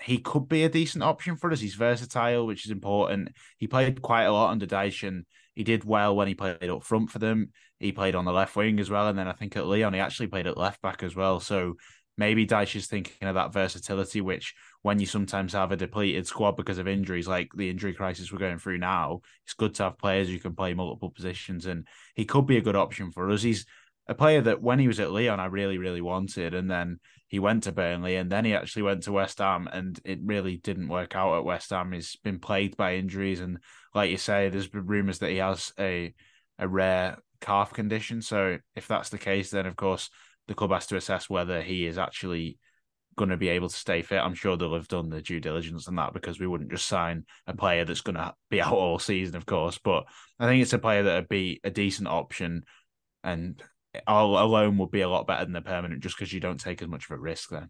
he 0.01 0.17
could 0.17 0.49
be 0.49 0.63
a 0.63 0.69
decent 0.69 1.03
option 1.03 1.37
for 1.37 1.51
us. 1.51 1.61
He's 1.61 1.75
versatile, 1.75 2.45
which 2.45 2.65
is 2.65 2.71
important. 2.71 3.29
He 3.57 3.67
played 3.67 4.01
quite 4.01 4.23
a 4.23 4.31
lot 4.31 4.51
under 4.51 4.65
Dyche 4.65 5.07
and 5.07 5.25
he 5.53 5.63
did 5.63 5.85
well 5.85 6.15
when 6.15 6.27
he 6.27 6.35
played 6.35 6.69
up 6.69 6.83
front 6.83 7.09
for 7.09 7.19
them. 7.19 7.51
He 7.79 7.91
played 7.91 8.15
on 8.15 8.25
the 8.25 8.33
left 8.33 8.55
wing 8.55 8.79
as 8.79 8.89
well. 8.89 9.07
And 9.07 9.17
then 9.17 9.27
I 9.27 9.33
think 9.33 9.55
at 9.55 9.65
Lyon, 9.65 9.93
he 9.93 9.99
actually 9.99 10.27
played 10.27 10.47
at 10.47 10.57
left 10.57 10.81
back 10.81 11.01
as 11.01 11.15
well. 11.15 11.39
So 11.39 11.75
maybe 12.17 12.45
Dyche 12.45 12.75
is 12.75 12.87
thinking 12.87 13.27
of 13.27 13.35
that 13.35 13.53
versatility, 13.53 14.21
which 14.21 14.53
when 14.86 15.00
you 15.00 15.08
sometimes 15.08 15.54
have 15.54 15.71
a 15.71 15.76
depleted 15.76 16.28
squad 16.28 16.56
because 16.56 16.78
of 16.78 16.88
injuries, 16.88 17.28
like 17.28 17.50
the 17.56 17.71
injury 17.71 17.91
crisis 17.91 18.32
we're 18.32 18.38
going 18.38 18.60
through 18.60 18.78
now, 18.78 19.19
it's 19.43 19.56
good 19.56 19.74
to 19.74 19.82
have 19.82 19.98
players 19.98 20.30
who 20.30 20.38
can 20.38 20.54
play 20.54 20.76
multiple 20.76 21.10
positions. 21.10 21.65
And 21.65 21.88
he 22.13 22.24
could 22.24 22.45
be 22.45 22.58
a 22.58 22.62
good 22.62 22.76
option 22.76 23.12
for 23.12 23.32
us. 23.32 23.41
He's 23.41 23.65
a 24.08 24.13
player 24.13 24.41
that 24.41 24.62
when 24.62 24.78
he 24.78 24.88
was 24.88 25.00
at 25.00 25.10
Lyon, 25.10 25.39
I 25.39 25.48
really, 25.48 25.80
really 25.80 26.02
wanted. 26.02 26.54
And 26.54 26.69
then 26.69 27.00
he 27.28 27.39
went 27.39 27.63
to 27.63 27.71
Burnley 27.71 28.15
and 28.15 28.32
then 28.32 28.45
he 28.45 28.54
actually 28.54 28.84
went 28.84 29.02
to 29.04 29.12
West 29.12 29.39
Ham 29.39 29.67
and 29.74 30.00
it 30.06 30.19
really 30.24 30.58
didn't 30.58 30.88
work 30.88 31.15
out 31.15 31.36
at 31.36 31.45
West 31.45 31.71
Ham. 31.71 31.91
He's 31.91 32.15
been 32.17 32.38
plagued 32.38 32.78
by 32.78 32.98
injuries. 32.98 33.39
And 33.39 33.58
like 33.95 34.12
you 34.12 34.17
say, 34.17 34.50
there's 34.50 34.67
been 34.67 34.86
rumours 34.86 35.17
that 35.17 35.32
he 35.32 35.38
has 35.38 35.74
a, 35.80 36.13
a 36.60 36.67
rare 36.67 37.17
calf 37.41 37.74
condition. 37.74 38.21
So 38.21 38.60
if 38.76 38.88
that's 38.88 39.10
the 39.10 39.17
case, 39.17 39.50
then 39.50 39.65
of 39.65 39.78
course 39.78 40.12
the 40.48 40.54
club 40.54 40.74
has 40.74 40.86
to 40.88 40.95
assess 40.95 41.28
whether 41.28 41.63
he 41.63 41.88
is 41.88 41.98
actually 41.98 42.60
going 43.17 43.30
to 43.30 43.38
be 43.38 43.49
able 43.49 43.69
to 43.69 43.75
stay 43.75 44.01
fit. 44.01 44.19
I'm 44.19 44.36
sure 44.36 44.58
they'll 44.58 44.73
have 44.73 44.88
done 44.88 45.10
the 45.10 45.21
due 45.21 45.39
diligence 45.39 45.88
on 45.88 45.95
that 45.95 46.13
because 46.13 46.39
we 46.39 46.47
wouldn't 46.47 46.71
just 46.71 46.88
sign 46.88 47.25
a 47.47 47.56
player 47.56 47.86
that's 47.86 48.01
going 48.01 48.15
to 48.15 48.34
be 48.49 48.62
out 48.62 48.73
all 48.73 48.99
season, 48.99 49.36
of 49.36 49.45
course. 49.45 49.78
But 49.78 50.06
I 50.39 50.47
think 50.47 50.62
it's 50.62 50.73
a 50.73 50.80
player 50.80 51.04
that 51.04 51.15
would 51.15 51.30
be 51.30 51.60
a 51.63 51.69
decent 51.69 52.08
option 52.08 52.63
and 53.23 53.62
alone 54.08 54.78
would 54.78 54.91
be 54.91 55.01
a 55.01 55.10
lot 55.10 55.28
better 55.28 55.45
than 55.45 55.54
the 55.54 55.62
permanent 55.62 56.04
just 56.04 56.17
because 56.17 56.34
you 56.34 56.39
don't 56.39 56.60
take 56.60 56.82
as 56.82 56.88
much 56.88 57.06
of 57.06 57.12
a 57.12 57.19
risk 57.19 57.49
then. 57.49 57.69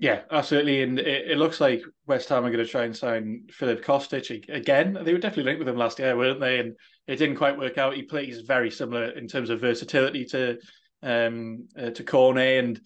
Yeah, 0.00 0.22
absolutely. 0.30 0.82
And 0.82 0.98
it, 1.00 1.32
it, 1.32 1.38
looks 1.38 1.60
like 1.60 1.82
West 2.06 2.28
Ham 2.28 2.44
are 2.44 2.52
going 2.52 2.64
to 2.64 2.70
try 2.70 2.84
and 2.84 2.96
sign 2.96 3.46
Filip 3.50 3.84
Kostić 3.84 4.48
again. 4.48 4.96
They 5.02 5.12
were 5.12 5.18
definitely 5.18 5.44
linked 5.44 5.58
with 5.58 5.68
him 5.68 5.76
last 5.76 5.98
year, 5.98 6.16
weren't 6.16 6.38
they? 6.38 6.60
And 6.60 6.76
it 7.08 7.16
didn't 7.16 7.36
quite 7.36 7.58
work 7.58 7.78
out. 7.78 7.96
He 7.96 8.02
plays 8.02 8.42
very 8.42 8.70
similar 8.70 9.10
in 9.10 9.26
terms 9.26 9.50
of 9.50 9.60
versatility 9.60 10.24
to 10.26 10.58
um 11.02 11.66
uh, 11.76 11.90
to 11.90 12.04
Cornet. 12.04 12.64
And 12.64 12.80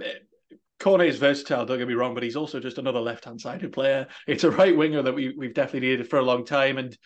Cornet 0.84 1.08
is 1.08 1.17
versatile, 1.17 1.65
don't 1.65 1.78
get 1.78 1.88
me 1.88 1.93
wrong, 1.93 2.13
but 2.13 2.24
he's 2.24 2.36
also 2.36 2.60
just 2.60 2.78
another 2.78 3.00
left 3.00 3.24
hand 3.24 3.39
sided 3.39 3.72
player. 3.72 4.06
It's 4.28 4.43
a 4.43 4.52
right 4.52 4.76
winger 4.76 5.02
that 5.02 5.15
we, 5.15 5.34
we've 5.38 5.54
definitely 5.54 5.88
needed 5.88 6.10
for 6.10 6.19
a 6.19 6.24
long 6.24 6.43
time. 6.43 6.78
And 6.78 6.98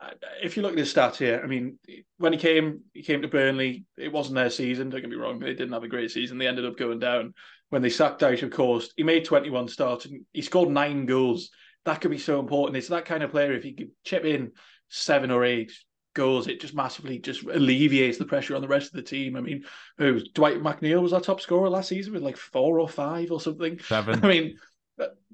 uh, 0.00 0.10
if 0.40 0.56
you 0.56 0.62
look 0.62 0.70
at 0.70 0.78
his 0.78 0.94
stats 0.94 1.16
here, 1.16 1.40
I 1.42 1.48
mean, 1.48 1.76
when 2.18 2.32
he 2.32 2.38
came, 2.38 2.82
he 2.92 3.02
came 3.02 3.22
to 3.22 3.28
Burnley. 3.28 3.86
It 3.96 4.12
wasn't 4.12 4.36
their 4.36 4.50
season. 4.50 4.88
Don't 4.88 5.00
get 5.00 5.10
me 5.10 5.16
wrong; 5.16 5.40
they 5.40 5.52
didn't 5.52 5.72
have 5.72 5.82
a 5.82 5.88
great 5.88 6.12
season. 6.12 6.38
They 6.38 6.46
ended 6.46 6.64
up 6.64 6.78
going 6.78 7.00
down 7.00 7.34
when 7.70 7.82
they 7.82 7.90
sacked 7.90 8.20
Dyche. 8.20 8.44
Of 8.44 8.52
course, 8.52 8.92
he 8.96 9.02
made 9.02 9.24
twenty-one 9.24 9.66
starts 9.66 10.04
and 10.04 10.24
he 10.32 10.40
scored 10.40 10.68
nine 10.68 11.04
goals. 11.04 11.50
That 11.86 12.00
could 12.00 12.12
be 12.12 12.18
so 12.18 12.38
important. 12.38 12.76
It's 12.76 12.88
that 12.88 13.04
kind 13.04 13.24
of 13.24 13.32
player. 13.32 13.52
If 13.52 13.64
he 13.64 13.72
could 13.72 13.90
chip 14.04 14.24
in 14.24 14.52
seven 14.90 15.32
or 15.32 15.44
eight 15.44 15.72
goals, 16.14 16.46
it 16.46 16.60
just 16.60 16.74
massively 16.74 17.18
just 17.18 17.42
alleviates 17.42 18.18
the 18.18 18.24
pressure 18.24 18.56
on 18.56 18.62
the 18.62 18.68
rest 18.68 18.86
of 18.88 18.94
the 18.94 19.02
team. 19.02 19.36
I 19.36 19.40
mean, 19.40 19.64
was, 19.98 20.28
Dwight 20.28 20.62
McNeil 20.62 21.02
was 21.02 21.12
our 21.12 21.20
top 21.20 21.40
scorer 21.40 21.68
last 21.68 21.88
season 21.88 22.12
with 22.12 22.22
like 22.22 22.36
four 22.36 22.80
or 22.80 22.88
five 22.88 23.30
or 23.30 23.40
something. 23.40 23.78
Seven. 23.80 24.24
I 24.24 24.28
mean, 24.28 24.56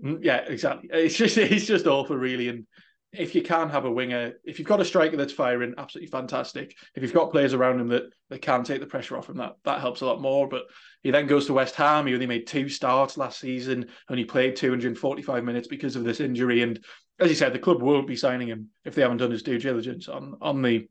mm, 0.02 0.18
yeah, 0.22 0.38
exactly. 0.38 0.88
It's 0.92 1.16
just 1.16 1.38
it's 1.38 1.66
just 1.66 1.86
awful, 1.86 2.16
really, 2.16 2.48
and 2.48 2.66
if 3.12 3.34
you 3.34 3.42
can 3.42 3.68
have 3.68 3.84
a 3.84 3.90
winger, 3.90 4.34
if 4.44 4.58
you've 4.58 4.68
got 4.68 4.80
a 4.80 4.84
striker 4.84 5.16
that's 5.16 5.32
firing, 5.32 5.74
absolutely 5.78 6.10
fantastic. 6.10 6.76
If 6.94 7.02
you've 7.02 7.12
got 7.12 7.32
players 7.32 7.54
around 7.54 7.80
him 7.80 7.88
that, 7.88 8.04
that 8.28 8.42
can 8.42 8.62
take 8.62 8.80
the 8.80 8.86
pressure 8.86 9.16
off 9.16 9.28
him, 9.28 9.36
that 9.38 9.56
that 9.64 9.80
helps 9.80 10.00
a 10.00 10.06
lot 10.06 10.20
more. 10.20 10.48
But 10.48 10.66
he 11.02 11.10
then 11.10 11.26
goes 11.26 11.46
to 11.46 11.52
West 11.52 11.74
Ham. 11.74 12.06
He 12.06 12.14
only 12.14 12.26
made 12.26 12.46
two 12.46 12.68
starts 12.68 13.18
last 13.18 13.40
season, 13.40 13.88
only 14.08 14.24
played 14.24 14.54
245 14.54 15.42
minutes 15.42 15.66
because 15.66 15.96
of 15.96 16.04
this 16.04 16.20
injury. 16.20 16.62
And 16.62 16.78
as 17.18 17.28
you 17.28 17.34
said, 17.34 17.52
the 17.52 17.58
club 17.58 17.82
won't 17.82 18.06
be 18.06 18.16
signing 18.16 18.48
him 18.48 18.68
if 18.84 18.94
they 18.94 19.02
haven't 19.02 19.18
done 19.18 19.32
his 19.32 19.42
due 19.42 19.58
diligence 19.58 20.08
on 20.08 20.36
on 20.40 20.62
the 20.62 20.88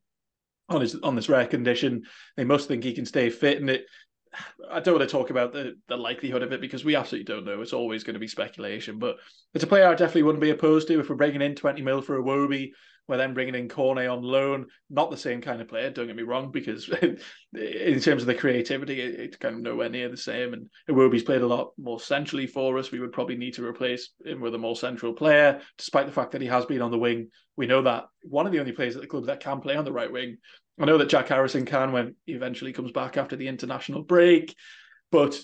on 0.67 0.81
his 0.81 0.95
on 0.95 1.15
this 1.15 1.29
rare 1.29 1.47
condition. 1.47 2.03
They 2.35 2.43
must 2.43 2.67
think 2.67 2.83
he 2.83 2.93
can 2.93 3.05
stay 3.05 3.29
fit, 3.29 3.61
and 3.61 3.69
it 3.69 3.85
I 4.69 4.79
don't 4.79 4.95
want 4.97 5.09
to 5.09 5.17
talk 5.17 5.29
about 5.29 5.53
the, 5.53 5.75
the 5.87 5.97
likelihood 5.97 6.43
of 6.43 6.51
it 6.51 6.61
because 6.61 6.85
we 6.85 6.95
absolutely 6.95 7.33
don't 7.33 7.45
know. 7.45 7.61
It's 7.61 7.73
always 7.73 8.03
going 8.03 8.13
to 8.13 8.19
be 8.19 8.27
speculation, 8.27 8.99
but 8.99 9.17
it's 9.53 9.63
a 9.63 9.67
player 9.67 9.87
I 9.87 9.95
definitely 9.95 10.23
wouldn't 10.23 10.41
be 10.41 10.51
opposed 10.51 10.87
to 10.87 10.99
if 10.99 11.09
we're 11.09 11.15
bringing 11.15 11.41
in 11.41 11.55
20 11.55 11.81
mil 11.81 12.01
for 12.01 12.21
Iwobi. 12.21 12.71
We're 13.07 13.17
then 13.17 13.33
bringing 13.33 13.55
in 13.55 13.69
Cornet 13.69 14.07
on 14.07 14.21
loan. 14.21 14.67
Not 14.91 15.09
the 15.09 15.17
same 15.17 15.41
kind 15.41 15.61
of 15.61 15.67
player, 15.67 15.89
don't 15.89 16.05
get 16.05 16.15
me 16.15 16.21
wrong, 16.21 16.51
because 16.51 16.87
in 17.53 17.99
terms 17.99 18.21
of 18.21 18.27
the 18.27 18.35
creativity, 18.35 19.01
it's 19.01 19.37
kind 19.37 19.55
of 19.55 19.61
nowhere 19.61 19.89
near 19.89 20.09
the 20.09 20.17
same. 20.17 20.53
And 20.53 20.69
Iwobi's 20.87 21.23
played 21.23 21.41
a 21.41 21.47
lot 21.47 21.71
more 21.79 21.99
centrally 21.99 22.45
for 22.45 22.77
us. 22.77 22.91
We 22.91 22.99
would 22.99 23.11
probably 23.11 23.35
need 23.35 23.55
to 23.55 23.65
replace 23.65 24.11
him 24.23 24.41
with 24.41 24.53
a 24.53 24.59
more 24.59 24.75
central 24.75 25.13
player, 25.13 25.59
despite 25.79 26.05
the 26.05 26.11
fact 26.11 26.33
that 26.33 26.41
he 26.41 26.47
has 26.49 26.67
been 26.67 26.83
on 26.83 26.91
the 26.91 26.99
wing. 26.99 27.29
We 27.55 27.65
know 27.65 27.81
that 27.81 28.05
one 28.21 28.45
of 28.45 28.51
the 28.51 28.59
only 28.59 28.73
players 28.73 28.95
at 28.95 29.01
the 29.01 29.07
club 29.07 29.25
that 29.25 29.39
can 29.39 29.59
play 29.59 29.75
on 29.75 29.85
the 29.85 29.91
right 29.91 30.11
wing 30.11 30.37
I 30.79 30.85
know 30.85 30.97
that 30.97 31.09
Jack 31.09 31.27
Harrison 31.27 31.65
can 31.65 31.91
when 31.91 32.15
he 32.25 32.33
eventually 32.33 32.73
comes 32.73 32.91
back 32.91 33.17
after 33.17 33.35
the 33.35 33.47
international 33.47 34.01
break, 34.01 34.55
but 35.11 35.39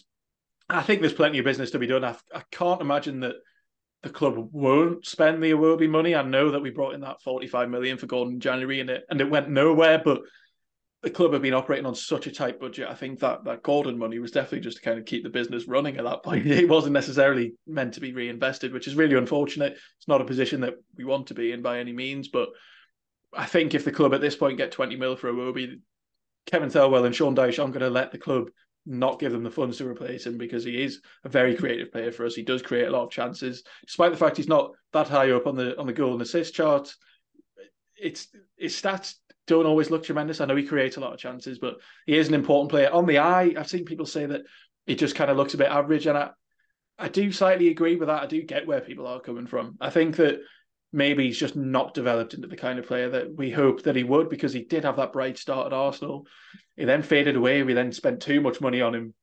I 0.69 0.81
think 0.81 1.01
there's 1.01 1.13
plenty 1.13 1.39
of 1.39 1.45
business 1.45 1.71
to 1.71 1.79
be 1.79 1.87
done. 1.87 2.03
I, 2.03 2.15
I 2.33 2.43
can't 2.51 2.81
imagine 2.81 3.19
that 3.19 3.35
the 4.01 4.09
club 4.09 4.49
won't 4.51 5.05
spend 5.05 5.43
the 5.43 5.51
Iwobi 5.51 5.89
money. 5.89 6.15
I 6.15 6.21
know 6.21 6.51
that 6.51 6.61
we 6.61 6.69
brought 6.69 6.93
in 6.93 7.01
that 7.01 7.21
45 7.21 7.69
million 7.69 7.97
for 7.97 8.05
Gordon 8.05 8.35
in 8.35 8.39
January 8.39 8.79
and 8.79 8.89
it 8.89 9.03
and 9.09 9.19
it 9.19 9.29
went 9.29 9.49
nowhere, 9.49 10.01
but 10.03 10.21
the 11.01 11.09
club 11.11 11.33
have 11.33 11.41
been 11.41 11.53
operating 11.53 11.85
on 11.85 11.93
such 11.93 12.25
a 12.25 12.31
tight 12.31 12.59
budget. 12.59 12.87
I 12.87 12.95
think 12.95 13.19
that 13.19 13.43
that 13.43 13.61
Gordon 13.61 13.97
money 13.97 14.17
was 14.19 14.31
definitely 14.31 14.61
just 14.61 14.77
to 14.77 14.83
kind 14.83 14.97
of 14.97 15.05
keep 15.05 15.23
the 15.23 15.29
business 15.29 15.67
running 15.67 15.97
at 15.97 16.03
that 16.03 16.23
point. 16.23 16.47
It 16.47 16.69
wasn't 16.69 16.93
necessarily 16.93 17.53
meant 17.67 17.93
to 17.95 17.99
be 17.99 18.13
reinvested, 18.13 18.73
which 18.73 18.87
is 18.87 18.95
really 18.95 19.15
unfortunate. 19.15 19.73
It's 19.97 20.07
not 20.07 20.21
a 20.21 20.25
position 20.25 20.61
that 20.61 20.75
we 20.97 21.03
want 21.03 21.27
to 21.27 21.33
be 21.33 21.51
in 21.51 21.61
by 21.61 21.79
any 21.79 21.91
means, 21.91 22.29
but 22.29 22.49
I 23.35 23.45
think 23.45 23.73
if 23.73 23.85
the 23.85 23.91
club 23.91 24.13
at 24.13 24.21
this 24.21 24.35
point 24.35 24.57
get 24.57 24.71
20 24.71 24.95
mil 24.95 25.15
for 25.15 25.31
Iwobi, 25.31 25.79
Kevin 26.45 26.69
Thelwell 26.69 27.05
and 27.05 27.15
Sean 27.15 27.35
Dyche 27.35 27.59
aren't 27.59 27.73
going 27.73 27.81
to 27.83 27.89
let 27.89 28.11
the 28.11 28.17
club 28.17 28.49
not 28.85 29.19
give 29.19 29.31
them 29.31 29.43
the 29.43 29.51
funds 29.51 29.77
to 29.77 29.87
replace 29.87 30.25
him 30.25 30.37
because 30.37 30.63
he 30.63 30.83
is 30.83 31.01
a 31.23 31.29
very 31.29 31.55
creative 31.55 31.91
player 31.91 32.11
for 32.11 32.25
us. 32.25 32.35
He 32.35 32.43
does 32.43 32.61
create 32.61 32.87
a 32.87 32.91
lot 32.91 33.03
of 33.03 33.11
chances, 33.11 33.63
despite 33.85 34.11
the 34.11 34.17
fact 34.17 34.37
he's 34.37 34.47
not 34.47 34.71
that 34.93 35.07
high 35.07 35.31
up 35.31 35.47
on 35.47 35.55
the 35.55 35.77
on 35.79 35.87
the 35.87 35.93
goal 35.93 36.13
and 36.13 36.21
assist 36.21 36.53
chart. 36.53 36.93
It's 37.97 38.27
his 38.57 38.79
stats 38.79 39.15
don't 39.47 39.65
always 39.65 39.89
look 39.89 40.03
tremendous. 40.03 40.39
I 40.39 40.45
know 40.45 40.55
he 40.55 40.65
creates 40.65 40.97
a 40.97 40.99
lot 40.99 41.13
of 41.13 41.19
chances, 41.19 41.59
but 41.59 41.75
he 42.05 42.17
is 42.17 42.27
an 42.27 42.33
important 42.33 42.69
player. 42.69 42.91
On 42.91 43.05
the 43.05 43.19
eye, 43.19 43.53
I've 43.57 43.69
seen 43.69 43.85
people 43.85 44.05
say 44.05 44.25
that 44.25 44.41
he 44.85 44.95
just 44.95 45.15
kind 45.15 45.31
of 45.31 45.37
looks 45.37 45.53
a 45.55 45.57
bit 45.57 45.67
average, 45.67 46.05
and 46.05 46.17
I 46.17 46.29
I 46.97 47.09
do 47.09 47.31
slightly 47.31 47.69
agree 47.69 47.95
with 47.95 48.07
that. 48.07 48.23
I 48.23 48.27
do 48.27 48.41
get 48.43 48.67
where 48.67 48.81
people 48.81 49.07
are 49.07 49.19
coming 49.19 49.47
from. 49.47 49.77
I 49.81 49.89
think 49.89 50.15
that 50.17 50.41
maybe 50.95 51.25
he's 51.25 51.37
just 51.37 51.57
not 51.57 51.93
developed 51.93 52.33
into 52.33 52.47
the 52.47 52.55
kind 52.55 52.79
of 52.79 52.87
player 52.87 53.09
that 53.09 53.35
we 53.35 53.51
hoped 53.51 53.83
that 53.83 53.97
he 53.97 54.03
would 54.03 54.29
because 54.29 54.53
he 54.53 54.63
did 54.63 54.85
have 54.85 54.95
that 54.95 55.11
bright 55.11 55.37
start 55.37 55.67
at 55.67 55.73
Arsenal. 55.73 56.25
He 56.77 56.85
then 56.85 57.03
faded 57.03 57.35
away. 57.35 57.63
We 57.63 57.73
then 57.73 57.91
spent 57.91 58.21
too 58.21 58.39
much 58.39 58.61
money 58.61 58.81
on 58.81 58.95
him. 58.95 59.13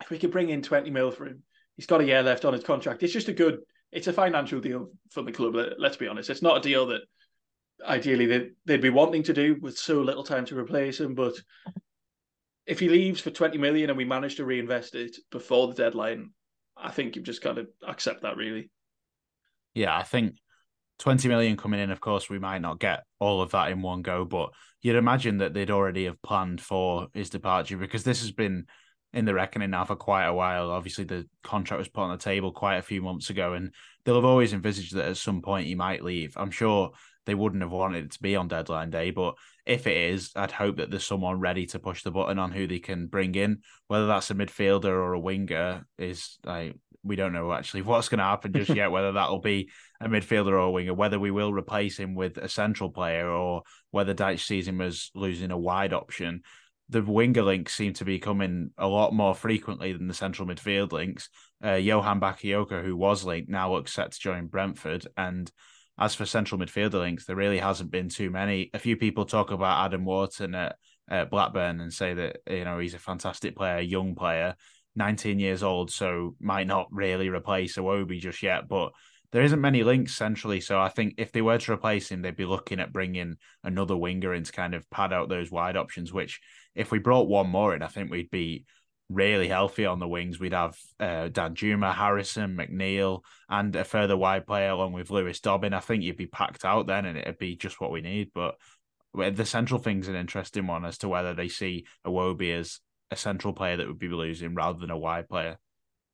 If 0.00 0.08
we 0.08 0.18
could 0.18 0.30
bring 0.30 0.50
in 0.50 0.62
20 0.62 0.88
mil 0.90 1.10
for 1.10 1.26
him, 1.26 1.42
he's 1.74 1.86
got 1.86 2.00
a 2.00 2.04
year 2.04 2.22
left 2.22 2.44
on 2.44 2.52
his 2.52 2.62
contract. 2.62 3.02
It's 3.02 3.12
just 3.12 3.28
a 3.28 3.32
good, 3.32 3.58
it's 3.90 4.06
a 4.06 4.12
financial 4.12 4.60
deal 4.60 4.90
for 5.10 5.22
the 5.22 5.32
club. 5.32 5.56
Let's 5.78 5.96
be 5.96 6.06
honest. 6.06 6.30
It's 6.30 6.42
not 6.42 6.58
a 6.58 6.68
deal 6.68 6.86
that 6.86 7.02
ideally 7.84 8.26
they'd, 8.26 8.50
they'd 8.64 8.80
be 8.80 8.90
wanting 8.90 9.24
to 9.24 9.34
do 9.34 9.56
with 9.60 9.76
so 9.76 10.02
little 10.02 10.24
time 10.24 10.44
to 10.46 10.58
replace 10.58 11.00
him. 11.00 11.16
But 11.16 11.34
if 12.66 12.78
he 12.78 12.88
leaves 12.88 13.20
for 13.20 13.30
20 13.30 13.58
million 13.58 13.90
and 13.90 13.96
we 13.96 14.04
manage 14.04 14.36
to 14.36 14.44
reinvest 14.44 14.94
it 14.94 15.16
before 15.32 15.66
the 15.66 15.74
deadline, 15.74 16.30
I 16.76 16.92
think 16.92 17.16
you've 17.16 17.24
just 17.24 17.42
got 17.42 17.54
to 17.54 17.66
accept 17.84 18.22
that 18.22 18.36
really. 18.36 18.70
Yeah, 19.74 19.96
I 19.96 20.04
think 20.04 20.36
20 20.98 21.28
million 21.28 21.56
coming 21.56 21.80
in, 21.80 21.90
of 21.90 22.00
course, 22.00 22.30
we 22.30 22.38
might 22.38 22.62
not 22.62 22.80
get 22.80 23.04
all 23.18 23.42
of 23.42 23.50
that 23.50 23.70
in 23.70 23.82
one 23.82 24.02
go, 24.02 24.24
but 24.24 24.50
you'd 24.82 24.96
imagine 24.96 25.38
that 25.38 25.54
they'd 25.54 25.70
already 25.70 26.04
have 26.04 26.20
planned 26.22 26.60
for 26.60 27.08
his 27.12 27.30
departure 27.30 27.76
because 27.76 28.04
this 28.04 28.20
has 28.20 28.32
been 28.32 28.66
in 29.12 29.24
the 29.24 29.34
reckoning 29.34 29.70
now 29.70 29.84
for 29.84 29.96
quite 29.96 30.26
a 30.26 30.34
while. 30.34 30.70
Obviously, 30.70 31.04
the 31.04 31.26
contract 31.42 31.78
was 31.78 31.88
put 31.88 32.02
on 32.02 32.10
the 32.10 32.16
table 32.18 32.52
quite 32.52 32.76
a 32.76 32.82
few 32.82 33.02
months 33.02 33.30
ago, 33.30 33.54
and 33.54 33.72
they'll 34.04 34.14
have 34.14 34.24
always 34.24 34.52
envisaged 34.52 34.94
that 34.94 35.08
at 35.08 35.16
some 35.16 35.42
point 35.42 35.66
he 35.66 35.74
might 35.74 36.04
leave. 36.04 36.34
I'm 36.36 36.50
sure 36.50 36.92
they 37.24 37.34
wouldn't 37.34 37.62
have 37.62 37.72
wanted 37.72 38.04
it 38.04 38.10
to 38.12 38.22
be 38.22 38.36
on 38.36 38.48
deadline 38.48 38.90
day, 38.90 39.10
but 39.10 39.34
if 39.64 39.86
it 39.86 39.96
is, 39.96 40.30
I'd 40.36 40.52
hope 40.52 40.76
that 40.76 40.90
there's 40.90 41.04
someone 41.04 41.40
ready 41.40 41.66
to 41.66 41.80
push 41.80 42.02
the 42.02 42.12
button 42.12 42.38
on 42.38 42.52
who 42.52 42.66
they 42.66 42.78
can 42.78 43.08
bring 43.08 43.34
in, 43.34 43.62
whether 43.88 44.06
that's 44.06 44.30
a 44.30 44.34
midfielder 44.34 44.84
or 44.84 45.14
a 45.14 45.20
winger. 45.20 45.86
Is 45.98 46.38
like 46.44 46.76
we 47.06 47.16
don't 47.16 47.32
know 47.32 47.52
actually 47.52 47.82
what's 47.82 48.08
going 48.08 48.18
to 48.18 48.24
happen 48.24 48.52
just 48.52 48.74
yet. 48.74 48.90
whether 48.90 49.12
that'll 49.12 49.40
be 49.40 49.70
a 50.00 50.08
midfielder 50.08 50.48
or 50.48 50.58
a 50.58 50.70
winger, 50.70 50.94
whether 50.94 51.18
we 51.18 51.30
will 51.30 51.52
replace 51.52 51.98
him 51.98 52.14
with 52.14 52.36
a 52.38 52.48
central 52.48 52.90
player, 52.90 53.28
or 53.28 53.62
whether 53.90 54.14
Dyche 54.14 54.44
sees 54.44 54.68
him 54.68 54.80
as 54.80 55.10
losing 55.14 55.50
a 55.50 55.58
wide 55.58 55.92
option. 55.92 56.42
The 56.88 57.02
winger 57.02 57.42
links 57.42 57.74
seem 57.74 57.94
to 57.94 58.04
be 58.04 58.18
coming 58.18 58.70
a 58.78 58.86
lot 58.86 59.12
more 59.12 59.34
frequently 59.34 59.92
than 59.92 60.06
the 60.06 60.14
central 60.14 60.46
midfield 60.46 60.92
links. 60.92 61.28
Uh, 61.64 61.72
Johan 61.72 62.20
Bakayoko, 62.20 62.84
who 62.84 62.96
was 62.96 63.24
linked, 63.24 63.48
now 63.48 63.72
looks 63.72 63.92
set 63.92 64.12
to 64.12 64.20
join 64.20 64.46
Brentford. 64.46 65.06
And 65.16 65.50
as 65.98 66.14
for 66.14 66.26
central 66.26 66.60
midfielder 66.60 67.00
links, 67.00 67.24
there 67.24 67.36
really 67.36 67.58
hasn't 67.58 67.90
been 67.90 68.08
too 68.08 68.30
many. 68.30 68.70
A 68.74 68.78
few 68.78 68.96
people 68.96 69.24
talk 69.24 69.50
about 69.50 69.86
Adam 69.86 70.04
Wharton 70.04 70.54
at, 70.54 70.76
at 71.08 71.30
Blackburn 71.30 71.80
and 71.80 71.92
say 71.92 72.14
that 72.14 72.38
you 72.48 72.64
know 72.64 72.78
he's 72.78 72.94
a 72.94 72.98
fantastic 72.98 73.56
player, 73.56 73.80
young 73.80 74.14
player. 74.14 74.56
19 74.96 75.38
years 75.38 75.62
old, 75.62 75.90
so 75.90 76.34
might 76.40 76.66
not 76.66 76.88
really 76.90 77.28
replace 77.28 77.76
Iwobi 77.76 78.18
just 78.18 78.42
yet. 78.42 78.68
But 78.68 78.92
there 79.32 79.42
isn't 79.42 79.60
many 79.60 79.82
links 79.82 80.14
centrally, 80.14 80.60
so 80.60 80.80
I 80.80 80.88
think 80.88 81.14
if 81.18 81.32
they 81.32 81.42
were 81.42 81.58
to 81.58 81.72
replace 81.72 82.10
him, 82.10 82.22
they'd 82.22 82.36
be 82.36 82.44
looking 82.44 82.80
at 82.80 82.92
bringing 82.92 83.36
another 83.62 83.96
winger 83.96 84.32
in 84.32 84.44
to 84.44 84.52
kind 84.52 84.74
of 84.74 84.88
pad 84.90 85.12
out 85.12 85.28
those 85.28 85.50
wide 85.50 85.76
options. 85.76 86.12
Which, 86.12 86.40
if 86.74 86.90
we 86.90 86.98
brought 86.98 87.28
one 87.28 87.48
more 87.48 87.74
in, 87.74 87.82
I 87.82 87.88
think 87.88 88.10
we'd 88.10 88.30
be 88.30 88.64
really 89.08 89.48
healthy 89.48 89.86
on 89.86 89.98
the 89.98 90.08
wings. 90.08 90.40
We'd 90.40 90.52
have 90.52 90.76
uh, 90.98 91.28
Danjuma, 91.28 91.94
Harrison, 91.94 92.56
McNeil, 92.56 93.20
and 93.48 93.74
a 93.76 93.84
further 93.84 94.16
wide 94.16 94.46
player 94.46 94.70
along 94.70 94.92
with 94.92 95.10
Lewis 95.10 95.40
Dobbin. 95.40 95.74
I 95.74 95.80
think 95.80 96.02
you'd 96.02 96.16
be 96.16 96.26
packed 96.26 96.64
out 96.64 96.86
then, 96.86 97.06
and 97.06 97.18
it'd 97.18 97.38
be 97.38 97.56
just 97.56 97.80
what 97.80 97.92
we 97.92 98.00
need. 98.00 98.30
But 98.34 98.56
the 99.14 99.46
central 99.46 99.80
thing's 99.80 100.08
an 100.08 100.16
interesting 100.16 100.66
one 100.66 100.84
as 100.84 100.98
to 100.98 101.08
whether 101.08 101.34
they 101.34 101.48
see 101.48 101.86
Iwobi 102.06 102.58
as 102.58 102.80
a 103.10 103.16
central 103.16 103.52
player 103.52 103.76
that 103.76 103.86
would 103.86 103.98
be 103.98 104.08
losing 104.08 104.54
rather 104.54 104.78
than 104.78 104.90
a 104.90 104.98
wide 104.98 105.28
player. 105.28 105.58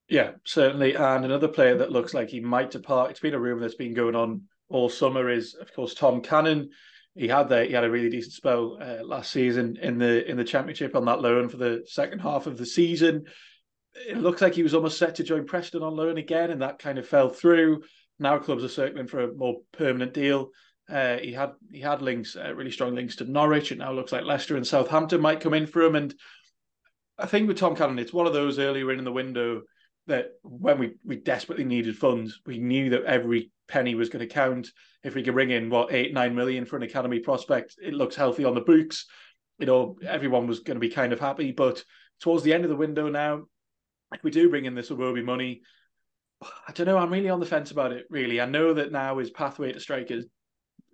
Yeah, 0.08 0.32
certainly. 0.44 0.94
And 0.94 1.24
another 1.24 1.48
player 1.48 1.78
that 1.78 1.92
looks 1.92 2.12
like 2.12 2.28
he 2.28 2.40
might 2.40 2.70
depart. 2.70 3.10
It's 3.10 3.20
been 3.20 3.34
a 3.34 3.40
rumor 3.40 3.60
that's 3.60 3.74
been 3.74 3.94
going 3.94 4.14
on 4.14 4.42
all 4.68 4.88
summer. 4.88 5.30
Is 5.30 5.54
of 5.54 5.72
course 5.72 5.94
Tom 5.94 6.20
Cannon. 6.20 6.70
He 7.14 7.28
had 7.28 7.48
the, 7.48 7.64
he 7.64 7.72
had 7.72 7.84
a 7.84 7.90
really 7.90 8.08
decent 8.08 8.32
spell 8.32 8.78
uh, 8.80 9.04
last 9.04 9.30
season 9.30 9.78
in 9.80 9.98
the 9.98 10.28
in 10.30 10.36
the 10.36 10.44
championship 10.44 10.96
on 10.96 11.04
that 11.06 11.20
loan 11.20 11.48
for 11.48 11.58
the 11.58 11.84
second 11.86 12.20
half 12.20 12.46
of 12.46 12.58
the 12.58 12.66
season. 12.66 13.24
It 13.94 14.18
looks 14.18 14.40
like 14.40 14.54
he 14.54 14.62
was 14.62 14.74
almost 14.74 14.98
set 14.98 15.16
to 15.16 15.24
join 15.24 15.46
Preston 15.46 15.82
on 15.82 15.94
loan 15.94 16.16
again, 16.16 16.50
and 16.50 16.62
that 16.62 16.78
kind 16.78 16.98
of 16.98 17.06
fell 17.06 17.28
through. 17.28 17.82
Now 18.18 18.38
clubs 18.38 18.64
are 18.64 18.68
circling 18.68 19.06
for 19.06 19.20
a 19.20 19.34
more 19.34 19.56
permanent 19.72 20.14
deal. 20.14 20.50
Uh, 20.90 21.16
he 21.18 21.32
had 21.32 21.52
he 21.70 21.80
had 21.80 22.02
links, 22.02 22.36
uh, 22.36 22.54
really 22.54 22.70
strong 22.70 22.94
links 22.94 23.16
to 23.16 23.24
Norwich. 23.24 23.72
It 23.72 23.78
now 23.78 23.92
looks 23.92 24.12
like 24.12 24.24
Leicester 24.24 24.56
and 24.56 24.66
Southampton 24.66 25.20
might 25.20 25.40
come 25.40 25.54
in 25.54 25.66
for 25.66 25.82
him, 25.82 25.94
and 25.94 26.14
I 27.18 27.26
think 27.26 27.48
with 27.48 27.58
Tom 27.58 27.76
Cannon, 27.76 27.98
it's 27.98 28.12
one 28.12 28.26
of 28.26 28.32
those 28.32 28.58
earlier 28.58 28.92
in 28.92 29.04
the 29.04 29.12
window 29.12 29.62
that 30.06 30.30
when 30.42 30.78
we, 30.78 30.94
we 31.04 31.16
desperately 31.16 31.64
needed 31.64 31.96
funds, 31.96 32.40
we 32.46 32.58
knew 32.58 32.90
that 32.90 33.04
every 33.04 33.50
penny 33.68 33.94
was 33.94 34.08
going 34.08 34.26
to 34.26 34.32
count. 34.32 34.68
If 35.04 35.14
we 35.14 35.22
could 35.22 35.34
bring 35.34 35.50
in 35.50 35.70
what 35.70 35.92
eight 35.92 36.12
nine 36.12 36.34
million 36.34 36.64
for 36.64 36.76
an 36.76 36.82
academy 36.82 37.20
prospect, 37.20 37.76
it 37.82 37.94
looks 37.94 38.16
healthy 38.16 38.44
on 38.44 38.54
the 38.54 38.60
books. 38.60 39.06
You 39.58 39.66
know, 39.66 39.96
everyone 40.06 40.46
was 40.46 40.60
going 40.60 40.76
to 40.76 40.80
be 40.80 40.88
kind 40.88 41.12
of 41.12 41.20
happy. 41.20 41.52
But 41.52 41.84
towards 42.20 42.42
the 42.42 42.52
end 42.52 42.64
of 42.64 42.70
the 42.70 42.76
window 42.76 43.08
now, 43.08 43.44
if 44.12 44.22
we 44.24 44.30
do 44.30 44.50
bring 44.50 44.64
in 44.64 44.74
this 44.74 44.90
Iwobi 44.90 45.24
money, 45.24 45.62
I 46.42 46.72
don't 46.72 46.86
know. 46.86 46.98
I'm 46.98 47.12
really 47.12 47.30
on 47.30 47.40
the 47.40 47.46
fence 47.46 47.70
about 47.70 47.92
it. 47.92 48.06
Really, 48.10 48.40
I 48.40 48.46
know 48.46 48.74
that 48.74 48.92
now 48.92 49.18
his 49.18 49.30
pathway 49.30 49.72
to 49.72 49.80
strikers, 49.80 50.24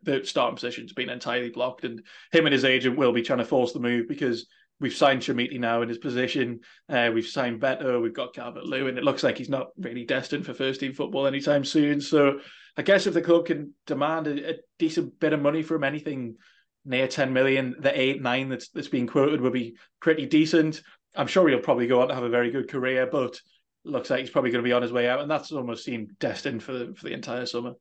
the 0.02 0.24
starting 0.24 0.57
position's 0.57 0.92
been 0.92 1.09
entirely 1.09 1.50
blocked, 1.50 1.85
and 1.85 2.02
him 2.33 2.46
and 2.46 2.52
his 2.52 2.64
agent 2.64 2.98
will 2.98 3.12
be 3.12 3.22
trying 3.22 3.38
to 3.38 3.44
force 3.44 3.72
the 3.72 3.81
move 3.81 4.09
because 4.09 4.46
we've 4.80 4.94
signed 4.94 5.22
Chermiti 5.22 5.58
now 5.58 5.82
in 5.82 5.88
his 5.88 5.98
position. 5.98 6.60
Uh, 6.88 7.10
we've 7.12 7.26
signed 7.26 7.60
Beto. 7.60 8.00
We've 8.00 8.14
got 8.14 8.34
Calvert 8.34 8.64
Lewin. 8.64 8.98
It 8.98 9.04
looks 9.04 9.22
like 9.22 9.38
he's 9.38 9.48
not 9.48 9.68
really 9.76 10.04
destined 10.04 10.46
for 10.46 10.54
first 10.54 10.80
team 10.80 10.92
football 10.92 11.26
anytime 11.26 11.64
soon. 11.64 12.00
So 12.00 12.40
I 12.76 12.82
guess 12.82 13.06
if 13.06 13.14
the 13.14 13.22
club 13.22 13.46
can 13.46 13.74
demand 13.86 14.26
a, 14.26 14.50
a 14.50 14.54
decent 14.78 15.18
bit 15.18 15.32
of 15.32 15.40
money 15.40 15.62
from 15.62 15.84
anything 15.84 16.36
near 16.84 17.08
10 17.08 17.32
million, 17.32 17.76
the 17.80 17.98
eight, 17.98 18.22
nine 18.22 18.48
that's, 18.48 18.68
that's 18.68 18.88
being 18.88 19.06
quoted 19.06 19.40
will 19.40 19.50
be 19.50 19.76
pretty 20.00 20.26
decent. 20.26 20.82
I'm 21.16 21.26
sure 21.26 21.48
he'll 21.48 21.58
probably 21.58 21.88
go 21.88 22.02
on 22.02 22.08
to 22.08 22.14
have 22.14 22.24
a 22.24 22.28
very 22.28 22.50
good 22.50 22.70
career, 22.70 23.08
but 23.10 23.40
looks 23.84 24.10
like 24.10 24.20
he's 24.20 24.30
probably 24.30 24.50
going 24.50 24.62
to 24.62 24.68
be 24.68 24.72
on 24.72 24.82
his 24.82 24.92
way 24.92 25.08
out. 25.08 25.20
And 25.20 25.30
that's 25.30 25.50
almost 25.50 25.84
seemed 25.84 26.18
destined 26.20 26.62
for 26.62 26.72
the, 26.72 26.94
for 26.94 27.04
the 27.08 27.14
entire 27.14 27.46
summer. 27.46 27.72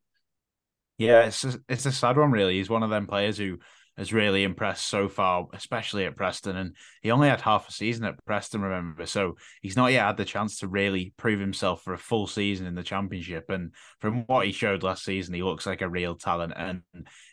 Yeah, 0.98 1.26
it's 1.26 1.44
a, 1.44 1.60
it's 1.70 1.86
a 1.86 1.92
sad 1.92 2.18
one, 2.18 2.32
really. 2.32 2.56
He's 2.56 2.72
one 2.72 2.82
of 2.82 2.90
them 2.90 3.06
players 3.06 3.38
who 3.38 3.60
has 3.98 4.14
really 4.14 4.44
impressed 4.44 4.86
so 4.86 5.10
far, 5.10 5.48
especially 5.54 6.06
at 6.06 6.16
Preston. 6.16 6.56
And 6.56 6.76
he 7.02 7.12
only 7.12 7.30
had 7.30 7.42
half 7.42 7.68
a 7.68 7.72
season 7.72 8.06
at 8.06 8.24
Preston, 8.26 8.62
remember. 8.62 9.06
So 9.06 9.38
he's 9.62 9.76
not 9.76 9.92
yet 9.92 10.06
had 10.06 10.18
the 10.18 10.26
chance 10.26 10.60
to 10.60 10.68
really 10.68 11.14
prove 11.18 11.40
himself 11.40 11.82
for 11.82 11.94
a 11.94 11.98
full 11.98 12.28
season 12.28 12.68
in 12.68 12.76
the 12.76 12.84
championship. 12.84 13.50
And 13.50 13.74
from 14.00 14.24
what 14.28 14.46
he 14.46 14.52
showed 14.52 14.84
last 14.84 15.04
season, 15.04 15.34
he 15.34 15.44
looks 15.44 15.66
like 15.66 15.82
a 15.82 15.90
real 15.90 16.16
talent. 16.16 16.54
And 16.56 16.82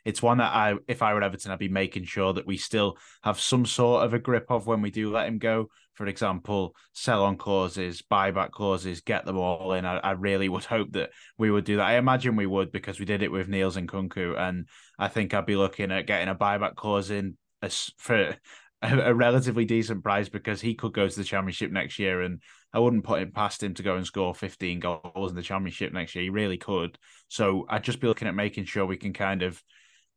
it's 0.05 0.23
one 0.23 0.39
that 0.39 0.55
I, 0.55 0.75
if 0.89 1.03
I 1.03 1.13
were 1.13 1.23
Everton, 1.23 1.53
I'd 1.53 1.59
be 1.59 1.69
making 1.69 2.05
sure 2.05 2.33
that 2.33 2.47
we 2.47 2.57
still 2.57 2.97
have 3.23 3.39
some 3.39 3.67
sort 3.67 4.05
of 4.05 4.15
a 4.15 4.19
grip 4.19 4.47
of 4.51 4.67
when 4.67 4.81
we 4.81 4.91
do 4.91 5.13
let 5.13 5.29
him 5.29 5.39
go 5.39 5.69
for 5.95 6.07
example, 6.07 6.75
sell 6.93 7.25
on 7.25 7.37
clauses, 7.37 8.03
buyback 8.03 8.51
clauses, 8.51 9.01
get 9.01 9.25
them 9.25 9.39
all 9.39 9.73
in. 9.73 9.85
I, 9.85 9.99
I, 9.99 10.11
really 10.13 10.49
would 10.49 10.65
hope 10.65 10.93
that 10.93 11.11
we 11.39 11.51
would 11.51 11.65
do 11.65 11.77
that. 11.77 11.87
I 11.87 11.97
imagine 11.97 12.37
we 12.37 12.47
would 12.47 12.73
because 12.73 12.99
we 12.99 13.07
did 13.07 13.23
it 13.23 13.33
with 13.33 13.49
Niels 13.49 13.77
Nkounkou, 13.77 14.39
and 14.39 14.69
I 14.99 15.09
think 15.09 15.33
I'd 15.33 15.47
be 15.47 15.57
looking 15.57 15.93
at 15.93 16.07
getting 16.07 16.29
a 16.29 16.35
buyback 16.35 16.75
clause 16.75 17.11
in 17.11 17.37
as 17.63 17.91
for 17.97 18.37
a, 18.83 18.99
a, 19.01 19.15
relatively 19.15 19.65
decent 19.65 20.03
price 20.03 20.29
because 20.29 20.61
he 20.61 20.75
could 20.75 20.93
go 20.93 21.09
to 21.09 21.17
the 21.17 21.25
championship 21.25 21.71
next 21.71 21.99
year, 21.99 22.23
and 22.23 22.41
I 22.73 22.81
wouldn't 22.81 23.05
put 23.05 23.23
it 23.23 23.35
past 23.35 23.63
him 23.63 23.75
to 23.75 23.83
go 23.83 23.97
and 23.97 24.07
score 24.07 24.35
15 24.35 24.81
goals 24.81 25.31
in 25.31 25.37
the 25.37 25.43
championship 25.43 25.93
next 25.93 26.15
year. 26.15 26.25
He 26.25 26.31
really 26.31 26.59
could. 26.59 26.99
So 27.29 27.67
I'd 27.69 27.85
just 27.85 28.01
be 28.01 28.09
looking 28.09 28.29
at 28.29 28.35
making 28.35 28.65
sure 28.65 28.85
we 28.85 28.97
can 28.97 29.13
kind 29.13 29.43
of 29.43 29.63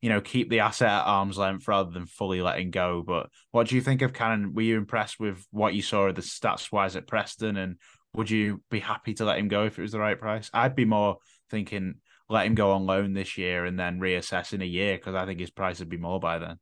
you 0.01 0.09
know, 0.09 0.21
keep 0.21 0.49
the 0.49 0.59
asset 0.59 0.89
at 0.89 1.05
arm's 1.05 1.37
length 1.37 1.67
rather 1.67 1.91
than 1.91 2.05
fully 2.05 2.41
letting 2.41 2.71
go. 2.71 3.03
But 3.05 3.29
what 3.51 3.67
do 3.67 3.75
you 3.75 3.81
think 3.81 4.01
of 4.01 4.13
Cannon? 4.13 4.53
Were 4.53 4.61
you 4.61 4.77
impressed 4.77 5.19
with 5.19 5.45
what 5.51 5.73
you 5.73 5.81
saw 5.81 6.07
of 6.07 6.15
the 6.15 6.21
stats 6.21 6.71
wise 6.71 6.95
at 6.95 7.07
Preston? 7.07 7.57
And 7.57 7.77
would 8.13 8.29
you 8.29 8.61
be 8.69 8.79
happy 8.79 9.13
to 9.15 9.25
let 9.25 9.39
him 9.39 9.47
go 9.47 9.65
if 9.65 9.77
it 9.77 9.81
was 9.81 9.91
the 9.91 9.99
right 9.99 10.19
price? 10.19 10.49
I'd 10.53 10.75
be 10.75 10.85
more 10.85 11.17
thinking 11.49 11.95
let 12.29 12.45
him 12.45 12.55
go 12.55 12.71
on 12.71 12.85
loan 12.85 13.13
this 13.13 13.37
year 13.37 13.65
and 13.65 13.79
then 13.79 13.99
reassess 13.99 14.53
in 14.53 14.61
a 14.61 14.65
year 14.65 14.97
because 14.97 15.15
I 15.15 15.25
think 15.25 15.39
his 15.39 15.49
price 15.49 15.79
would 15.79 15.89
be 15.89 15.97
more 15.97 16.19
by 16.19 16.39
then. 16.39 16.57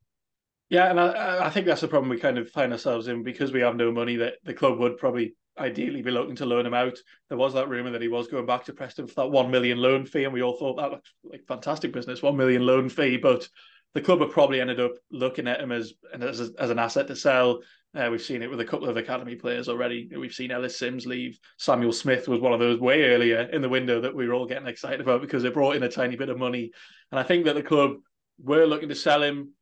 Yeah, 0.68 0.90
and 0.90 0.98
I, 0.98 1.46
I 1.46 1.50
think 1.50 1.66
that's 1.66 1.80
the 1.80 1.88
problem 1.88 2.08
we 2.08 2.18
kind 2.18 2.38
of 2.38 2.50
find 2.50 2.72
ourselves 2.72 3.08
in 3.08 3.22
because 3.22 3.52
we 3.52 3.60
have 3.60 3.76
no 3.76 3.92
money. 3.92 4.16
That 4.16 4.34
the 4.44 4.54
club 4.54 4.78
would 4.78 4.98
probably 4.98 5.36
ideally 5.58 6.02
be 6.02 6.10
looking 6.10 6.36
to 6.36 6.46
loan 6.46 6.66
him 6.66 6.74
out. 6.74 6.98
There 7.28 7.38
was 7.38 7.54
that 7.54 7.68
rumor 7.68 7.90
that 7.90 8.02
he 8.02 8.08
was 8.08 8.28
going 8.28 8.46
back 8.46 8.64
to 8.64 8.72
Preston 8.72 9.06
for 9.06 9.14
that 9.14 9.30
one 9.30 9.50
million 9.50 9.78
loan 9.78 10.06
fee, 10.06 10.24
and 10.24 10.32
we 10.32 10.42
all 10.42 10.56
thought 10.56 10.76
that 10.76 10.90
looked 10.90 11.10
like 11.24 11.46
fantastic 11.46 11.92
business, 11.92 12.22
one 12.22 12.36
million 12.36 12.64
loan 12.64 12.88
fee. 12.88 13.16
But 13.16 13.48
the 13.94 14.02
club 14.02 14.20
have 14.20 14.30
probably 14.30 14.60
ended 14.60 14.80
up 14.80 14.92
looking 15.10 15.48
at 15.48 15.60
him 15.60 15.72
as 15.72 15.94
as, 16.12 16.52
as 16.58 16.70
an 16.70 16.78
asset 16.78 17.06
to 17.08 17.16
sell. 17.16 17.60
Uh, 17.94 18.08
we've 18.10 18.20
seen 18.20 18.42
it 18.42 18.50
with 18.50 18.60
a 18.60 18.64
couple 18.64 18.88
of 18.88 18.98
academy 18.98 19.34
players 19.34 19.70
already. 19.70 20.06
We've 20.14 20.34
seen 20.34 20.50
Ellis 20.50 20.78
Sims 20.78 21.06
leave. 21.06 21.38
Samuel 21.56 21.92
Smith 21.92 22.28
was 22.28 22.40
one 22.40 22.52
of 22.52 22.60
those 22.60 22.78
way 22.78 23.04
earlier 23.04 23.40
in 23.40 23.62
the 23.62 23.70
window 23.70 24.02
that 24.02 24.14
we 24.14 24.28
were 24.28 24.34
all 24.34 24.44
getting 24.44 24.68
excited 24.68 25.00
about 25.00 25.22
because 25.22 25.42
they 25.42 25.48
brought 25.48 25.76
in 25.76 25.82
a 25.82 25.88
tiny 25.88 26.14
bit 26.14 26.28
of 26.28 26.36
money. 26.36 26.72
And 27.10 27.18
I 27.18 27.22
think 27.22 27.46
that 27.46 27.54
the 27.54 27.62
club 27.62 27.92
were 28.38 28.66
looking 28.66 28.90
to 28.90 28.94
sell 28.94 29.22
him. 29.22 29.52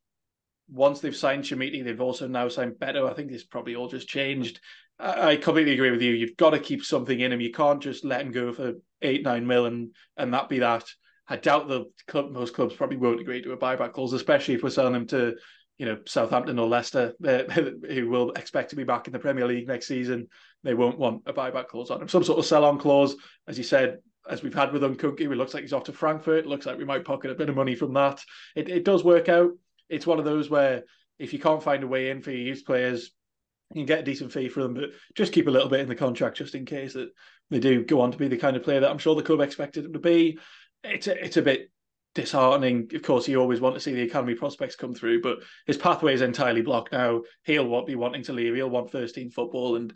Once 0.69 0.99
they've 0.99 1.15
signed 1.15 1.45
Chermiti, 1.45 1.85
they've 1.85 2.01
also 2.01 2.27
now 2.27 2.49
signed 2.49 2.73
Beto. 2.73 3.09
I 3.09 3.15
think 3.15 3.31
this 3.31 3.45
probably 3.45 3.77
all 3.77 3.89
just 3.89 4.09
changed. 4.09 4.61
I, 4.99 5.37
completely 5.37 5.73
agree 5.73 5.91
with 5.91 6.03
you. 6.03 6.13
You've 6.13 6.37
got 6.37 6.51
to 6.51 6.61
keep 6.61 6.85
something 6.85 7.19
in 7.19 7.33
him. 7.33 7.41
You 7.41 7.51
can't 7.51 7.83
just 7.83 8.05
let 8.05 8.21
him 8.21 8.31
go 8.31 8.53
for 8.53 8.75
eight, 9.03 9.25
nine 9.25 9.47
mil 9.47 9.67
and, 9.67 9.95
and 10.17 10.33
that 10.35 10.49
be 10.49 10.61
that. 10.61 10.85
I 11.29 11.37
doubt 11.37 11.69
the 11.69 11.87
club, 12.07 12.31
most 12.31 12.55
clubs 12.55 12.75
probably 12.75 12.99
won't 12.99 13.21
agree 13.21 13.43
to 13.43 13.53
a 13.53 13.57
buyback 13.57 13.93
clause, 13.93 14.13
especially 14.13 14.55
if 14.55 14.63
we're 14.63 14.71
selling 14.71 14.95
him 14.95 15.07
to 15.09 15.35
you 15.79 15.87
know 15.87 15.99
Southampton 16.07 16.59
or 16.59 16.69
Leicester, 16.69 17.15
who 17.23 18.09
will 18.09 18.33
expect 18.33 18.71
to 18.71 18.77
be 18.77 18.85
back 18.85 19.07
in 19.07 19.13
the 19.13 19.19
Premier 19.19 19.47
League 19.47 19.67
next 19.67 19.87
season. 19.87 20.29
They 20.63 20.75
won't 20.75 20.99
want 20.99 21.23
a 21.27 21.33
buyback 21.33 21.69
clause 21.69 21.91
on 21.91 22.03
him. 22.03 22.09
Some 22.09 22.25
sort 22.25 22.39
of 22.39 22.47
sell-on 22.47 22.79
clause, 22.79 23.17
as 23.49 23.59
you 23.59 23.65
said, 23.65 23.99
as 24.29 24.43
we've 24.43 24.55
had 24.55 24.73
with 24.73 24.83
Nkounkou. 24.83 25.21
It 25.21 25.37
looks 25.37 25.55
like 25.55 25.63
he's 25.63 25.73
off 25.73 25.85
to 25.85 25.93
Frankfurt. 25.93 26.45
It 26.45 26.47
looks 26.47 26.67
like 26.67 26.79
we 26.79 26.85
might 26.85 27.05
pocket 27.05 27.31
a 27.31 27.35
bit 27.35 27.49
of 27.49 27.57
money 27.57 27.75
from 27.75 27.93
that. 27.95 28.23
It, 28.55 28.69
it 28.69 28.85
does 28.85 29.05
work 29.05 29.29
out. 29.29 29.51
It's 29.89 30.07
one 30.07 30.19
of 30.19 30.25
those 30.25 30.49
where 30.49 30.85
if 31.19 31.33
you 31.33 31.39
can't 31.39 31.63
find 31.63 31.83
a 31.83 31.89
way 31.89 32.11
in 32.11 32.23
for 32.23 32.31
your 32.31 32.41
youth 32.41 32.65
players, 32.65 33.11
you 33.75 33.81
can 33.81 33.87
get 33.87 34.01
a 34.01 34.05
decent 34.05 34.33
fee 34.33 34.49
for 34.49 34.63
them, 34.63 34.75
but 34.75 34.91
just 35.15 35.33
keep 35.33 35.49
a 35.49 35.51
little 35.51 35.69
bit 35.69 35.81
in 35.81 35.89
the 35.89 35.95
contract 35.95 36.37
just 36.37 36.55
in 36.55 36.65
case 36.65 36.95
that 36.95 37.11
they 37.51 37.59
do 37.59 37.85
go 37.85 38.01
on 38.01 38.13
to 38.13 38.19
be 38.19 38.29
the 38.29 38.37
kind 38.37 38.57
of 38.57 38.63
player 38.63 38.81
that 38.81 38.91
I'm 38.91 38.99
sure 38.99 39.15
the 39.15 39.23
club 39.23 39.41
expected 39.41 39.85
them 39.85 39.93
to 39.93 39.99
be. 39.99 40.39
It's 40.85 41.09
a, 41.09 41.25
it's 41.25 41.37
a 41.37 41.43
bit 41.43 41.71
disheartening. 42.15 42.89
Of 42.95 43.03
course, 43.03 43.27
you 43.27 43.41
always 43.41 43.61
want 43.61 43.75
to 43.75 43.81
see 43.81 43.93
the 43.93 44.03
academy 44.03 44.35
prospects 44.35 44.77
come 44.77 44.95
through, 44.95 45.23
but 45.23 45.39
his 45.67 45.77
pathway 45.77 46.15
is 46.15 46.23
entirely 46.23 46.63
blocked 46.63 46.93
now. 46.93 47.23
He'll 47.45 47.85
be 47.85 47.97
wanting 47.97 48.23
to 48.25 48.33
leave. 48.33 48.55
He'll 48.55 48.71
want 48.71 48.93
first 48.93 49.17
team 49.17 49.31
football, 49.31 49.77
and 49.77 49.93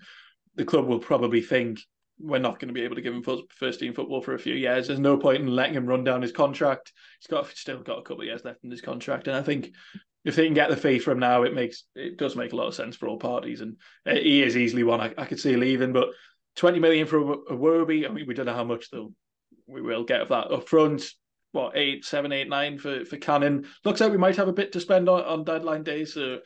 the 0.56 0.64
club 0.64 0.86
will 0.86 0.98
probably 0.98 1.40
think 1.40 1.80
we're 2.20 2.38
not 2.38 2.58
going 2.58 2.68
to 2.68 2.74
be 2.74 2.82
able 2.82 2.96
to 2.96 3.02
give 3.02 3.14
him 3.14 3.24
first 3.48 3.78
team 3.78 3.94
football 3.94 4.20
for 4.20 4.34
a 4.34 4.38
few 4.40 4.54
years. 4.54 4.88
There's 4.88 4.98
no 4.98 5.16
point 5.16 5.40
in 5.40 5.54
letting 5.54 5.76
him 5.76 5.86
run 5.86 6.02
down 6.02 6.22
his 6.22 6.32
contract. 6.32 6.92
He's 7.20 7.28
got 7.28 7.46
still 7.48 7.80
got 7.80 8.00
a 8.00 8.02
couple 8.02 8.22
of 8.22 8.26
years 8.26 8.44
left 8.44 8.64
in 8.64 8.70
his 8.72 8.80
contract, 8.80 9.28
and 9.28 9.36
I 9.36 9.42
think 9.42 9.70
if 10.28 10.36
they 10.36 10.44
can 10.44 10.54
get 10.54 10.68
the 10.68 10.76
fee 10.76 10.98
from 10.98 11.18
now, 11.18 11.42
it 11.42 11.54
makes 11.54 11.84
it 11.94 12.18
does 12.18 12.36
make 12.36 12.52
a 12.52 12.56
lot 12.56 12.68
of 12.68 12.74
sense 12.74 12.94
for 12.94 13.08
all 13.08 13.16
parties. 13.16 13.62
And 13.62 13.76
uh, 14.06 14.14
he 14.14 14.42
is 14.42 14.58
easily 14.58 14.84
one 14.84 15.00
I, 15.00 15.14
I 15.16 15.24
could 15.24 15.40
see 15.40 15.56
leaving, 15.56 15.94
but 15.94 16.10
20 16.56 16.78
million 16.80 17.06
for 17.06 17.18
a, 17.18 17.36
Iwobi. 17.54 18.04
Uh, 18.04 18.10
I 18.10 18.12
mean, 18.12 18.26
we 18.26 18.34
don't 18.34 18.44
know 18.44 18.52
how 18.52 18.62
much 18.62 18.90
though 18.90 19.12
we 19.66 19.80
will 19.80 20.04
get 20.04 20.20
of 20.20 20.28
that 20.28 20.52
up 20.52 20.68
front 20.68 21.10
what 21.52 21.74
eight, 21.78 22.04
seven, 22.04 22.30
eight, 22.30 22.48
nine 22.48 22.76
for 22.76 23.06
for 23.06 23.16
Cannon. 23.16 23.66
Looks 23.86 24.00
like 24.00 24.12
we 24.12 24.18
might 24.18 24.36
have 24.36 24.48
a 24.48 24.52
bit 24.52 24.70
to 24.72 24.80
spend 24.80 25.08
on, 25.08 25.24
on 25.24 25.44
deadline 25.44 25.82
day, 25.82 26.04
so 26.04 26.40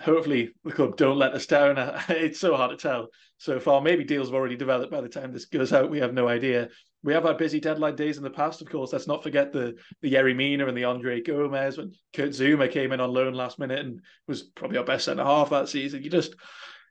hopefully 0.00 0.50
the 0.64 0.72
club 0.72 0.96
don't 0.96 1.18
let 1.18 1.34
us 1.34 1.46
down. 1.46 1.76
It's 2.08 2.40
so 2.40 2.56
hard 2.56 2.70
to 2.70 2.76
tell 2.76 3.08
so 3.38 3.60
far. 3.60 3.80
Maybe 3.80 4.04
deals 4.04 4.28
have 4.28 4.34
already 4.34 4.56
developed 4.56 4.90
by 4.90 5.00
the 5.00 5.08
time 5.08 5.32
this 5.32 5.46
goes 5.46 5.72
out. 5.72 5.90
We 5.90 6.00
have 6.00 6.14
no 6.14 6.28
idea. 6.28 6.68
We 7.02 7.12
have 7.14 7.24
had 7.24 7.38
busy 7.38 7.60
deadline 7.60 7.96
days 7.96 8.18
in 8.18 8.22
the 8.22 8.30
past, 8.30 8.60
of 8.60 8.68
course. 8.68 8.92
Let's 8.92 9.06
not 9.06 9.22
forget 9.22 9.52
the 9.52 9.76
the 10.02 10.12
Yerry 10.12 10.34
Mina 10.36 10.66
and 10.66 10.76
the 10.76 10.84
Andre 10.84 11.20
Gomes 11.22 11.78
when 11.78 11.92
Kurt 12.14 12.30
Zouma 12.30 12.70
came 12.70 12.92
in 12.92 13.00
on 13.00 13.12
loan 13.12 13.34
last 13.34 13.58
minute 13.58 13.78
and 13.78 14.00
was 14.26 14.42
probably 14.42 14.78
our 14.78 14.84
best 14.84 15.06
centre 15.06 15.24
half 15.24 15.50
that 15.50 15.68
season. 15.68 16.02
You 16.02 16.10
just 16.10 16.34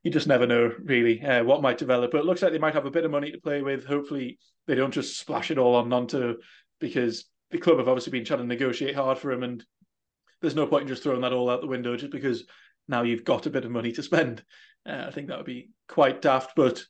you 0.04 0.12
just 0.12 0.28
never 0.28 0.48
know 0.48 0.72
really 0.84 1.22
uh, 1.22 1.44
what 1.44 1.62
might 1.62 1.78
develop. 1.78 2.12
But 2.12 2.20
it 2.20 2.26
looks 2.26 2.42
like 2.42 2.52
they 2.52 2.58
might 2.58 2.74
have 2.74 2.86
a 2.86 2.92
bit 2.92 3.06
of 3.06 3.12
money 3.12 3.32
to 3.32 3.42
play 3.42 3.62
with. 3.62 3.86
Hopefully 3.86 4.40
they 4.66 4.76
don't 4.76 4.94
just 4.94 5.20
splash 5.20 5.52
it 5.52 5.58
all 5.58 5.76
on 5.76 5.90
Gnonto 5.90 6.36
because 6.80 7.26
the 7.52 7.58
club 7.58 7.80
have 7.80 7.88
obviously 7.88 8.12
been 8.12 8.26
trying 8.26 8.40
to 8.40 8.46
negotiate 8.46 8.96
hard 8.96 9.18
for 9.18 9.32
him, 9.32 9.44
and 9.44 9.64
there's 10.42 10.56
no 10.56 10.68
point 10.68 10.84
in 10.84 10.88
just 10.88 11.04
throwing 11.04 11.22
that 11.22 11.34
all 11.34 11.50
out 11.50 11.62
the 11.62 11.68
window 11.68 11.98
just 11.98 12.12
because 12.12 12.46
now 12.90 13.04
you've 13.04 13.24
got 13.24 13.46
a 13.46 13.52
bit 13.52 13.64
of 13.64 13.72
money 13.72 13.92
to 13.94 14.04
spend. 14.04 14.44
Uh, 14.86 15.06
I 15.08 15.12
think 15.12 15.28
that 15.28 15.38
would 15.38 15.46
be 15.46 15.70
quite 15.88 16.22
daft, 16.22 16.54
but 16.56 16.84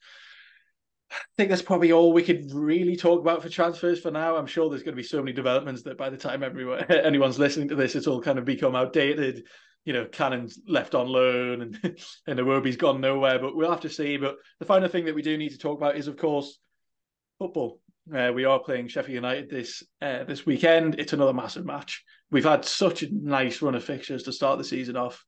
I 1.11 1.15
think 1.37 1.49
that's 1.49 1.61
probably 1.61 1.91
all 1.91 2.13
we 2.13 2.23
could 2.23 2.51
really 2.53 2.95
talk 2.95 3.19
about 3.19 3.41
for 3.41 3.49
transfers 3.49 3.99
for 3.99 4.11
now. 4.11 4.35
I'm 4.35 4.47
sure 4.47 4.69
there's 4.69 4.83
going 4.83 4.95
to 4.95 5.01
be 5.01 5.07
so 5.07 5.19
many 5.19 5.33
developments 5.33 5.83
that 5.83 5.97
by 5.97 6.09
the 6.09 6.17
time 6.17 6.43
everyone 6.43 6.83
anyone's 6.89 7.39
listening 7.39 7.67
to 7.69 7.75
this, 7.75 7.95
it's 7.95 8.07
all 8.07 8.21
kind 8.21 8.39
of 8.39 8.45
become 8.45 8.75
outdated. 8.75 9.45
You 9.85 9.93
know, 9.93 10.05
Cannon's 10.05 10.59
left 10.67 10.93
on 10.93 11.07
loan 11.07 11.61
and 11.61 11.79
and 12.27 12.39
Iwobi's 12.39 12.77
gone 12.77 13.01
nowhere, 13.01 13.39
but 13.39 13.55
we'll 13.55 13.71
have 13.71 13.81
to 13.81 13.89
see. 13.89 14.17
But 14.17 14.37
the 14.59 14.65
final 14.65 14.87
thing 14.87 15.05
that 15.05 15.15
we 15.15 15.21
do 15.21 15.37
need 15.37 15.49
to 15.49 15.57
talk 15.57 15.77
about 15.77 15.97
is, 15.97 16.07
of 16.07 16.17
course, 16.17 16.59
football. 17.39 17.81
Uh, 18.13 18.31
we 18.33 18.45
are 18.45 18.59
playing 18.59 18.87
Sheffield 18.87 19.15
United 19.15 19.49
this 19.49 19.83
uh, 20.01 20.23
this 20.23 20.45
weekend. 20.45 20.99
It's 20.99 21.13
another 21.13 21.33
massive 21.33 21.65
match. 21.65 22.03
We've 22.31 22.43
had 22.43 22.65
such 22.65 23.01
a 23.01 23.09
nice 23.11 23.61
run 23.61 23.75
of 23.75 23.83
fixtures 23.83 24.23
to 24.23 24.33
start 24.33 24.59
the 24.59 24.63
season 24.63 24.95
off. 24.95 25.23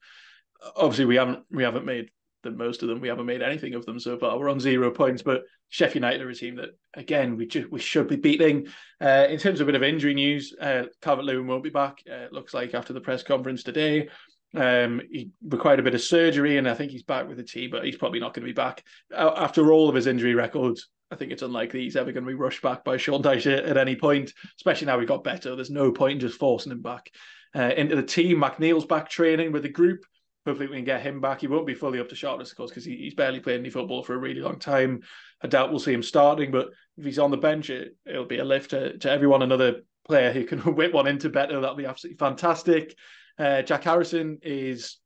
Obviously, 0.76 1.06
we 1.06 1.16
haven't 1.16 1.40
we 1.52 1.64
haven't 1.64 1.86
made 1.86 2.10
the 2.44 2.52
most 2.52 2.82
of 2.82 2.90
them. 2.90 3.02
We 3.02 3.08
haven't 3.08 3.26
made 3.26 3.42
anything 3.42 3.76
of 3.76 3.86
them 3.86 4.00
so 4.00 4.18
far. 4.18 4.38
We're 4.38 4.50
on 4.50 4.60
zero 4.60 4.92
points, 4.92 5.22
but 5.22 5.44
Sheffield 5.70 5.96
United 5.96 6.22
are 6.22 6.30
a 6.30 6.36
team 6.36 6.56
that 6.56 6.70
again 6.96 7.38
we 7.38 7.48
ju- 7.48 7.70
we 7.72 7.80
should 7.80 8.08
be 8.08 8.16
beating. 8.16 8.68
Uh, 9.00 9.28
in 9.30 9.38
terms 9.38 9.60
of 9.60 9.68
a 9.68 9.72
bit 9.72 9.76
of 9.76 9.84
injury 9.84 10.14
news, 10.14 10.54
uh, 10.60 10.84
Calvert 11.02 11.26
Lewin 11.26 11.48
won't 11.48 11.64
be 11.64 11.70
back. 11.70 12.00
Uh, 12.10 12.26
it 12.26 12.34
looks 12.34 12.54
like 12.54 12.74
after 12.74 12.94
the 12.94 13.02
press 13.02 13.24
conference 13.24 13.64
today. 13.64 14.10
Um, 14.54 15.02
he 15.10 15.32
required 15.48 15.80
a 15.80 15.84
bit 15.84 15.96
of 15.96 16.02
surgery, 16.02 16.58
and 16.58 16.68
I 16.68 16.74
think 16.74 16.92
he's 16.92 17.04
back 17.04 17.28
with 17.28 17.38
the 17.38 17.44
team, 17.44 17.70
but 17.72 17.86
he's 17.86 17.96
probably 17.98 18.20
not 18.20 18.34
going 18.34 18.46
to 18.46 18.52
be 18.52 18.54
back 18.54 18.84
after 19.16 19.72
all 19.72 19.88
of 19.88 19.96
his 19.96 20.08
injury 20.08 20.36
records. 20.36 20.90
I 21.10 21.16
think 21.16 21.32
it's 21.32 21.42
unlikely 21.42 21.82
he's 21.82 21.96
ever 21.96 22.12
going 22.12 22.24
to 22.26 22.30
be 22.30 22.36
rushed 22.36 22.62
back 22.62 22.84
by 22.84 22.98
Sean 22.98 23.22
Dyche 23.22 23.70
at 23.70 23.78
any 23.78 23.96
point, 23.96 24.34
especially 24.58 24.88
now 24.88 24.98
we 24.98 25.06
got 25.06 25.24
Beto. 25.24 25.56
There's 25.56 25.70
no 25.70 25.92
point 25.92 26.14
in 26.14 26.20
just 26.20 26.40
forcing 26.40 26.72
him 26.72 26.82
back 26.82 27.12
uh, 27.56 27.72
into 27.76 27.96
the 27.96 28.04
team. 28.04 28.42
McNeil's 28.42 28.86
back 28.86 29.10
training 29.10 29.52
with 29.52 29.64
the 29.64 29.70
group. 29.70 30.06
Hopefully, 30.46 30.70
we 30.70 30.78
can 30.78 30.86
get 30.86 31.02
him 31.02 31.22
back. 31.22 31.42
He 31.42 31.48
won't 31.48 31.68
be 31.68 31.76
fully 31.76 32.00
up 32.00 32.10
to 32.10 32.16
sharpness, 32.16 32.52
of 32.52 32.58
course, 32.58 32.72
because 32.72 32.86
he, 32.86 32.96
he's 32.98 33.14
barely 33.14 33.40
played 33.40 33.60
any 33.60 33.70
football 33.70 34.04
for 34.04 34.16
a 34.16 34.20
really 34.20 34.42
long 34.42 34.58
time. 34.58 35.02
I 35.44 35.48
doubt 35.48 35.70
we'll 35.70 35.80
see 35.80 35.94
him 35.94 36.04
starting, 36.04 36.52
but 36.52 36.70
if 36.98 37.06
he's 37.06 37.20
on 37.20 37.32
the 37.32 37.38
bench, 37.38 37.70
it, 37.70 37.96
will 38.06 38.26
be 38.26 38.40
a 38.40 38.46
lift 38.46 38.72
to, 38.72 38.98
to 38.98 39.12
everyone. 39.12 39.44
Another 39.44 39.82
player 40.08 40.32
who 40.32 40.46
can 40.46 40.60
whip 40.76 40.94
one 40.94 41.08
into 41.08 41.30
Beto. 41.30 41.62
That'll 41.62 41.76
be 41.76 41.86
absolutely 41.86 42.18
fantastic. 42.18 42.96
Uh, 43.38 43.62
Jack 43.62 43.84
Harrison 43.84 44.40
is 44.42 44.98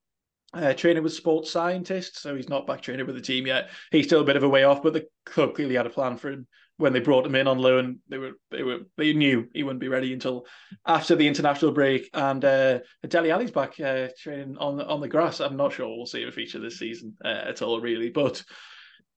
uh, 0.53 0.73
training 0.73 1.03
with 1.03 1.13
sports 1.13 1.51
scientists, 1.51 2.21
so 2.21 2.36
he's 2.36 2.49
not 2.49 2.65
back 2.65 2.81
training 2.81 3.05
with 3.05 3.15
the 3.15 3.21
team 3.21 3.45
yet. 3.45 3.69
He's 3.91 4.05
still 4.05 4.21
a 4.21 4.25
bit 4.25 4.38
of 4.38 4.43
a 4.43 4.49
way 4.49 4.63
off, 4.63 4.81
but 4.81 4.93
the 4.93 5.07
club 5.25 5.55
clearly 5.55 5.75
had 5.75 5.86
a 5.86 5.89
plan 5.89 6.17
for 6.17 6.31
him 6.31 6.47
when 6.78 6.93
they 6.93 6.99
brought 6.99 7.26
him 7.26 7.36
in 7.36 7.47
on 7.47 7.57
loan. 7.57 7.99
They 8.09 8.17
were 8.17 8.32
they 8.51 8.63
were 8.63 8.80
they 8.97 9.13
knew 9.13 9.47
he 9.53 9.63
wouldn't 9.63 9.80
be 9.80 9.88
ready 9.88 10.13
until 10.13 10.45
after 10.86 11.15
the 11.15 11.28
international 11.28 11.71
break. 11.71 12.09
And 12.13 12.43
uh, 12.43 12.80
Dele 13.07 13.32
Alli's 13.32 13.51
back 13.51 13.80
uh, 13.80 14.09
training 14.19 14.57
on 14.57 14.82
on 14.82 15.01
the 15.01 15.07
grass. 15.07 15.39
I'm 15.39 15.57
not 15.57 15.73
sure 15.73 15.88
we'll 15.88 16.05
see 16.05 16.23
him 16.23 16.32
feature 16.32 16.59
this 16.59 16.80
season 16.80 17.15
uh, 17.23 17.43
at 17.47 17.61
all, 17.61 17.80
really. 17.80 18.09
But 18.09 18.43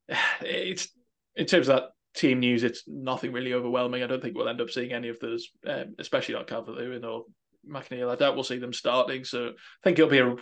it's 0.41 0.89
in 1.37 1.47
terms 1.47 1.69
of 1.69 1.77
that 1.77 1.89
team 2.15 2.41
news, 2.41 2.65
it's 2.65 2.85
nothing 2.87 3.33
really 3.33 3.55
overwhelming. 3.55 4.03
I 4.03 4.07
don't 4.07 4.23
think 4.23 4.37
we'll 4.37 4.49
end 4.49 4.61
up 4.61 4.71
seeing 4.71 4.93
any 4.93 5.09
of 5.09 5.21
those, 5.21 5.49
um, 5.67 5.95
especially 5.99 6.35
not 6.35 6.49
Calvert 6.49 6.77
Lewin 6.77 7.05
or 7.05 7.25
McNeil. 7.69 8.11
I 8.11 8.17
doubt 8.17 8.35
we'll 8.35 8.45
see 8.45 8.59
them 8.59 8.73
starting. 8.73 9.25
So 9.25 9.49
I 9.49 9.53
think 9.85 9.99
it'll 9.99 10.11
be 10.11 10.19
a, 10.19 10.35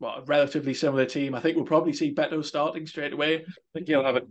well, 0.00 0.16
a 0.16 0.24
relatively 0.24 0.74
similar 0.74 1.04
team. 1.04 1.34
I 1.34 1.40
think 1.40 1.56
we'll 1.56 1.66
probably 1.66 1.92
see 1.92 2.14
Beto 2.14 2.44
starting 2.44 2.86
straight 2.86 3.12
away. 3.12 3.36
I 3.36 3.52
think 3.74 3.86
he'll 3.86 4.04
have 4.04 4.16
a 4.16 4.22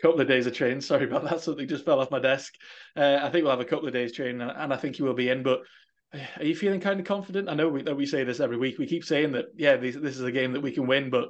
couple 0.00 0.20
of 0.20 0.28
days 0.28 0.46
of 0.46 0.54
training. 0.54 0.80
Sorry 0.82 1.04
about 1.04 1.24
that. 1.24 1.40
Something 1.40 1.68
just 1.68 1.84
fell 1.84 2.00
off 2.00 2.10
my 2.10 2.20
desk. 2.20 2.54
Uh, 2.96 3.18
I 3.22 3.30
think 3.30 3.44
we'll 3.44 3.52
have 3.52 3.60
a 3.60 3.64
couple 3.64 3.86
of 3.86 3.94
days 3.94 4.12
training, 4.12 4.40
and 4.40 4.72
I 4.72 4.76
think 4.76 4.96
he 4.96 5.02
will 5.02 5.14
be 5.14 5.28
in. 5.28 5.42
But 5.42 5.60
are 6.12 6.44
you 6.44 6.56
feeling 6.56 6.80
kind 6.80 7.00
of 7.00 7.06
confident? 7.06 7.48
I 7.48 7.54
know 7.54 7.68
we, 7.68 7.82
that 7.82 7.96
we 7.96 8.06
say 8.06 8.24
this 8.24 8.40
every 8.40 8.56
week. 8.56 8.78
We 8.78 8.86
keep 8.86 9.04
saying 9.04 9.32
that, 9.32 9.46
yeah, 9.56 9.76
this, 9.76 9.94
this 9.94 10.16
is 10.16 10.22
a 10.22 10.32
game 10.32 10.52
that 10.52 10.62
we 10.62 10.72
can 10.72 10.86
win, 10.86 11.10
but 11.10 11.28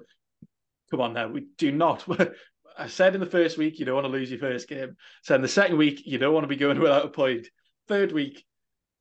come 0.91 1.01
on 1.01 1.15
now, 1.15 1.29
we 1.29 1.47
do 1.57 1.73
not. 1.73 2.07
I 2.79 2.87
said 2.87 3.15
in 3.15 3.21
the 3.21 3.27
first 3.27 3.59
week, 3.59 3.79
you 3.79 3.85
don't 3.85 3.97
want 3.97 4.07
to 4.07 4.13
lose 4.13 4.31
your 4.31 4.39
first 4.39 4.69
game. 4.69 4.97
So 5.23 5.35
in 5.35 5.43
the 5.43 5.49
second 5.49 5.79
week, 5.79 6.03
you 6.07 6.19
don't 6.19 6.33
want 6.33 6.45
to 6.45 6.49
be 6.49 6.57
going 6.57 6.79
without 6.81 7.05
a 7.05 7.09
point. 7.09 7.49
Third 7.89 8.13
week, 8.13 8.45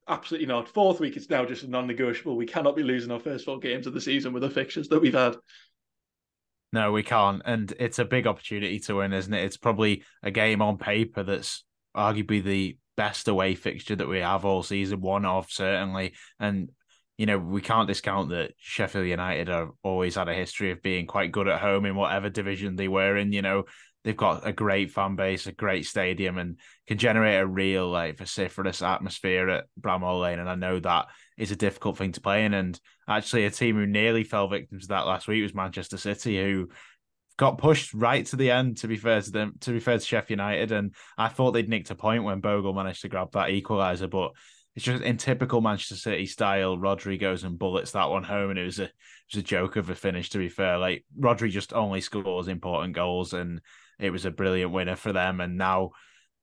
absolutely 0.07 0.47
not. 0.47 0.69
Fourth 0.69 0.99
week, 0.99 1.15
it's 1.15 1.29
now 1.29 1.45
just 1.45 1.67
non-negotiable. 1.67 2.35
We 2.35 2.47
cannot 2.47 2.75
be 2.75 2.83
losing 2.83 3.11
our 3.11 3.19
first 3.19 3.45
four 3.45 3.59
games 3.59 3.85
of 3.85 3.93
the 3.93 4.01
season 4.01 4.33
with 4.33 4.41
the 4.41 4.49
fixtures 4.49 4.89
that 4.89 5.01
we've 5.01 5.13
had. 5.13 5.35
No, 6.77 6.91
we 6.91 7.01
can't, 7.01 7.41
and 7.43 7.73
it's 7.79 7.97
a 7.97 8.05
big 8.05 8.27
opportunity 8.27 8.79
to 8.81 8.97
win, 8.97 9.11
isn't 9.11 9.33
it? 9.33 9.43
It's 9.43 9.57
probably 9.57 10.03
a 10.21 10.29
game 10.29 10.61
on 10.61 10.77
paper 10.77 11.23
that's 11.23 11.63
arguably 11.95 12.43
the 12.43 12.77
best 12.95 13.27
away 13.27 13.55
fixture 13.55 13.95
that 13.95 14.07
we 14.07 14.19
have 14.19 14.45
all 14.45 14.61
season, 14.61 15.01
one 15.01 15.25
of 15.25 15.49
certainly, 15.49 16.13
and 16.39 16.69
you 17.17 17.25
know, 17.25 17.39
we 17.39 17.61
can't 17.61 17.87
discount 17.87 18.29
that 18.29 18.51
Sheffield 18.59 19.07
United 19.07 19.47
have 19.47 19.69
always 19.81 20.13
had 20.13 20.29
a 20.29 20.35
history 20.35 20.69
of 20.69 20.83
being 20.83 21.07
quite 21.07 21.31
good 21.31 21.47
at 21.47 21.61
home 21.61 21.87
in 21.87 21.95
whatever 21.95 22.29
division 22.29 22.75
they 22.75 22.87
were 22.87 23.17
in. 23.17 23.31
You 23.31 23.41
know, 23.41 23.63
they've 24.03 24.15
got 24.15 24.45
a 24.45 24.53
great 24.53 24.91
fan 24.91 25.15
base, 25.15 25.47
a 25.47 25.51
great 25.51 25.87
stadium, 25.87 26.37
and 26.37 26.59
can 26.85 26.99
generate 26.99 27.39
a 27.39 27.47
real 27.47 27.89
like 27.89 28.19
vociferous 28.19 28.83
atmosphere 28.83 29.49
at 29.49 29.63
Bramall 29.81 30.21
Lane. 30.21 30.37
And 30.37 30.47
I 30.47 30.53
know 30.53 30.79
that 30.79 31.07
is 31.37 31.51
a 31.51 31.55
difficult 31.55 31.97
thing 31.97 32.11
to 32.13 32.21
play 32.21 32.45
in. 32.45 32.53
And 32.53 32.79
actually, 33.07 33.45
a 33.45 33.51
team 33.51 33.75
who 33.75 33.85
nearly 33.85 34.23
fell 34.23 34.47
victim 34.47 34.79
to 34.79 34.87
that 34.87 35.05
last 35.05 35.27
week 35.27 35.43
was 35.43 35.53
Manchester 35.53 35.97
City, 35.97 36.41
who 36.41 36.69
got 37.37 37.59
pushed 37.59 37.93
right 37.93 38.25
to 38.27 38.35
the 38.35 38.51
end. 38.51 38.77
To 38.77 38.87
be 38.87 38.97
fair 38.97 39.21
to 39.21 39.31
them, 39.31 39.53
to 39.61 39.71
be 39.71 39.79
fair 39.79 39.97
to 39.97 40.05
Sheffield 40.05 40.39
United, 40.39 40.71
and 40.71 40.93
I 41.17 41.29
thought 41.29 41.51
they'd 41.51 41.69
nicked 41.69 41.91
a 41.91 41.95
point 41.95 42.23
when 42.23 42.39
Bogle 42.39 42.73
managed 42.73 43.01
to 43.03 43.09
grab 43.09 43.31
that 43.33 43.49
equaliser, 43.49 44.09
but 44.09 44.31
it's 44.75 44.85
just 44.85 45.03
in 45.03 45.17
typical 45.17 45.61
Manchester 45.61 45.95
City 45.95 46.27
style. 46.27 46.77
Rodri 46.77 47.19
goes 47.19 47.43
and 47.43 47.57
bullets 47.57 47.91
that 47.91 48.09
one 48.09 48.23
home, 48.23 48.51
and 48.51 48.59
it 48.59 48.65
was 48.65 48.79
a 48.79 48.83
it 48.83 48.91
was 49.33 49.39
a 49.39 49.43
joke 49.43 49.75
of 49.75 49.89
a 49.89 49.95
finish. 49.95 50.29
To 50.31 50.37
be 50.37 50.49
fair, 50.49 50.77
like 50.77 51.05
Rodri 51.19 51.49
just 51.49 51.73
only 51.73 52.01
scores 52.01 52.47
important 52.47 52.93
goals, 52.93 53.33
and 53.33 53.61
it 53.99 54.11
was 54.11 54.25
a 54.25 54.31
brilliant 54.31 54.71
winner 54.71 54.95
for 54.95 55.13
them. 55.13 55.41
And 55.41 55.57
now 55.57 55.91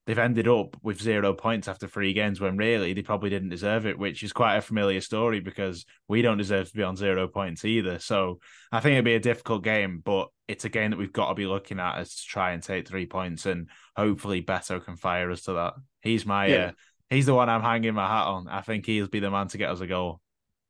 they've 0.07 0.19
ended 0.19 0.47
up 0.49 0.77
with 0.83 1.01
zero 1.01 1.33
points 1.33 1.67
after 1.67 1.89
three 1.89 2.13
games 2.13 2.41
when 2.41 2.57
really 2.57 2.93
they 2.93 3.03
probably 3.03 3.31
didn't 3.31 3.49
deserve 3.49 3.87
it, 3.87 3.99
which 3.99 4.23
is 4.23 4.33
quite 4.33 4.57
a 4.57 4.63
familiar 4.63 5.01
story 5.01 5.41
because 5.41 5.87
we 6.09 6.23
don't 6.23 6.39
deserve 6.39 6.69
to 6.69 6.77
be 6.77 6.83
on 6.83 6.97
zero 6.97 7.27
points 7.27 7.65
either. 7.65 7.99
So 7.99 8.39
I 8.71 8.81
think 8.81 8.95
it'd 8.95 9.05
be 9.05 9.15
a 9.15 9.21
difficult 9.21 9.65
game, 9.65 10.03
but 10.05 10.29
it's 10.47 10.65
a 10.65 10.69
game 10.69 10.91
that 10.91 10.99
we've 10.99 11.13
got 11.13 11.29
to 11.29 11.35
be 11.35 11.47
looking 11.47 11.81
at 11.81 11.99
as 11.99 12.15
to 12.15 12.23
try 12.27 12.53
and 12.53 12.63
take 12.63 12.87
three 12.87 13.07
points, 13.07 13.47
and 13.47 13.69
hopefully 13.97 14.43
Beto 14.43 14.85
can 14.85 14.97
fire 14.97 15.31
us 15.31 15.43
to 15.43 15.55
that. 15.55 15.75
He's 16.03 16.27
my 16.27 16.47
yeah. 16.47 16.67
uh, 16.67 16.73
he's 17.09 17.27
the 17.27 17.35
one 17.35 17.49
I'm 17.49 17.63
hanging 17.63 17.95
my 17.95 18.07
hat 18.07 18.27
on. 18.27 18.49
I 18.49 18.61
think 18.61 18.85
he'll 18.87 19.09
be 19.09 19.21
the 19.21 19.31
man 19.31 19.49
to 19.49 19.59
get 19.59 19.71
us 19.71 19.81
a 19.81 19.87
goal. 19.87 20.21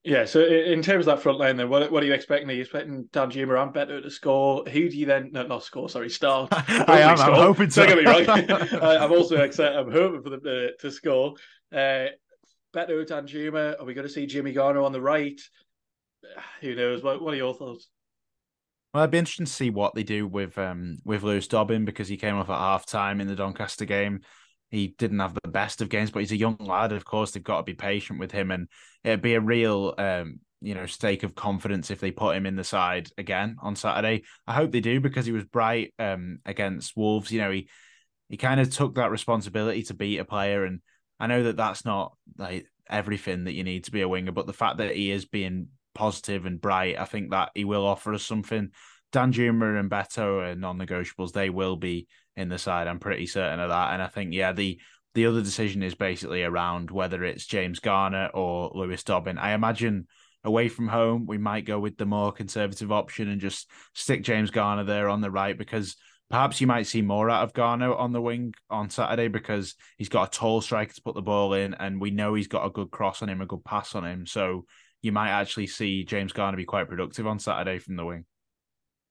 Yeah, 0.05 0.27
so 0.27 0.45
in 0.45 0.83
terms 0.83 1.07
of 1.07 1.17
that 1.17 1.23
front 1.23 1.39
line, 1.39 1.57
then 1.57 1.71
what 1.71 1.91
what 1.91 2.03
are 2.03 2.07
you 2.07 2.13
expecting? 2.13 2.51
Are 2.51 2.53
you 2.53 2.61
expecting 2.61 3.05
Danjuma 3.05 3.63
and 3.63 3.73
Beto 3.73 4.03
to 4.03 4.11
score? 4.11 4.63
Who 4.67 4.91
do 4.91 4.99
you 4.99 5.07
then 5.07 5.31
no, 5.33 5.47
not 5.47 5.63
score? 5.63 5.89
Sorry, 5.89 6.11
start. 6.11 6.51
I 6.69 7.01
am. 7.01 7.17
Score. 7.17 7.31
I'm 7.31 7.41
hoping 7.41 7.71
to. 7.71 7.75
Don't 7.75 7.89
get 7.89 7.99
me 7.99 8.05
wrong. 8.05 8.51
I, 8.83 9.03
am 9.03 9.13
also 9.13 9.41
excited. 9.41 9.79
I'm 9.79 9.91
hoping 9.91 10.23
for 10.23 10.29
them 10.29 10.43
to, 10.43 10.77
to 10.77 10.91
score. 10.91 11.37
Uh, 11.73 12.09
Beto 12.75 13.03
Danjuma. 13.07 13.81
Are 13.81 13.85
we 13.87 13.95
going 13.95 14.07
to 14.07 14.13
see 14.13 14.27
Jimmy 14.27 14.53
Garner 14.53 14.83
on 14.83 14.93
the 14.93 15.01
right? 15.01 15.41
Who 16.61 16.75
knows? 16.75 17.03
What 17.03 17.23
What 17.23 17.33
are 17.33 17.39
your 17.39 17.55
thoughts? 17.55 17.89
Well, 18.93 19.05
I'd 19.05 19.11
be 19.11 19.19
interested 19.19 19.47
to 19.47 19.53
see 19.53 19.71
what 19.71 19.95
they 19.95 20.03
do 20.03 20.27
with 20.27 20.59
um 20.59 20.99
with 21.07 21.23
Lewis 21.23 21.49
Dobbin 21.49 21.87
because 21.87 22.09
he 22.09 22.19
came 22.19 22.37
off 22.37 22.51
at 22.51 22.59
half 22.59 22.85
time 22.85 23.23
in 23.23 23.27
the 23.27 23.37
Doncaster 23.37 23.87
game 23.87 24.21
he 24.75 24.95
didn't 24.99 25.21
have 25.21 25.35
the 25.35 25.49
best 25.49 25.81
of 25.81 25.89
games, 25.89 26.11
but 26.11 26.21
he's 26.21 26.33
a 26.33 26.37
young 26.37 26.57
lad. 26.59 26.93
Of 26.93 27.05
course, 27.05 27.31
they've 27.31 27.43
got 27.43 27.59
to 27.59 27.63
be 27.63 27.75
patient 27.75 28.19
with 28.19 28.33
him, 28.33 28.51
and 28.51 28.69
it'd 29.03 29.23
be 29.23 29.35
a 29.35 29.41
real, 29.41 29.95
um, 29.99 30.41
you 30.61 30.75
know, 30.75 30.87
stake 30.87 31.23
of 31.23 31.35
confidence 31.35 31.91
if 31.91 32.01
they 32.01 32.11
put 32.11 32.37
him 32.37 32.47
in 32.47 32.57
the 32.57 32.65
side 32.65 33.11
again 33.19 33.57
on 33.63 33.77
Saturday. 33.77 34.25
I 34.47 34.55
hope 34.55 34.73
they 34.73 34.81
do 34.81 35.01
because 35.01 35.27
he 35.27 35.33
was 35.33 35.45
bright 35.45 35.95
um, 35.99 36.39
against 36.45 36.97
Wolves. 36.97 37.31
You 37.31 37.41
know, 37.41 37.51
he 37.51 37.69
he 38.29 38.37
kind 38.37 38.61
of 38.61 38.71
took 38.71 38.95
that 38.97 39.11
responsibility 39.11 39.83
to 39.85 39.95
beat 39.95 40.19
a 40.19 40.25
player, 40.25 40.65
and 40.65 40.81
I 41.21 41.27
know 41.27 41.45
that 41.45 41.57
that's 41.57 41.85
not 41.85 42.17
like 42.39 42.67
everything 42.89 43.45
that 43.45 43.55
you 43.55 43.65
need 43.65 43.85
to 43.85 43.93
be 43.93 44.03
a 44.03 44.09
winger, 44.09 44.33
but 44.33 44.47
the 44.47 44.53
fact 44.53 44.79
that 44.79 44.97
he 44.97 45.11
is 45.11 45.25
being 45.25 45.69
positive 45.95 46.45
and 46.47 46.61
bright, 46.61 46.99
I 46.99 47.05
think 47.05 47.31
that 47.31 47.51
he 47.55 47.65
will 47.65 47.87
offer 47.87 48.13
us 48.15 48.25
something. 48.25 48.71
Danjuma 49.13 49.79
and 49.79 49.91
Beto 49.91 50.43
are 50.43 50.57
non-negotiables. 50.57 51.33
They 51.33 51.49
will 51.49 51.77
be 51.77 52.09
in 52.37 52.49
the 52.49 52.59
side. 52.59 52.87
I'm 52.87 52.99
pretty 52.99 53.27
certain 53.27 53.61
of 53.61 53.71
that. 53.71 53.93
And 53.93 54.03
I 54.03 54.09
think, 54.09 54.33
yeah, 54.33 54.53
the 54.53 54.81
the 55.15 55.27
other 55.27 55.43
decision 55.43 55.83
is 55.83 55.95
basically 55.95 56.43
around 56.43 56.91
whether 56.91 57.23
it's 57.23 57.47
James 57.47 57.79
Garner 57.79 58.31
or 58.35 58.73
Lewis 58.75 59.05
Dobbin. 59.05 59.39
I 59.39 59.53
imagine 59.53 60.09
away 60.43 60.69
from 60.69 60.89
home, 60.89 61.27
we 61.27 61.39
might 61.39 61.65
go 61.65 61.79
with 61.79 61.97
the 61.97 62.05
more 62.05 62.33
conservative 62.33 62.91
option 62.91 63.29
and 63.29 63.41
just 63.41 63.71
stick 63.95 64.23
James 64.23 64.51
Garner 64.51 64.85
there 64.85 65.09
on 65.09 65.21
the 65.21 65.31
right 65.31 65.57
because 65.57 65.97
perhaps 66.31 66.61
you 66.61 66.67
might 66.67 66.87
see 66.87 67.01
more 67.01 67.31
out 67.31 67.45
of 67.45 67.55
Garner 67.55 67.95
on 67.95 68.13
the 68.13 68.21
wing 68.21 68.55
on 68.69 68.91
Saturday 68.91 69.29
because 69.29 69.75
he's 69.97 70.09
got 70.09 70.29
a 70.29 70.39
tall 70.39 70.61
striker 70.61 70.93
to 70.93 71.03
put 71.03 71.15
the 71.15 71.23
ball 71.23 71.55
in, 71.55 71.75
and 71.75 72.01
we 72.01 72.11
know 72.11 72.35
he's 72.35 72.49
got 72.49 72.67
a 72.67 72.71
good 72.71 72.91
cross 72.91 73.23
on 73.23 73.29
him, 73.29 73.41
a 73.41 73.47
good 73.47 73.65
pass 73.65 73.95
on 73.95 74.05
him. 74.05 74.27
So 74.27 74.65
you 75.01 75.13
might 75.13 75.31
actually 75.31 75.67
see 75.67 76.05
James 76.05 76.33
Garner 76.33 76.57
be 76.57 76.65
quite 76.65 76.89
productive 76.89 77.27
on 77.27 77.39
Saturday 77.39 77.79
from 77.79 77.97
the 77.97 78.05
wing. 78.05 78.25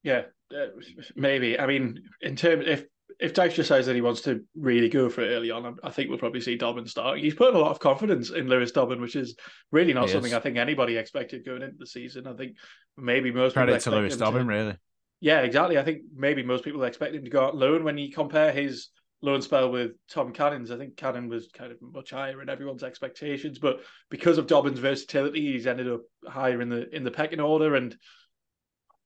Yeah, 0.04 0.24
uh, 0.52 0.68
maybe. 1.16 1.60
I 1.60 1.66
mean, 1.66 2.04
in 2.22 2.36
terms 2.36 2.66
if 2.68 2.86
if 3.20 3.34
Dyche 3.34 3.56
decides 3.56 3.88
that 3.88 3.96
he 3.96 4.02
wants 4.02 4.22
to 4.22 4.44
really 4.56 4.90
go 4.90 5.10
for 5.10 5.22
it 5.22 5.34
early 5.34 5.52
on, 5.52 5.78
I 5.84 5.90
think 5.90 6.10
we'll 6.10 6.20
probably 6.20 6.42
see 6.42 6.56
Dobbin 6.56 6.88
start. 6.88 7.20
He's 7.20 7.36
putting 7.36 7.56
a 7.56 7.60
lot 7.60 7.72
of 7.72 7.80
confidence 7.80 8.30
in 8.30 8.48
Lewis 8.48 8.72
Dobbin, 8.72 9.02
which 9.02 9.16
is 9.16 9.36
really 9.72 9.94
not 9.94 10.08
he 10.08 10.14
something 10.14 10.32
is. 10.32 10.38
I 10.38 10.40
think 10.40 10.58
anybody 10.58 10.98
expected 10.98 11.46
going 11.46 11.62
into 11.62 11.78
the 11.78 11.88
season. 11.88 12.28
I 12.28 12.34
think 12.34 12.58
maybe 12.98 13.32
most 13.32 13.54
credit 13.54 13.82
to 13.82 13.92
Lewis 13.92 14.18
Dobbin, 14.18 14.42
to, 14.42 14.48
really. 14.48 14.78
Yeah, 15.20 15.42
exactly. 15.42 15.78
I 15.78 15.84
think 15.84 16.02
maybe 16.16 16.44
most 16.44 16.64
people 16.64 16.84
expect 16.84 17.16
him 17.16 17.24
to 17.24 17.30
go 17.30 17.46
out 17.46 17.56
loan 17.56 17.84
when 17.84 17.98
you 17.98 18.12
compare 18.12 18.52
his 18.52 18.90
loan 19.22 19.42
spell 19.42 19.72
with 19.72 19.92
Tom 20.10 20.34
Cannon's. 20.34 20.70
I 20.70 20.78
think 20.78 20.98
Cannon 20.98 21.30
was 21.30 21.50
kind 21.54 21.72
of 21.72 21.78
much 21.82 22.12
higher 22.12 22.42
in 22.42 22.50
everyone's 22.50 22.84
expectations, 22.84 23.58
but 23.58 23.82
because 24.10 24.38
of 24.38 24.48
Dobbin's 24.48 24.80
versatility, 24.80 25.54
he's 25.54 25.66
ended 25.66 25.90
up 25.90 26.02
higher 26.28 26.62
in 26.62 26.70
the 26.70 26.94
in 26.94 27.04
the 27.04 27.12
pecking 27.12 27.40
order 27.40 27.76
and 27.76 27.96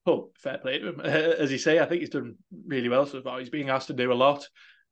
well, 0.08 0.32
fair 0.36 0.58
play 0.58 0.80
to 0.80 0.88
him. 0.88 1.00
As 1.02 1.52
you 1.52 1.58
say, 1.58 1.80
I 1.80 1.86
think 1.86 2.00
he's 2.00 2.10
done 2.10 2.36
really 2.66 2.90
well 2.90 3.06
so 3.06 3.22
far. 3.22 3.40
He's 3.40 3.50
being 3.50 3.70
asked 3.70 3.88
to 3.88 3.94
do 3.94 4.12
a 4.12 4.16
lot. 4.16 4.48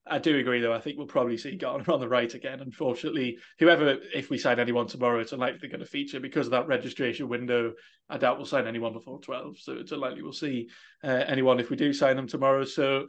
I 0.07 0.20
do 0.20 0.38
agree, 0.38 0.61
though. 0.61 0.74
I 0.74 0.80
think 0.80 0.97
we'll 0.97 1.07
probably 1.07 1.38
see 1.38 1.55
Garner 1.55 1.86
on 1.91 1.99
the 1.99 2.07
right 2.07 2.32
again. 2.32 2.59
Unfortunately, 2.59 3.38
whoever, 3.57 3.97
if 4.13 4.30
we 4.30 4.38
sign 4.38 4.59
anyone 4.59 4.88
tomorrow, 4.88 5.20
it's 5.20 5.32
unlikely 5.32 5.59
they're 5.61 5.70
going 5.70 5.80
to 5.80 5.86
feature 5.86 6.20
because 6.20 6.47
of 6.47 6.51
that 6.51 6.68
registration 6.68 7.28
window. 7.28 7.74
I 8.09 8.18
doubt 8.18 8.38
we'll 8.38 8.45
sign 8.45 8.68
anyone 8.68 8.93
before 8.93 9.20
12. 9.20 9.57
So 9.59 9.74
it's 9.74 9.91
unlikely 9.91 10.22
we'll 10.22 10.34
see 10.34 10.70
uh, 11.03 11.24
anyone 11.28 11.59
if 11.59 11.70
we 11.70 11.76
do 11.76 11.93
sign 11.93 12.18
them 12.18 12.28
tomorrow. 12.28 12.66
So, 12.66 13.07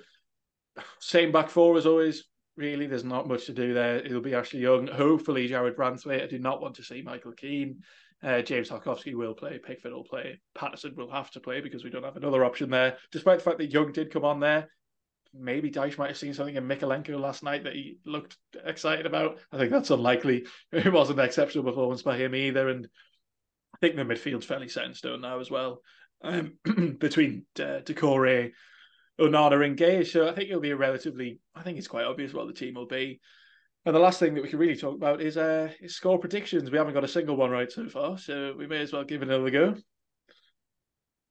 same 1.01 1.33
back 1.33 1.51
four 1.51 1.77
as 1.77 1.87
always. 1.87 2.25
Really, 2.57 2.87
there's 2.87 3.05
not 3.05 3.29
much 3.29 3.47
to 3.47 3.53
do 3.53 3.75
there. 3.75 3.97
It'll 3.97 4.23
be 4.23 4.35
Ashley 4.35 4.61
Young. 4.61 4.87
Hopefully, 4.87 5.49
Jarrad 5.49 5.77
Branthwaite. 5.77 6.23
I 6.23 6.27
do 6.27 6.39
not 6.39 6.63
want 6.63 6.77
to 6.77 6.83
see 6.83 7.03
Michael 7.03 7.33
Keane. 7.33 7.83
Uh, 8.23 8.41
James 8.43 8.71
Tarkowski 8.71 9.15
will 9.15 9.35
play, 9.35 9.59
Pickford 9.59 9.93
will 9.93 10.05
play, 10.05 10.41
Patterson 10.55 10.95
will 10.97 11.11
have 11.11 11.31
to 11.33 11.41
play 11.41 11.61
because 11.61 11.85
we 11.85 11.91
don't 11.91 12.03
have 12.03 12.17
another 12.17 12.45
option 12.45 12.71
there. 12.71 12.97
Despite 13.13 13.39
the 13.39 13.45
fact 13.45 13.59
that 13.59 13.71
Young 13.71 13.93
did 13.93 14.11
come 14.11 14.25
on 14.25 14.41
there, 14.41 14.69
maybe 15.35 15.71
Dyche 15.71 15.99
might 15.99 16.09
have 16.09 16.17
seen 16.17 16.35
something 16.35 16.57
in 16.57 16.67
Mykolenko 16.67 17.21
last 17.21 17.43
night 17.43 17.65
that 17.65 17.75
he 17.75 17.99
looked 18.05 18.37
excited 18.65 19.07
about. 19.07 19.39
I 19.53 19.59
think 19.59 19.71
that's 19.71 19.91
unlikely. 19.91 20.47
It 20.73 20.93
wasn't 20.93 21.21
an 21.21 21.27
exceptional 21.27 21.65
performance 21.65 22.03
by 22.03 22.17
him 22.17 22.35
either, 22.35 22.69
and 22.69 22.89
I 23.75 23.79
think 23.79 23.97
the 23.97 24.03
midfield's 24.03 24.47
fairly 24.47 24.69
set 24.69 24.85
in 24.85 24.95
stone 24.95 25.21
now 25.21 25.41
as 25.41 25.51
well. 25.51 25.83
Um, 26.23 26.55
between 26.99 27.45
uh, 27.59 27.81
Doucouré, 27.85 28.53
Onana, 29.21 29.65
and 29.65 29.79
Gueye, 29.79 30.07
so 30.07 30.29
I 30.29 30.33
think 30.33 30.49
it'll 30.49 30.61
be 30.61 30.71
a 30.71 30.77
relatively. 30.77 31.41
I 31.55 31.63
think 31.63 31.79
it's 31.79 31.89
quite 31.89 32.07
obvious 32.07 32.33
what 32.33 32.47
the 32.47 32.55
team 32.55 32.75
will 32.75 32.87
be. 32.87 33.21
And 33.87 33.95
the 33.95 34.01
last 34.01 34.19
thing 34.19 34.35
that 34.35 34.43
we 34.43 34.49
can 34.49 34.59
really 34.59 34.77
talk 34.77 34.97
about 34.97 35.23
is 35.23 35.37
uh 35.37 35.71
is 35.81 35.95
score 35.95 36.19
predictions. 36.19 36.71
We 36.71 36.77
haven't 36.77 36.95
got 36.95 37.05
a 37.05 37.09
single 37.09 37.37
one 37.37 37.51
right 37.51 37.71
so 37.71 37.89
far, 37.89 38.19
so 38.19 38.53
we 38.59 38.67
may 38.67 38.81
as 38.81 38.93
well 38.93 39.05
give 39.05 39.23
it 39.23 39.29
another 39.29 39.49
go. 39.51 39.77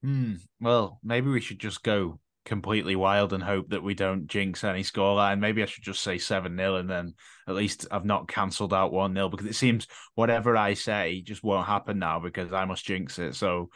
Hmm. 0.01 0.36
Well, 0.62 0.99
maybe 1.03 1.30
we 1.30 1.41
should 1.41 1.60
just 1.60 1.84
go 1.84 2.20
completely 2.45 2.95
wild 2.95 3.34
and 3.34 3.43
hope 3.43 3.72
that 3.72 3.84
we 3.84 3.93
don't 3.93 4.28
jinx 4.28 4.64
any 4.64 4.84
scoreline. 4.84 5.39
Maybe 5.39 5.64
I 5.64 5.66
should 5.66 5.84
just 5.84 6.01
say 6.01 6.18
7 6.18 6.56
0 6.56 6.78
and 6.78 6.89
then 6.89 7.16
at 7.45 7.56
least 7.56 7.88
I've 7.91 8.06
not 8.06 8.30
cancelled 8.30 8.74
out 8.74 8.93
1 8.93 9.14
0 9.14 9.28
because 9.28 9.47
it 9.47 9.56
seems 9.56 9.88
whatever 10.14 10.56
I 10.56 10.76
say 10.76 11.22
just 11.22 11.43
won't 11.43 11.68
happen 11.68 11.99
now 11.99 12.20
because 12.20 12.53
I 12.53 12.64
must 12.64 12.86
jinx 12.86 13.20
it. 13.20 13.36
So, 13.36 13.70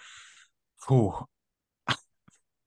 whew, 0.87 1.15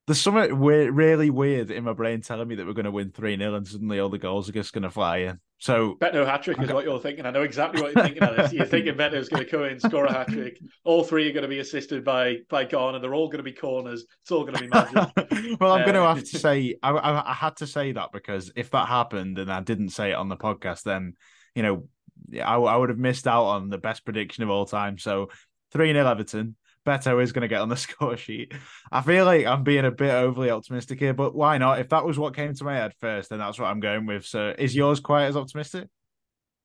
there's 0.06 0.20
something 0.20 0.58
weird, 0.58 0.94
really 0.94 1.30
weird 1.30 1.70
in 1.70 1.84
my 1.84 1.92
brain 1.92 2.20
telling 2.20 2.48
me 2.48 2.56
that 2.56 2.66
we're 2.66 2.72
going 2.72 2.86
to 2.86 2.90
win 2.90 3.10
3 3.12 3.36
0 3.36 3.54
and 3.54 3.66
suddenly 3.66 4.00
all 4.00 4.08
the 4.08 4.18
goals 4.18 4.48
are 4.48 4.52
just 4.52 4.72
going 4.72 4.82
to 4.82 4.90
fly 4.90 5.18
in. 5.18 5.40
So, 5.58 5.94
Beto 6.00 6.26
hat 6.26 6.42
trick 6.42 6.60
is 6.60 6.72
what 6.72 6.84
you're 6.84 6.98
thinking. 6.98 7.24
I 7.24 7.30
know 7.30 7.42
exactly 7.42 7.80
what 7.80 7.94
you're 7.94 8.02
thinking, 8.02 8.22
Ellis. 8.24 8.52
You're 8.52 8.66
thinking 8.66 8.94
Beto's 8.94 9.28
going 9.28 9.44
to 9.44 9.48
come 9.48 9.62
in, 9.62 9.78
score 9.78 10.06
a 10.06 10.12
hat 10.12 10.26
trick. 10.26 10.58
All 10.82 11.04
three 11.04 11.28
are 11.30 11.32
going 11.32 11.42
to 11.42 11.48
be 11.48 11.60
assisted 11.60 12.04
by 12.04 12.38
by 12.50 12.64
Garner. 12.64 12.98
They're 12.98 13.14
all 13.14 13.28
going 13.28 13.38
to 13.38 13.44
be 13.44 13.52
corners. 13.52 14.04
It's 14.22 14.32
all 14.32 14.42
going 14.42 14.54
to 14.54 14.60
be 14.62 14.66
magic. 14.66 14.94
well, 15.60 15.72
I'm 15.72 15.82
uh, 15.82 15.84
going 15.84 15.94
to 15.94 16.02
have 16.02 16.24
to 16.24 16.38
say, 16.38 16.74
I, 16.82 16.90
I, 16.90 17.30
I 17.30 17.34
had 17.34 17.58
to 17.58 17.68
say 17.68 17.92
that 17.92 18.10
because 18.12 18.50
if 18.56 18.70
that 18.70 18.88
happened 18.88 19.38
and 19.38 19.52
I 19.52 19.60
didn't 19.60 19.90
say 19.90 20.10
it 20.10 20.14
on 20.14 20.28
the 20.28 20.36
podcast, 20.36 20.82
then, 20.82 21.14
you 21.54 21.62
know, 21.62 21.86
I, 22.34 22.56
I 22.56 22.76
would 22.76 22.88
have 22.88 22.98
missed 22.98 23.28
out 23.28 23.44
on 23.44 23.68
the 23.68 23.78
best 23.78 24.04
prediction 24.04 24.42
of 24.42 24.50
all 24.50 24.66
time. 24.66 24.98
So, 24.98 25.28
3 25.70 25.92
0 25.92 26.04
Everton. 26.04 26.56
Beto 26.86 27.22
is 27.22 27.32
going 27.32 27.42
to 27.42 27.48
get 27.48 27.60
on 27.60 27.68
the 27.68 27.76
score 27.76 28.16
sheet. 28.16 28.52
I 28.90 29.00
feel 29.02 29.24
like 29.24 29.46
I'm 29.46 29.62
being 29.62 29.84
a 29.84 29.90
bit 29.90 30.10
overly 30.10 30.50
optimistic 30.50 30.98
here, 30.98 31.14
but 31.14 31.34
why 31.34 31.58
not? 31.58 31.80
If 31.80 31.88
that 31.90 32.04
was 32.04 32.18
what 32.18 32.34
came 32.34 32.54
to 32.54 32.64
my 32.64 32.74
head 32.74 32.92
first, 33.00 33.30
then 33.30 33.38
that's 33.38 33.58
what 33.58 33.66
I'm 33.66 33.80
going 33.80 34.06
with. 34.06 34.24
So 34.24 34.54
is 34.58 34.74
yours 34.74 35.00
quite 35.00 35.26
as 35.26 35.36
optimistic? 35.36 35.88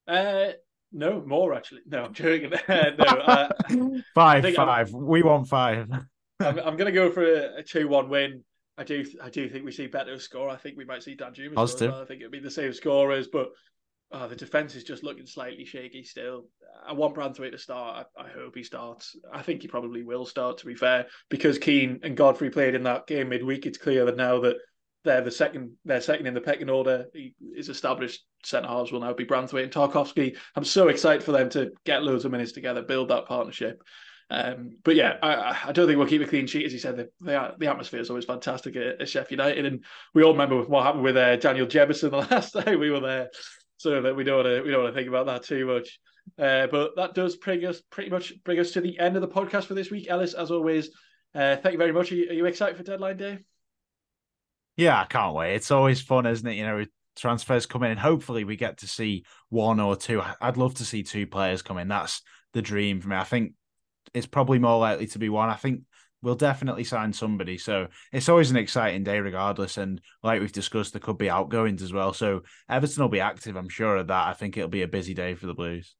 Uh, 0.08 0.50
no, 0.92 1.24
more 1.26 1.54
actually. 1.54 1.82
No, 1.88 2.06
I'm 2.06 2.14
joking. 2.14 2.52
no, 2.70 3.06
uh, 3.06 3.50
five, 4.16 4.54
five. 4.56 4.94
I'm, 4.94 5.06
we 5.06 5.22
want 5.24 5.48
five. 5.48 5.90
I'm, 6.40 6.60
I'm 6.60 6.78
going 6.78 6.86
to 6.86 6.92
go 6.92 7.12
for 7.12 7.24
a, 7.24 7.60
a 7.60 7.64
two-one 7.64 8.10
win. 8.10 8.44
I 8.78 8.84
do, 8.84 9.04
I 9.24 9.30
do 9.30 9.50
think 9.50 9.66
we 9.66 9.72
see 9.72 9.88
Beto 9.88 10.22
score. 10.22 10.50
I 10.50 10.56
think 10.56 10.78
we 10.78 10.86
might 10.86 11.02
see 11.02 11.16
Danjuma 11.16 11.56
Positive. 11.56 11.92
Well. 11.92 12.02
I 12.02 12.06
think 12.06 12.22
it'll 12.22 12.32
be 12.32 12.40
the 12.40 12.52
same 12.52 12.74
score 12.74 13.06
scorers, 13.06 13.28
but 13.28 13.50
Oh, 14.12 14.28
the 14.28 14.36
defense 14.36 14.76
is 14.76 14.86
just 14.86 15.04
looking 15.04 15.26
slightly 15.26 15.66
shaky 15.66 16.04
still. 16.04 16.46
I 16.86 16.94
want 16.94 17.16
Branthwaite 17.16 17.52
to 17.52 17.58
start. 17.58 18.08
I, 18.18 18.24
I, 18.24 18.30
hope 18.30 18.56
he 18.56 18.64
starts. 18.64 19.18
I 19.34 19.42
think 19.42 19.62
he 19.62 19.68
probably 19.68 20.04
will 20.04 20.26
start, 20.26 20.60
to 20.60 20.66
be 20.66 20.76
fair, 20.76 21.08
because 21.30 21.58
Keane 21.58 22.00
and 22.04 22.16
Godfrey 22.16 22.50
played 22.50 22.74
in 22.74 22.84
that 22.84 23.06
game 23.08 23.30
midweek. 23.30 23.66
It's 23.66 23.78
clear 23.78 24.06
that 24.06 24.16
now 24.16 24.40
that 24.42 24.56
they're 25.04 25.22
the 25.22 25.32
second. 25.32 25.74
They're 25.84 26.00
second 26.00 26.26
in 26.26 26.34
the 26.34 26.42
pecking 26.42 26.70
order. 26.70 27.08
He, 27.14 27.34
his 27.56 27.68
established 27.68 28.26
centre 28.44 28.70
halves 28.70 28.92
will 28.92 29.02
now 29.02 29.14
be 29.14 29.26
Branthwaite 29.26 29.64
and 29.64 29.72
Tarkowski. 29.72 30.38
I'm 30.56 30.64
so 30.64 30.88
excited 30.88 31.24
for 31.24 31.34
them 31.34 31.50
to 31.52 31.72
get 31.86 32.04
loads 32.04 32.24
of 32.24 32.32
minutes 32.32 32.54
together, 32.54 32.82
build 32.84 33.10
that 33.10 33.26
partnership. 33.26 33.82
Um, 34.30 34.78
but 34.84 34.96
yeah, 34.96 35.16
I, 35.24 35.58
I, 35.68 35.72
don't 35.72 35.88
think 35.88 35.98
we'll 35.98 36.08
keep 36.08 36.22
a 36.22 36.28
clean 36.28 36.48
sheet, 36.48 36.66
as 36.66 36.74
you 36.74 36.80
said. 36.80 36.98
The, 36.98 37.10
the, 37.22 37.56
the 37.60 37.68
atmosphere 37.68 38.02
is 38.02 38.10
always 38.10 38.26
fantastic 38.26 38.76
at, 38.76 39.02
at, 39.02 39.08
Sheffield 39.08 39.40
United, 39.40 39.66
and 39.66 39.86
we 40.14 40.24
all 40.24 40.34
remember 40.34 40.62
what 40.64 40.84
happened 40.84 41.06
with 41.06 41.16
uh, 41.16 41.38
Daniel 41.38 41.66
Jebbison 41.66 42.12
the 42.12 42.18
last 42.36 42.52
time 42.52 42.78
we 42.78 42.92
were 42.92 43.00
there. 43.00 43.30
So 43.78 44.02
that 44.02 44.16
we 44.16 44.24
don't 44.24 44.44
want 44.44 44.48
to 44.48 44.62
we 44.64 44.72
don't 44.72 44.84
want 44.84 44.94
to 44.94 45.00
think 45.00 45.10
about 45.10 45.28
that 45.28 45.44
too 45.44 45.66
much. 45.66 46.00
Uh, 46.38 46.68
but 46.68 46.96
that 46.96 47.14
does 47.14 47.36
bring 47.38 47.66
us 47.66 47.82
pretty 47.90 48.10
much 48.10 48.34
bring 48.44 48.60
us 48.60 48.72
to 48.72 48.82
the 48.82 49.00
end 49.00 49.16
of 49.16 49.22
the 49.22 49.28
podcast 49.28 49.66
for 49.66 49.76
this 49.76 49.92
week. 49.92 50.08
Ellis, 50.10 50.34
as 50.34 50.52
always, 50.52 50.90
uh, 51.34 51.56
thank 51.58 51.74
you 51.74 51.78
very 51.78 51.94
much. 51.94 52.12
Are 52.12 52.16
you, 52.16 52.30
are 52.30 52.34
you 52.34 52.46
excited 52.46 52.76
for 52.76 52.84
deadline 52.84 53.18
day? 53.18 53.40
Yeah, 54.76 55.02
I 55.02 55.06
can't 55.06 55.36
wait. 55.36 55.56
It's 55.56 55.72
always 55.72 56.02
fun, 56.02 56.26
isn't 56.26 56.48
it? 56.48 56.56
You 56.56 56.66
know, 56.66 56.86
transfers 57.16 57.66
come 57.66 57.84
in, 57.84 57.92
and 57.92 58.00
hopefully 58.00 58.44
we 58.44 58.56
get 58.56 58.80
to 58.80 58.88
see 58.88 59.26
one 59.50 59.80
or 59.80 59.96
two. 59.96 60.22
I'd 60.42 60.58
love 60.58 60.76
to 60.76 60.86
see 60.86 61.04
two 61.04 61.28
players 61.28 61.62
come 61.62 61.78
in. 61.78 61.88
That's 61.88 62.22
the 62.54 62.62
dream 62.62 63.02
for 63.02 63.10
me. 63.10 63.16
I 63.16 63.24
think 63.24 63.54
it's 64.14 64.28
probably 64.28 64.60
more 64.60 64.80
likely 64.80 65.08
to 65.08 65.20
be 65.20 65.30
one. 65.30 65.50
I 65.50 65.56
think 65.56 65.82
we'll 66.22 66.36
definitely 66.36 66.84
sign 66.84 67.14
somebody. 67.14 67.58
So 67.58 67.88
it's 68.12 68.30
always 68.30 68.52
an 68.52 68.58
exciting 68.58 69.04
day, 69.04 69.20
regardless. 69.20 69.78
And 69.78 70.02
like 70.24 70.42
we've 70.42 70.52
discussed, 70.52 70.94
there 70.94 71.00
could 71.00 71.18
be 71.18 71.30
outgoings 71.30 71.82
as 71.82 71.94
well. 71.94 72.14
So 72.14 72.44
Everton 72.70 73.04
will 73.04 73.10
be 73.10 73.20
active. 73.20 73.56
I'm 73.56 73.70
sure 73.70 73.98
of 73.98 74.08
that. 74.08 74.28
I 74.28 74.34
think 74.34 74.58
it'll 74.58 74.70
be 74.70 74.82
a 74.82 74.88
busy 74.88 75.14
day 75.14 75.36
for 75.36 75.46
the 75.48 75.54
Blues. 75.54 75.96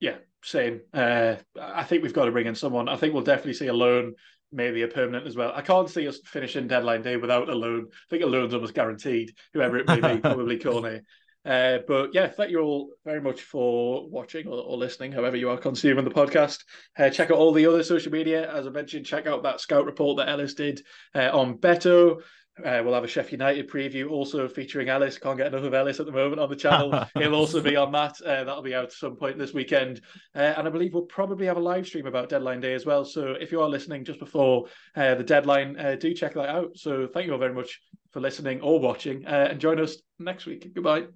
Yeah, 0.00 0.16
same. 0.42 0.80
Uh, 0.92 1.36
I 1.60 1.84
think 1.84 2.02
we've 2.02 2.12
got 2.12 2.26
to 2.26 2.30
bring 2.30 2.46
in 2.46 2.54
someone. 2.54 2.88
I 2.88 2.96
think 2.96 3.14
we'll 3.14 3.24
definitely 3.24 3.54
see 3.54 3.66
a 3.66 3.74
loan, 3.74 4.14
maybe 4.52 4.82
a 4.82 4.88
permanent 4.88 5.26
as 5.26 5.36
well. 5.36 5.52
I 5.54 5.62
can't 5.62 5.90
see 5.90 6.06
us 6.06 6.20
finishing 6.24 6.68
deadline 6.68 7.02
day 7.02 7.16
without 7.16 7.48
a 7.48 7.54
loan. 7.54 7.86
I 7.90 8.06
think 8.10 8.22
a 8.22 8.26
loan's 8.26 8.54
almost 8.54 8.74
guaranteed, 8.74 9.32
whoever 9.54 9.78
it 9.78 9.88
may 9.88 10.00
be, 10.00 10.20
probably 10.20 10.58
Cornet. 10.58 11.04
Uh, 11.48 11.78
but 11.88 12.12
yeah, 12.12 12.26
thank 12.28 12.50
you 12.50 12.60
all 12.60 12.90
very 13.06 13.22
much 13.22 13.40
for 13.40 14.06
watching 14.10 14.46
or, 14.46 14.62
or 14.62 14.76
listening, 14.76 15.10
however 15.10 15.34
you 15.34 15.48
are 15.48 15.56
consuming 15.56 16.04
the 16.04 16.10
podcast. 16.10 16.62
Uh, 16.98 17.08
check 17.08 17.30
out 17.30 17.38
all 17.38 17.52
the 17.52 17.66
other 17.66 17.82
social 17.82 18.12
media. 18.12 18.52
As 18.52 18.66
I 18.66 18.70
mentioned, 18.70 19.06
check 19.06 19.26
out 19.26 19.42
that 19.44 19.58
scout 19.58 19.86
report 19.86 20.18
that 20.18 20.28
Ellis 20.28 20.52
did 20.52 20.82
uh, 21.14 21.30
on 21.32 21.56
Beto. 21.56 22.20
Uh, 22.58 22.82
we'll 22.84 22.92
have 22.92 23.04
a 23.04 23.08
Sheffield 23.08 23.40
United 23.40 23.70
preview 23.70 24.10
also 24.10 24.48
featuring 24.48 24.88
Ellis. 24.88 25.16
Can't 25.16 25.38
get 25.38 25.46
enough 25.46 25.62
of 25.62 25.72
Ellis 25.72 26.00
at 26.00 26.06
the 26.06 26.12
moment 26.12 26.40
on 26.40 26.50
the 26.50 26.56
channel. 26.56 27.06
He'll 27.14 27.34
also 27.34 27.62
be 27.62 27.76
on 27.76 27.92
that. 27.92 28.20
Uh, 28.20 28.44
that'll 28.44 28.62
be 28.62 28.74
out 28.74 28.84
at 28.84 28.92
some 28.92 29.16
point 29.16 29.38
this 29.38 29.54
weekend. 29.54 30.00
Uh, 30.34 30.54
and 30.56 30.66
I 30.66 30.70
believe 30.70 30.92
we'll 30.92 31.04
probably 31.04 31.46
have 31.46 31.56
a 31.56 31.60
live 31.60 31.86
stream 31.86 32.06
about 32.06 32.28
deadline 32.28 32.60
day 32.60 32.74
as 32.74 32.84
well. 32.84 33.04
So 33.04 33.36
if 33.40 33.52
you 33.52 33.62
are 33.62 33.68
listening 33.68 34.04
just 34.04 34.18
before 34.18 34.66
uh, 34.96 35.14
the 35.14 35.24
deadline, 35.24 35.78
uh, 35.78 35.94
do 35.94 36.12
check 36.12 36.34
that 36.34 36.48
out. 36.48 36.76
So 36.76 37.06
thank 37.06 37.26
you 37.26 37.32
all 37.32 37.38
very 37.38 37.54
much 37.54 37.80
for 38.10 38.20
listening 38.20 38.60
or 38.60 38.80
watching 38.80 39.24
uh, 39.24 39.48
and 39.50 39.60
join 39.60 39.80
us 39.80 39.96
next 40.18 40.46
week. 40.46 40.68
Goodbye. 40.74 41.06